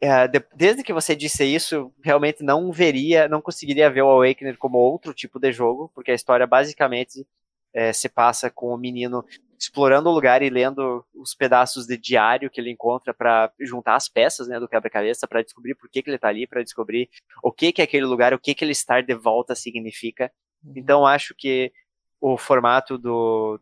É, 0.00 0.28
de, 0.28 0.44
desde 0.54 0.82
que 0.82 0.92
você 0.92 1.16
disse 1.16 1.44
isso, 1.44 1.92
realmente 2.02 2.42
não 2.42 2.70
veria, 2.70 3.26
não 3.28 3.40
conseguiria 3.40 3.90
ver 3.90 4.02
o 4.02 4.10
Awakener 4.10 4.58
como 4.58 4.76
outro 4.76 5.14
tipo 5.14 5.38
de 5.38 5.50
jogo, 5.52 5.90
porque 5.94 6.10
a 6.10 6.14
história 6.14 6.46
basicamente 6.46 7.26
é, 7.74 7.92
se 7.92 8.08
passa 8.08 8.48
com 8.48 8.72
o 8.72 8.78
menino 8.78 9.24
explorando 9.58 10.08
o 10.08 10.12
lugar 10.12 10.42
e 10.42 10.50
lendo 10.50 11.04
os 11.14 11.34
pedaços 11.34 11.86
de 11.86 11.96
diário 11.96 12.50
que 12.50 12.60
ele 12.60 12.70
encontra 12.70 13.14
para 13.14 13.52
juntar 13.60 13.96
as 13.96 14.08
peças 14.08 14.46
né, 14.46 14.60
do 14.60 14.68
quebra-cabeça 14.68 15.26
para 15.26 15.42
descobrir 15.42 15.74
por 15.74 15.88
que, 15.88 16.02
que 16.02 16.10
ele 16.10 16.16
está 16.16 16.28
ali, 16.28 16.46
para 16.46 16.62
descobrir 16.62 17.08
o 17.42 17.50
que, 17.50 17.72
que 17.72 17.80
é 17.80 17.84
aquele 17.84 18.04
lugar, 18.04 18.34
o 18.34 18.38
que, 18.38 18.54
que 18.54 18.64
ele 18.64 18.72
estar 18.72 19.02
de 19.02 19.14
volta 19.14 19.54
significa. 19.54 20.30
Uhum. 20.62 20.72
Então 20.76 21.06
acho 21.06 21.34
que 21.34 21.72
o 22.20 22.36
formato 22.36 22.98
do, 22.98 23.60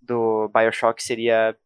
do 0.00 0.48
Bioshock 0.48 1.02
seria 1.02 1.56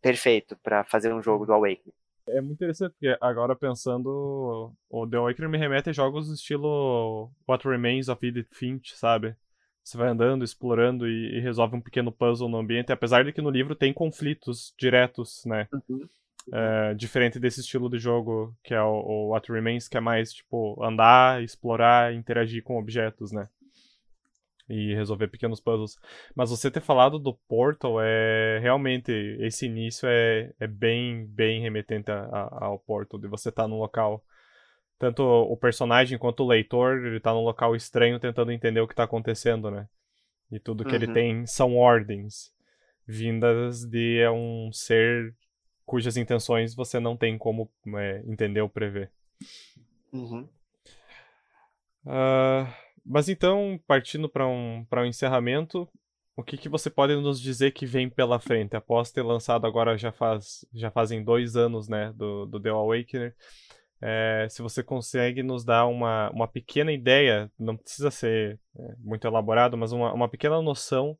perfeito 0.00 0.56
para 0.62 0.84
fazer 0.84 1.12
um 1.12 1.22
jogo 1.22 1.46
do 1.46 1.52
Awakening. 1.52 1.92
É 2.28 2.40
muito 2.40 2.56
interessante, 2.56 2.92
porque 2.92 3.16
agora 3.20 3.56
pensando, 3.56 4.72
o 4.90 5.06
The 5.06 5.16
Awakening 5.16 5.50
me 5.50 5.58
remete 5.58 5.90
a 5.90 5.92
jogos 5.92 6.28
do 6.28 6.34
estilo 6.34 7.30
What 7.48 7.66
Remains 7.66 8.08
of 8.08 8.24
Edith 8.24 8.48
Finch, 8.52 8.94
sabe? 8.94 9.34
Você 9.88 9.96
vai 9.96 10.08
andando, 10.10 10.44
explorando 10.44 11.08
e, 11.08 11.38
e, 11.38 11.40
resolve 11.40 11.74
um 11.74 11.80
pequeno 11.80 12.12
puzzle 12.12 12.46
no 12.46 12.58
ambiente, 12.58 12.92
apesar 12.92 13.24
de 13.24 13.32
que 13.32 13.40
no 13.40 13.48
livro 13.48 13.74
tem 13.74 13.90
conflitos 13.90 14.74
diretos, 14.78 15.42
né? 15.46 15.66
Uhum. 15.72 16.06
É, 16.52 16.94
diferente 16.94 17.38
desse 17.38 17.60
estilo 17.60 17.88
de 17.88 17.98
jogo 17.98 18.54
que 18.62 18.74
é 18.74 18.82
o, 18.82 18.86
o 18.86 19.28
What 19.30 19.50
Remains, 19.50 19.88
que 19.88 19.96
é 19.96 20.00
mais 20.00 20.30
tipo 20.34 20.78
andar, 20.84 21.42
explorar, 21.42 22.12
interagir 22.12 22.62
com 22.62 22.78
objetos, 22.78 23.32
né? 23.32 23.48
e 24.68 24.92
resolver 24.94 25.28
pequenos 25.28 25.58
puzzles. 25.58 25.96
Mas 26.34 26.50
você 26.50 26.70
ter 26.70 26.82
falado 26.82 27.18
do 27.18 27.32
Portal 27.48 27.98
é 28.02 28.58
realmente 28.60 29.10
esse 29.40 29.64
início 29.64 30.06
é, 30.06 30.52
é 30.60 30.66
bem 30.66 31.24
bem 31.24 31.62
remetente 31.62 32.10
a, 32.10 32.24
a, 32.24 32.66
ao 32.66 32.78
Portal 32.78 33.18
de 33.18 33.26
você 33.26 33.48
estar 33.48 33.62
tá 33.62 33.68
num 33.68 33.78
local 33.78 34.22
tanto 34.98 35.22
o 35.22 35.56
personagem 35.56 36.18
quanto 36.18 36.42
o 36.42 36.46
leitor 36.46 37.04
ele 37.04 37.20
tá 37.20 37.32
num 37.32 37.44
local 37.44 37.76
estranho 37.76 38.18
tentando 38.18 38.52
entender 38.52 38.80
o 38.80 38.86
que 38.86 38.92
está 38.92 39.04
acontecendo, 39.04 39.70
né? 39.70 39.88
E 40.50 40.58
tudo 40.58 40.84
que 40.84 40.90
uhum. 40.90 40.96
ele 40.96 41.12
tem 41.12 41.46
são 41.46 41.76
ordens 41.76 42.52
vindas 43.06 43.84
de 43.84 44.26
um 44.28 44.70
ser 44.72 45.34
cujas 45.86 46.18
intenções 46.18 46.74
você 46.74 47.00
não 47.00 47.16
tem 47.16 47.38
como 47.38 47.70
é, 47.96 48.22
entender 48.26 48.60
ou 48.60 48.68
prever. 48.68 49.10
Uhum. 50.12 50.48
Uh, 52.04 52.68
mas 53.04 53.28
então, 53.28 53.80
partindo 53.86 54.28
para 54.28 54.46
um, 54.46 54.86
um 54.90 55.04
encerramento, 55.04 55.88
o 56.36 56.42
que, 56.42 56.56
que 56.56 56.68
você 56.68 56.90
pode 56.90 57.16
nos 57.16 57.40
dizer 57.40 57.72
que 57.72 57.86
vem 57.86 58.08
pela 58.08 58.38
frente? 58.38 58.76
Após 58.76 59.10
ter 59.10 59.22
lançado 59.22 59.66
agora 59.66 59.96
já, 59.96 60.12
faz, 60.12 60.64
já 60.72 60.90
fazem 60.90 61.24
dois 61.24 61.56
anos 61.56 61.88
né, 61.88 62.12
do, 62.14 62.46
do 62.46 62.60
The 62.60 62.68
Awakener, 62.68 63.34
é, 64.00 64.46
se 64.50 64.62
você 64.62 64.82
consegue 64.82 65.42
nos 65.42 65.64
dar 65.64 65.86
uma, 65.86 66.30
uma 66.30 66.48
pequena 66.48 66.92
ideia, 66.92 67.50
não 67.58 67.76
precisa 67.76 68.10
ser 68.10 68.58
é, 68.78 68.94
muito 68.98 69.26
elaborado, 69.26 69.76
mas 69.76 69.92
uma, 69.92 70.12
uma 70.12 70.28
pequena 70.28 70.60
noção 70.62 71.18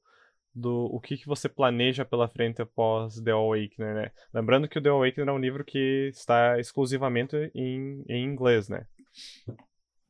do 0.54 0.86
o 0.86 1.00
que, 1.00 1.16
que 1.16 1.26
você 1.26 1.48
planeja 1.48 2.04
pela 2.04 2.28
frente 2.28 2.60
após 2.60 3.20
The 3.20 3.30
Awakener, 3.30 3.94
né? 3.94 4.10
Lembrando 4.32 4.68
que 4.68 4.78
o 4.78 4.82
The 4.82 4.88
Awakener 4.88 5.28
é 5.28 5.32
um 5.32 5.38
livro 5.38 5.64
que 5.64 6.10
está 6.12 6.58
exclusivamente 6.58 7.36
em, 7.54 8.02
em 8.08 8.24
inglês, 8.24 8.68
né? 8.68 8.86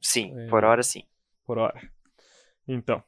Sim, 0.00 0.38
é... 0.38 0.46
por 0.48 0.64
hora 0.64 0.82
sim 0.82 1.04
por 1.48 1.56
hora. 1.56 1.80
Então. 2.68 3.02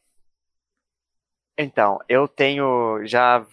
Então, 1.58 1.98
eu 2.08 2.26
tenho 2.26 3.04
já 3.04 3.46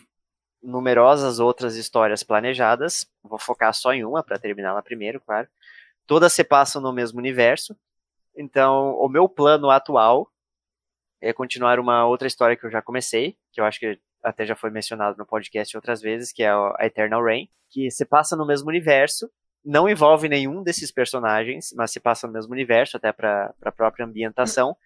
numerosas 0.63 1.39
outras 1.39 1.75
histórias 1.75 2.23
planejadas. 2.23 3.05
Vou 3.21 3.37
focar 3.37 3.73
só 3.73 3.91
em 3.91 4.05
uma 4.05 4.23
para 4.23 4.39
terminar 4.39 4.73
lá 4.73 4.81
primeiro, 4.81 5.19
claro. 5.19 5.49
Todas 6.07 6.33
se 6.33 6.43
passam 6.43 6.81
no 6.81 6.93
mesmo 6.93 7.19
universo. 7.19 7.77
Então, 8.35 8.95
o 8.95 9.09
meu 9.09 9.27
plano 9.27 9.69
atual 9.69 10.31
é 11.21 11.33
continuar 11.33 11.79
uma 11.79 12.05
outra 12.05 12.27
história 12.27 12.55
que 12.55 12.65
eu 12.65 12.71
já 12.71 12.81
comecei, 12.81 13.37
que 13.51 13.59
eu 13.59 13.65
acho 13.65 13.79
que 13.79 13.99
até 14.23 14.45
já 14.45 14.55
foi 14.55 14.69
mencionado 14.69 15.17
no 15.17 15.25
podcast 15.25 15.75
outras 15.75 16.01
vezes, 16.01 16.31
que 16.31 16.43
é 16.43 16.49
a 16.49 16.75
Eternal 16.81 17.23
Rain, 17.23 17.49
que 17.69 17.91
se 17.91 18.05
passa 18.05 18.35
no 18.35 18.45
mesmo 18.45 18.69
universo, 18.69 19.29
não 19.65 19.89
envolve 19.89 20.29
nenhum 20.29 20.63
desses 20.63 20.91
personagens, 20.91 21.73
mas 21.75 21.91
se 21.91 21.99
passa 21.99 22.25
no 22.25 22.33
mesmo 22.33 22.53
universo, 22.53 22.95
até 22.95 23.11
para 23.11 23.53
a 23.61 23.71
própria 23.71 24.05
ambientação. 24.05 24.77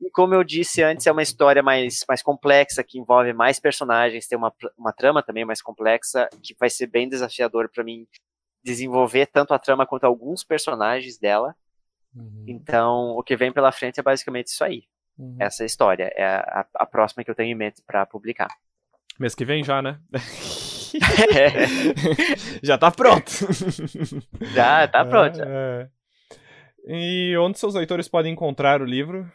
E 0.00 0.10
como 0.10 0.34
eu 0.34 0.42
disse 0.42 0.82
antes, 0.82 1.06
é 1.06 1.12
uma 1.12 1.22
história 1.22 1.62
mais, 1.62 2.04
mais 2.08 2.22
complexa, 2.22 2.82
que 2.82 2.98
envolve 2.98 3.32
mais 3.32 3.60
personagens, 3.60 4.26
tem 4.26 4.36
uma, 4.36 4.52
uma 4.76 4.92
trama 4.92 5.22
também 5.22 5.44
mais 5.44 5.62
complexa, 5.62 6.28
que 6.42 6.54
vai 6.58 6.68
ser 6.68 6.88
bem 6.88 7.08
desafiador 7.08 7.70
para 7.72 7.84
mim 7.84 8.06
desenvolver 8.64 9.26
tanto 9.26 9.52
a 9.52 9.58
trama 9.58 9.86
quanto 9.86 10.04
alguns 10.04 10.42
personagens 10.42 11.18
dela. 11.18 11.54
Uhum. 12.14 12.44
Então, 12.48 13.10
o 13.10 13.22
que 13.22 13.36
vem 13.36 13.52
pela 13.52 13.70
frente 13.70 14.00
é 14.00 14.02
basicamente 14.02 14.48
isso 14.48 14.64
aí. 14.64 14.84
Uhum. 15.18 15.36
Essa 15.38 15.64
história 15.64 16.12
é 16.16 16.24
a, 16.24 16.66
a, 16.74 16.86
próxima 16.86 17.22
que 17.22 17.30
eu 17.30 17.34
tenho 17.34 17.52
em 17.52 17.54
mente 17.54 17.82
para 17.82 18.06
publicar. 18.06 18.48
Mês 19.20 19.34
que 19.34 19.44
vem 19.44 19.62
já, 19.62 19.82
né? 19.82 20.00
já 22.62 22.78
tá 22.78 22.90
pronto. 22.90 23.30
Já, 24.54 24.86
tá 24.88 25.04
pronto. 25.04 25.40
É, 25.42 25.82
é. 25.82 25.88
E 26.86 27.36
onde 27.38 27.58
seus 27.58 27.74
leitores 27.74 28.08
podem 28.08 28.32
encontrar 28.32 28.80
o 28.80 28.84
livro? 28.84 29.30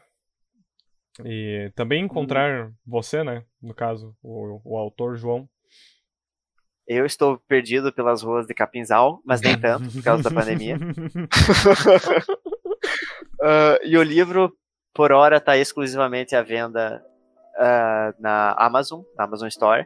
E 1.26 1.72
também 1.76 2.04
encontrar 2.04 2.68
hum. 2.68 2.74
você, 2.86 3.24
né? 3.24 3.44
No 3.62 3.74
caso, 3.74 4.16
o, 4.24 4.62
o 4.64 4.78
autor 4.78 5.18
João. 5.18 5.50
Eu 6.90 7.06
estou 7.06 7.38
perdido 7.48 7.94
pelas 7.94 8.24
ruas 8.24 8.48
de 8.48 8.54
Capinzal, 8.56 9.22
mas 9.24 9.42
nem 9.42 9.56
tanto, 9.62 9.92
por 9.92 10.02
causa 10.02 10.24
da 10.24 10.32
pandemia. 10.32 10.76
uh, 13.40 13.78
e 13.86 13.96
o 13.96 14.02
livro, 14.02 14.52
por 14.92 15.12
hora, 15.12 15.38
está 15.38 15.56
exclusivamente 15.56 16.36
à 16.36 16.42
venda 16.42 17.06
uh, 17.58 18.20
na 18.20 18.56
Amazon, 18.58 19.04
na 19.16 19.26
Amazon 19.26 19.48
Store. 19.50 19.86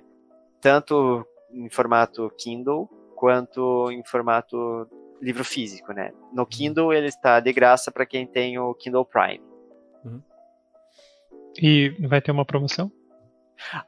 Tanto 0.62 1.28
em 1.52 1.70
formato 1.70 2.32
Kindle 2.38 2.90
quanto 3.18 3.92
em 3.92 4.02
formato 4.06 4.88
livro 5.22 5.44
físico, 5.44 5.92
né? 5.92 6.14
No 6.32 6.44
uhum. 6.44 6.48
Kindle 6.50 6.94
ele 6.94 7.08
está 7.08 7.42
de 7.42 7.52
graça 7.52 7.92
para 7.92 8.06
quem 8.06 8.26
tem 8.26 8.58
o 8.58 8.74
Kindle 8.76 9.04
Prime. 9.04 9.44
Uhum. 10.06 10.22
E 11.62 11.90
vai 12.08 12.22
ter 12.22 12.32
uma 12.32 12.46
promoção? 12.46 12.90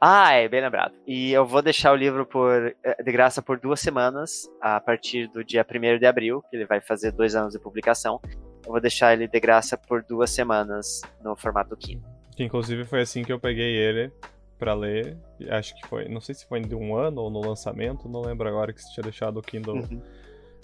Ah, 0.00 0.32
é 0.32 0.48
bem 0.48 0.60
lembrado. 0.60 0.94
E 1.06 1.32
eu 1.32 1.44
vou 1.44 1.62
deixar 1.62 1.92
o 1.92 1.96
livro 1.96 2.24
por, 2.24 2.74
eh, 2.82 3.02
de 3.02 3.12
graça 3.12 3.42
por 3.42 3.58
duas 3.58 3.80
semanas, 3.80 4.48
a 4.60 4.80
partir 4.80 5.28
do 5.28 5.44
dia 5.44 5.64
1 5.64 5.98
de 5.98 6.06
abril, 6.06 6.42
que 6.48 6.56
ele 6.56 6.66
vai 6.66 6.80
fazer 6.80 7.12
dois 7.12 7.34
anos 7.34 7.52
de 7.52 7.58
publicação. 7.58 8.20
Eu 8.64 8.72
vou 8.72 8.80
deixar 8.80 9.12
ele 9.12 9.28
de 9.28 9.40
graça 9.40 9.76
por 9.76 10.02
duas 10.02 10.30
semanas 10.30 11.02
no 11.22 11.36
formato 11.36 11.76
Kindle. 11.76 12.08
Que 12.34 12.44
inclusive 12.44 12.84
foi 12.84 13.00
assim 13.00 13.22
que 13.22 13.32
eu 13.32 13.38
peguei 13.38 13.76
ele 13.76 14.12
para 14.58 14.74
ler. 14.74 15.16
Acho 15.50 15.74
que 15.74 15.86
foi, 15.86 16.08
não 16.08 16.20
sei 16.20 16.34
se 16.34 16.46
foi 16.46 16.60
de 16.60 16.74
um 16.74 16.96
ano 16.96 17.22
ou 17.22 17.30
no 17.30 17.40
lançamento, 17.40 18.08
não 18.08 18.22
lembro 18.22 18.48
agora 18.48 18.72
que 18.72 18.82
você 18.82 18.92
tinha 18.92 19.04
deixado 19.04 19.38
o 19.38 19.42
Kindle. 19.42 19.76
Uhum. 19.76 20.02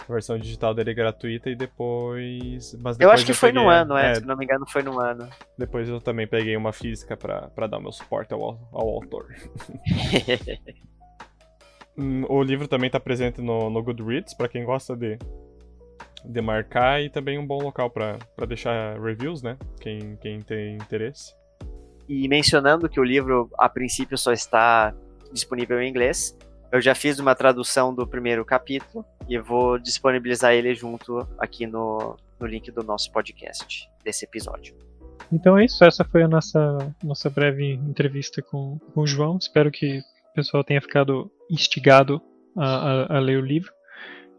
A 0.07 0.11
versão 0.11 0.37
digital 0.37 0.73
dele 0.73 0.93
gratuita 0.93 1.49
e 1.49 1.55
depois. 1.55 2.75
Mas 2.79 2.97
depois 2.97 2.99
eu 2.99 3.11
acho 3.11 3.25
que 3.25 3.31
eu 3.31 3.35
foi 3.35 3.49
peguei, 3.49 3.63
no 3.63 3.69
ano, 3.69 3.97
é, 3.97 4.11
é, 4.11 4.15
se 4.15 4.25
não 4.25 4.35
me 4.35 4.43
engano, 4.43 4.65
foi 4.67 4.83
no 4.83 4.99
ano. 4.99 5.29
Depois 5.57 5.87
eu 5.87 6.01
também 6.01 6.27
peguei 6.27 6.57
uma 6.57 6.73
física 6.73 7.15
para 7.15 7.67
dar 7.67 7.79
meu 7.79 7.91
suporte 7.91 8.33
ao, 8.33 8.41
ao 8.71 8.89
autor. 8.89 9.27
Hum, 11.97 12.25
o 12.27 12.41
livro 12.41 12.67
também 12.67 12.87
está 12.87 12.99
presente 12.99 13.41
no, 13.41 13.69
no 13.69 13.83
Goodreads, 13.83 14.33
para 14.33 14.47
quem 14.47 14.65
gosta 14.65 14.95
de, 14.95 15.17
de 16.25 16.41
marcar, 16.41 17.03
e 17.03 17.09
também 17.09 17.37
um 17.37 17.45
bom 17.45 17.61
local 17.61 17.89
para 17.89 18.17
deixar 18.47 18.99
reviews, 18.99 19.43
né? 19.43 19.57
Quem, 19.79 20.17
quem 20.17 20.41
tem 20.41 20.75
interesse. 20.75 21.35
E 22.07 22.27
mencionando 22.27 22.89
que 22.89 22.99
o 22.99 23.03
livro, 23.03 23.49
a 23.57 23.69
princípio, 23.69 24.17
só 24.17 24.33
está 24.33 24.93
disponível 25.31 25.79
em 25.81 25.89
inglês, 25.89 26.37
eu 26.73 26.81
já 26.81 26.93
fiz 26.95 27.19
uma 27.19 27.35
tradução 27.35 27.93
do 27.93 28.07
primeiro 28.07 28.43
capítulo 28.43 29.05
e 29.29 29.37
vou 29.37 29.77
disponibilizar 29.77 30.53
ele 30.53 30.73
junto 30.73 31.19
aqui 31.37 31.67
no, 31.67 32.17
no 32.39 32.47
link 32.47 32.71
do 32.71 32.81
nosso 32.81 33.11
podcast, 33.11 33.87
desse 34.03 34.25
episódio. 34.25 34.75
Então 35.31 35.55
é 35.55 35.65
isso, 35.65 35.85
essa 35.85 36.03
foi 36.03 36.23
a 36.23 36.27
nossa, 36.27 36.91
nossa 37.03 37.29
breve 37.29 37.73
entrevista 37.73 38.41
com, 38.41 38.79
com 38.91 39.01
o 39.01 39.07
João. 39.07 39.37
Espero 39.37 39.69
que 39.69 39.99
o 39.99 40.33
pessoal 40.33 40.63
tenha 40.63 40.81
ficado 40.81 41.31
instigado 41.47 42.19
a, 42.57 42.65
a, 42.65 43.17
a 43.17 43.19
ler 43.19 43.37
o 43.37 43.45
livro. 43.45 43.71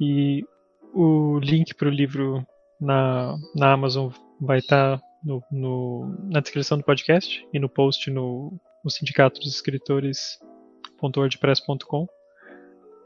E 0.01 0.45
o 0.93 1.39
link 1.39 1.73
para 1.73 1.87
o 1.87 1.93
livro 1.93 2.45
na, 2.81 3.37
na 3.55 3.75
Amazon 3.75 4.11
vai 4.41 4.59
estar 4.59 4.99
tá 4.99 5.05
no, 5.25 5.41
no, 5.53 6.17
na 6.25 6.41
descrição 6.41 6.79
do 6.79 6.85
podcast 6.85 7.47
e 7.53 7.61
no 7.61 7.69
post 7.69 8.11
no, 8.11 8.61
no 8.85 8.91
sindicato 8.91 9.39
dos 9.39 9.55
escritores.wordpress.com 9.55 12.09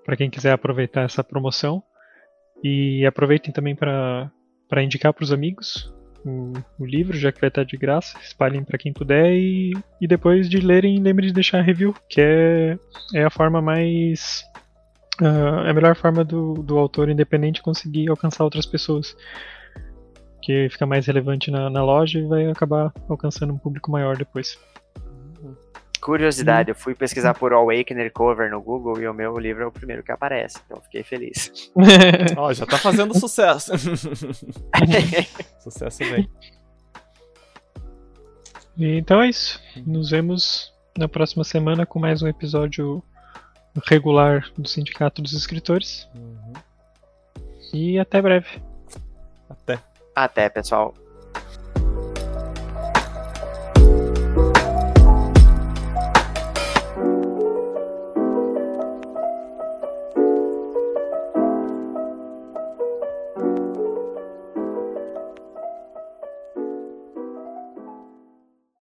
para 0.08 0.16
quem 0.16 0.30
quiser 0.30 0.52
aproveitar 0.52 1.02
essa 1.02 1.22
promoção. 1.22 1.82
E 2.64 3.04
aproveitem 3.04 3.52
também 3.52 3.76
para 3.76 4.32
indicar 4.82 5.12
para 5.12 5.22
os 5.22 5.30
amigos 5.30 5.92
o, 6.24 6.54
o, 6.78 6.86
livro, 6.86 7.14
já 7.14 7.30
que 7.30 7.38
vai 7.38 7.48
estar 7.48 7.62
de 7.62 7.76
graça. 7.76 8.18
Espalhem 8.22 8.64
para 8.64 8.78
quem 8.78 8.90
puder 8.90 9.34
e, 9.34 9.74
e 10.00 10.08
depois 10.08 10.48
de 10.48 10.60
lerem, 10.60 10.98
lembrem 10.98 11.28
de 11.28 11.34
deixar 11.34 11.60
review, 11.60 11.94
que 12.08 12.22
é, 12.22 12.78
é 13.14 13.22
a 13.22 13.28
forma 13.28 13.60
mais. 13.60 14.42
Uh, 15.20 15.66
é 15.66 15.70
a 15.70 15.74
melhor 15.74 15.94
forma 15.94 16.24
do, 16.24 16.54
do 16.54 16.78
autor 16.78 17.10
independente 17.10 17.60
conseguir 17.60 18.08
alcançar 18.08 18.44
outras 18.44 18.64
pessoas 18.64 19.14
porque 20.36 20.68
fica 20.70 20.86
mais 20.86 21.04
relevante 21.06 21.50
na, 21.50 21.68
na 21.68 21.84
loja 21.84 22.18
e 22.18 22.26
vai 22.26 22.46
acabar 22.46 22.94
alcançando 23.08 23.52
um 23.52 23.58
público 23.58 23.90
maior 23.90 24.16
depois. 24.16 24.58
Curiosidade, 26.00 26.70
hum. 26.70 26.72
eu 26.72 26.74
fui 26.74 26.94
pesquisar 26.94 27.34
por 27.34 27.52
Awakener 27.52 28.12
Cover 28.12 28.50
no 28.50 28.60
Google 28.60 29.00
e 29.00 29.08
o 29.08 29.14
meu 29.14 29.38
livro 29.38 29.64
é 29.64 29.66
o 29.66 29.72
primeiro 29.72 30.02
que 30.02 30.12
aparece, 30.12 30.58
então 30.64 30.80
fiquei 30.80 31.02
feliz. 31.02 31.70
Ó, 32.36 32.46
oh, 32.46 32.54
já 32.54 32.66
tá 32.66 32.78
fazendo 32.78 33.18
sucesso. 33.18 33.72
sucesso 35.60 35.98
vem. 35.98 36.30
Então 38.78 39.20
é 39.20 39.28
isso. 39.28 39.60
Nos 39.84 40.10
vemos 40.10 40.72
na 40.96 41.08
próxima 41.08 41.42
semana 41.42 41.84
com 41.84 41.98
mais 41.98 42.22
um 42.22 42.28
episódio 42.28 43.02
regular 43.86 44.48
do 44.56 44.68
Sindicato 44.68 45.20
dos 45.20 45.32
Escritores. 45.32 46.08
Uhum. 46.14 46.52
E 47.72 47.98
até 47.98 48.22
breve. 48.22 48.62
Até. 49.48 49.78
Até, 50.14 50.48
pessoal. 50.48 50.94